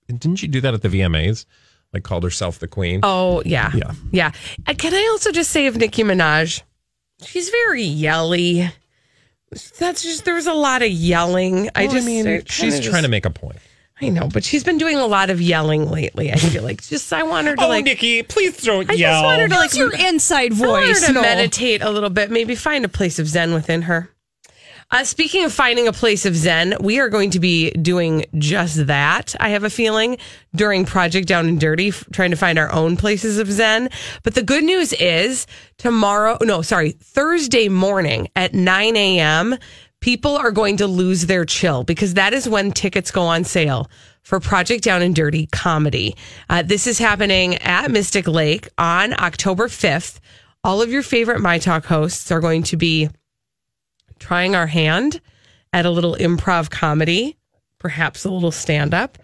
didn't 0.08 0.42
you 0.42 0.48
do 0.48 0.62
that 0.62 0.74
at 0.74 0.82
the 0.82 0.90
VMAs 0.90 1.46
like 1.94 2.04
called 2.04 2.24
herself 2.24 2.60
the 2.60 2.68
queen 2.68 3.02
Oh 3.04 3.42
yeah, 3.46 3.72
Yeah. 3.76 3.92
yeah. 4.12 4.32
Uh, 4.68 4.74
Can 4.78 4.94
I 4.94 5.08
also 5.12 5.32
just 5.32 5.52
say 5.52 5.68
of 5.68 5.76
Nicki 5.78 6.04
Minaj, 6.04 6.62
she's 7.24 7.50
very 7.50 7.84
yelly. 7.84 8.70
That's 9.80 10.02
just 10.04 10.24
there 10.26 10.36
was 10.36 10.48
a 10.48 10.54
lot 10.54 10.82
of 10.82 10.90
yelling. 10.90 11.70
I 11.76 11.86
Well, 11.86 11.96
just 11.96 12.08
mean 12.08 12.26
I 12.28 12.38
kinda 12.38 12.52
she's 12.52 12.78
just- 12.80 12.90
trying 12.90 13.04
to 13.04 13.10
make 13.10 13.26
a 13.26 13.30
point 13.30 13.58
I 14.04 14.10
know, 14.10 14.28
but 14.34 14.44
she's 14.44 14.64
been 14.64 14.80
doing 14.80 14.98
a 14.98 15.06
lot 15.06 15.30
of 15.30 15.40
yelling 15.40 15.88
lately. 15.92 16.32
I 16.32 16.36
feel 16.36 16.64
like 16.64 16.82
just 16.82 17.14
I 17.14 17.22
want 17.22 17.46
her 17.46 17.56
to 17.56 17.66
Oh, 17.66 17.68
like 17.68 17.86
Nicki, 17.86 18.24
please 18.24 18.58
don't 18.64 18.90
I 18.90 18.94
yell. 18.94 19.12
I 19.12 19.14
just 19.14 19.24
want 19.26 19.42
her 19.42 19.48
to 19.50 19.54
like 19.56 19.70
Use 19.74 19.78
your 19.78 20.08
inside 20.10 20.54
voice. 20.54 20.68
I 20.68 20.72
want 20.72 20.86
voice. 20.88 21.02
her 21.02 21.08
to 21.08 21.14
No. 21.14 21.22
meditate 21.22 21.82
a 21.84 21.92
little 21.92 22.10
bit, 22.10 22.32
maybe 22.32 22.56
find 22.56 22.84
a 22.84 22.88
place 22.90 23.20
of 23.20 23.28
zen 23.28 23.54
within 23.54 23.84
her. 23.84 24.10
Uh, 24.94 25.06
speaking 25.06 25.46
of 25.46 25.54
finding 25.54 25.88
a 25.88 25.94
place 25.94 26.26
of 26.26 26.36
zen, 26.36 26.76
we 26.82 27.00
are 27.00 27.08
going 27.08 27.30
to 27.30 27.40
be 27.40 27.72
doing 27.72 28.26
just 28.38 28.88
that. 28.88 29.34
I 29.40 29.50
have 29.50 29.64
a 29.64 29.70
feeling 29.70 30.18
during 30.54 30.84
Project 30.84 31.30
Down 31.30 31.48
and 31.48 31.58
Dirty, 31.58 31.90
f- 31.90 32.04
trying 32.12 32.32
to 32.32 32.36
find 32.36 32.60
our 32.60 32.70
own 32.74 32.98
places 32.98 33.38
of 33.38 33.50
zen. 33.50 33.90
But 34.24 34.36
the 34.36 34.44
good 34.44 34.66
news 34.66 34.92
is 34.92 35.48
tomorrow, 35.78 36.38
no, 36.42 36.62
sorry, 36.62 36.92
Thursday 36.92 37.70
morning 37.70 38.28
at 38.36 38.54
9 38.54 38.98
a.m., 38.98 39.56
people 40.02 40.36
are 40.36 40.52
going 40.52 40.76
to 40.78 40.88
lose 40.88 41.26
their 41.26 41.46
chill 41.46 41.86
because 41.86 42.16
that 42.16 42.34
is 42.34 42.50
when 42.50 42.74
tickets 42.74 43.12
go 43.12 43.22
on 43.22 43.46
sale 43.46 43.90
for 44.24 44.42
Project 44.42 44.84
Down 44.84 45.02
and 45.02 45.16
Dirty 45.16 45.48
comedy. 45.48 46.18
Uh, 46.50 46.64
this 46.64 46.86
is 46.86 47.00
happening 47.00 47.56
at 47.60 47.90
Mystic 47.92 48.28
Lake 48.28 48.68
on 48.78 49.14
October 49.14 49.70
5th. 49.70 50.20
All 50.66 50.82
of 50.82 50.90
your 50.92 51.02
favorite 51.02 51.40
My 51.40 51.60
Talk 51.60 51.86
hosts 51.86 52.30
are 52.30 52.42
going 52.42 52.64
to 52.64 52.76
be 52.76 53.10
trying 54.22 54.56
our 54.56 54.68
hand 54.68 55.20
at 55.74 55.86
a 55.86 55.90
little 55.90 56.16
improv 56.16 56.70
comedy, 56.70 57.36
perhaps 57.80 58.24
a 58.24 58.30
little 58.30 58.52
stand 58.52 58.94
up. 58.94 59.18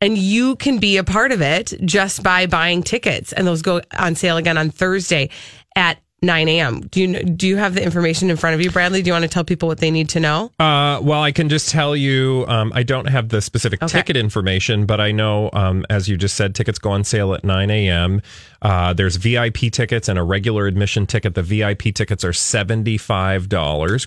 And 0.00 0.16
you 0.16 0.56
can 0.56 0.78
be 0.78 0.96
a 0.96 1.04
part 1.04 1.32
of 1.32 1.42
it 1.42 1.72
just 1.84 2.22
by 2.22 2.46
buying 2.46 2.82
tickets. 2.82 3.32
And 3.32 3.46
those 3.46 3.60
go 3.60 3.82
on 3.98 4.14
sale 4.14 4.36
again 4.36 4.56
on 4.56 4.70
Thursday 4.70 5.28
at 5.76 5.98
9 6.24 6.48
a.m. 6.48 6.80
Do 6.88 7.00
you 7.00 7.22
do 7.22 7.46
you 7.46 7.56
have 7.56 7.74
the 7.74 7.82
information 7.82 8.30
in 8.30 8.36
front 8.36 8.54
of 8.54 8.60
you, 8.60 8.70
Bradley? 8.70 9.02
Do 9.02 9.08
you 9.08 9.12
want 9.12 9.22
to 9.24 9.28
tell 9.28 9.44
people 9.44 9.68
what 9.68 9.78
they 9.78 9.90
need 9.90 10.08
to 10.10 10.20
know? 10.20 10.50
Uh, 10.58 11.00
well, 11.02 11.22
I 11.22 11.32
can 11.32 11.48
just 11.48 11.68
tell 11.70 11.94
you, 11.96 12.44
um, 12.48 12.72
I 12.74 12.82
don't 12.82 13.06
have 13.06 13.28
the 13.28 13.40
specific 13.40 13.82
Okay. 13.82 13.92
ticket 13.98 14.16
information, 14.16 14.86
but 14.86 15.00
I 15.00 15.12
know, 15.12 15.50
um, 15.52 15.84
as 15.90 16.08
you 16.08 16.16
just 16.16 16.36
said, 16.36 16.54
tickets 16.54 16.78
go 16.78 16.90
on 16.90 17.04
sale 17.04 17.34
at 17.34 17.44
9 17.44 17.70
a.m. 17.70 18.22
Uh, 18.62 18.92
there's 18.94 19.16
VIP 19.16 19.70
tickets 19.70 20.08
and 20.08 20.18
a 20.18 20.22
regular 20.22 20.66
admission 20.66 21.06
ticket. 21.06 21.34
The 21.34 21.42
VIP 21.42 21.94
tickets 21.94 22.24
are 22.24 22.32
$75, 22.32 23.48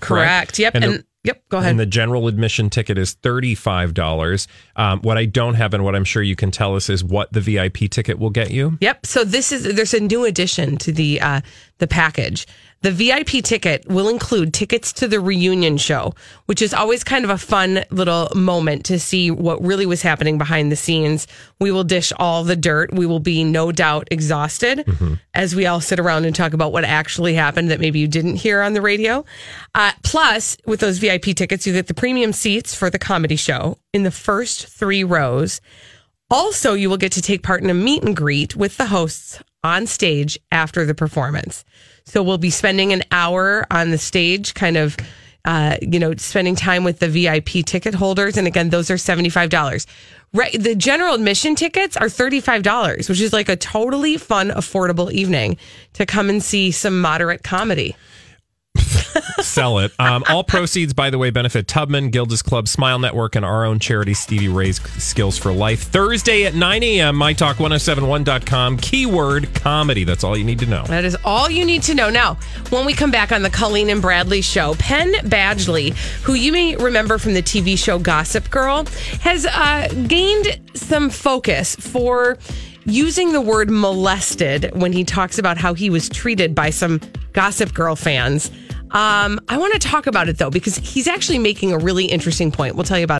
Correct. 0.00 0.58
Yep. 0.58 0.74
And, 0.74 0.84
And, 0.84 0.94
the, 0.94 1.04
yep. 1.24 1.42
Go 1.48 1.58
ahead. 1.58 1.70
and 1.70 1.80
the 1.80 1.86
general 1.86 2.28
admission 2.28 2.70
ticket 2.70 2.98
is 2.98 3.14
$35. 3.16 4.46
Um, 4.76 5.00
what 5.00 5.18
I 5.18 5.24
don't 5.24 5.54
have 5.54 5.74
and 5.74 5.84
what 5.84 5.94
I'm 5.94 6.04
sure 6.04 6.22
you 6.22 6.36
can 6.36 6.50
tell 6.50 6.76
us 6.76 6.88
is 6.88 7.02
what 7.02 7.32
the 7.32 7.40
VIP 7.40 7.90
ticket 7.90 8.18
will 8.18 8.30
get 8.30 8.50
you. 8.50 8.78
Yep. 8.80 9.06
So 9.06 9.24
this 9.24 9.52
is 9.52 9.74
there's 9.74 9.94
a 9.94 10.00
new 10.00 10.24
addition 10.24 10.76
to 10.78 10.92
the 10.92 11.20
uh, 11.20 11.40
the 11.78 11.86
package. 11.86 12.46
The 12.82 12.92
VIP 12.92 13.42
ticket 13.42 13.88
will 13.88 14.08
include 14.08 14.54
tickets 14.54 14.92
to 14.94 15.08
the 15.08 15.18
reunion 15.18 15.78
show, 15.78 16.14
which 16.46 16.62
is 16.62 16.72
always 16.72 17.02
kind 17.02 17.24
of 17.24 17.30
a 17.30 17.38
fun 17.38 17.84
little 17.90 18.28
moment 18.36 18.84
to 18.84 19.00
see 19.00 19.32
what 19.32 19.60
really 19.64 19.84
was 19.84 20.00
happening 20.00 20.38
behind 20.38 20.70
the 20.70 20.76
scenes. 20.76 21.26
We 21.58 21.72
will 21.72 21.82
dish 21.82 22.12
all 22.16 22.44
the 22.44 22.54
dirt. 22.54 22.94
We 22.94 23.04
will 23.04 23.18
be 23.18 23.42
no 23.42 23.72
doubt 23.72 24.06
exhausted 24.12 24.88
as 25.34 25.56
we 25.56 25.66
all 25.66 25.80
sit 25.80 25.98
around 25.98 26.24
and 26.24 26.36
talk 26.36 26.52
about 26.52 26.72
what 26.72 26.84
actually 26.84 27.34
happened 27.34 27.72
that 27.72 27.80
maybe 27.80 27.98
you 27.98 28.06
didn't 28.06 28.36
hear 28.36 28.62
on 28.62 28.74
the 28.74 28.80
radio. 28.80 29.24
Uh, 29.74 29.92
plus, 30.04 30.56
with 30.64 30.78
those 30.78 30.98
VIP 30.98 31.34
tickets, 31.34 31.66
you 31.66 31.72
get 31.72 31.88
the 31.88 31.94
premium 31.94 32.32
seats 32.32 32.76
for 32.76 32.90
the 32.90 32.98
comedy 32.98 33.36
show 33.36 33.76
in 33.92 34.04
the 34.04 34.12
first 34.12 34.68
three 34.68 35.02
rows. 35.02 35.60
Also, 36.30 36.74
you 36.74 36.88
will 36.88 36.96
get 36.96 37.12
to 37.12 37.22
take 37.22 37.42
part 37.42 37.62
in 37.62 37.70
a 37.70 37.74
meet 37.74 38.04
and 38.04 38.14
greet 38.14 38.54
with 38.54 38.76
the 38.76 38.86
hosts 38.86 39.42
on 39.64 39.86
stage 39.86 40.38
after 40.52 40.84
the 40.84 40.94
performance. 40.94 41.64
So 42.08 42.22
we'll 42.22 42.38
be 42.38 42.50
spending 42.50 42.92
an 42.94 43.02
hour 43.12 43.66
on 43.70 43.90
the 43.90 43.98
stage, 43.98 44.54
kind 44.54 44.78
of, 44.78 44.96
uh, 45.44 45.76
you 45.82 45.98
know, 45.98 46.14
spending 46.16 46.56
time 46.56 46.82
with 46.82 47.00
the 47.00 47.08
VIP 47.08 47.66
ticket 47.66 47.94
holders. 47.94 48.38
And 48.38 48.46
again, 48.46 48.70
those 48.70 48.90
are 48.90 48.94
$75. 48.94 49.86
Right. 50.32 50.52
The 50.52 50.74
general 50.74 51.14
admission 51.14 51.54
tickets 51.54 51.96
are 51.98 52.06
$35, 52.06 53.08
which 53.08 53.20
is 53.20 53.32
like 53.32 53.50
a 53.50 53.56
totally 53.56 54.16
fun, 54.16 54.48
affordable 54.50 55.12
evening 55.12 55.58
to 55.94 56.06
come 56.06 56.30
and 56.30 56.42
see 56.42 56.70
some 56.70 57.00
moderate 57.00 57.42
comedy. 57.42 57.94
Sell 59.40 59.78
it. 59.78 59.92
Um, 59.98 60.24
all 60.28 60.44
proceeds, 60.44 60.92
by 60.92 61.10
the 61.10 61.18
way, 61.18 61.30
benefit 61.30 61.66
Tubman, 61.68 62.10
Gilda's 62.10 62.42
Club, 62.42 62.68
Smile 62.68 62.98
Network, 62.98 63.36
and 63.36 63.44
our 63.44 63.64
own 63.64 63.78
charity, 63.78 64.14
Stevie 64.14 64.48
Ray's 64.48 64.80
Skills 65.02 65.38
for 65.38 65.52
Life. 65.52 65.82
Thursday 65.82 66.44
at 66.44 66.54
9 66.54 66.82
a.m., 66.82 67.16
mytalk1071.com. 67.16 68.78
Keyword 68.78 69.54
comedy. 69.54 70.04
That's 70.04 70.24
all 70.24 70.36
you 70.36 70.44
need 70.44 70.58
to 70.60 70.66
know. 70.66 70.84
That 70.84 71.04
is 71.04 71.16
all 71.24 71.50
you 71.50 71.64
need 71.64 71.82
to 71.84 71.94
know. 71.94 72.10
Now, 72.10 72.34
when 72.70 72.86
we 72.86 72.94
come 72.94 73.10
back 73.10 73.32
on 73.32 73.42
the 73.42 73.50
Colleen 73.50 73.90
and 73.90 74.02
Bradley 74.02 74.42
show, 74.42 74.74
Penn 74.78 75.12
Badgley, 75.24 75.94
who 76.22 76.34
you 76.34 76.52
may 76.52 76.76
remember 76.76 77.18
from 77.18 77.34
the 77.34 77.42
TV 77.42 77.78
show 77.78 77.98
Gossip 77.98 78.50
Girl, 78.50 78.84
has 79.20 79.46
uh, 79.46 79.88
gained 80.06 80.60
some 80.74 81.10
focus 81.10 81.74
for 81.76 82.38
using 82.84 83.32
the 83.32 83.40
word 83.40 83.70
molested 83.70 84.70
when 84.74 84.92
he 84.92 85.04
talks 85.04 85.38
about 85.38 85.58
how 85.58 85.74
he 85.74 85.90
was 85.90 86.08
treated 86.08 86.54
by 86.54 86.70
some 86.70 87.00
Gossip 87.32 87.74
Girl 87.74 87.94
fans. 87.94 88.50
Um, 88.90 89.40
I 89.48 89.58
want 89.58 89.72
to 89.74 89.78
talk 89.78 90.06
about 90.06 90.28
it 90.28 90.38
though, 90.38 90.50
because 90.50 90.76
he's 90.76 91.08
actually 91.08 91.38
making 91.38 91.72
a 91.72 91.78
really 91.78 92.04
interesting 92.04 92.50
point. 92.52 92.74
We'll 92.74 92.84
tell 92.84 92.98
you 92.98 93.04
about 93.04 93.16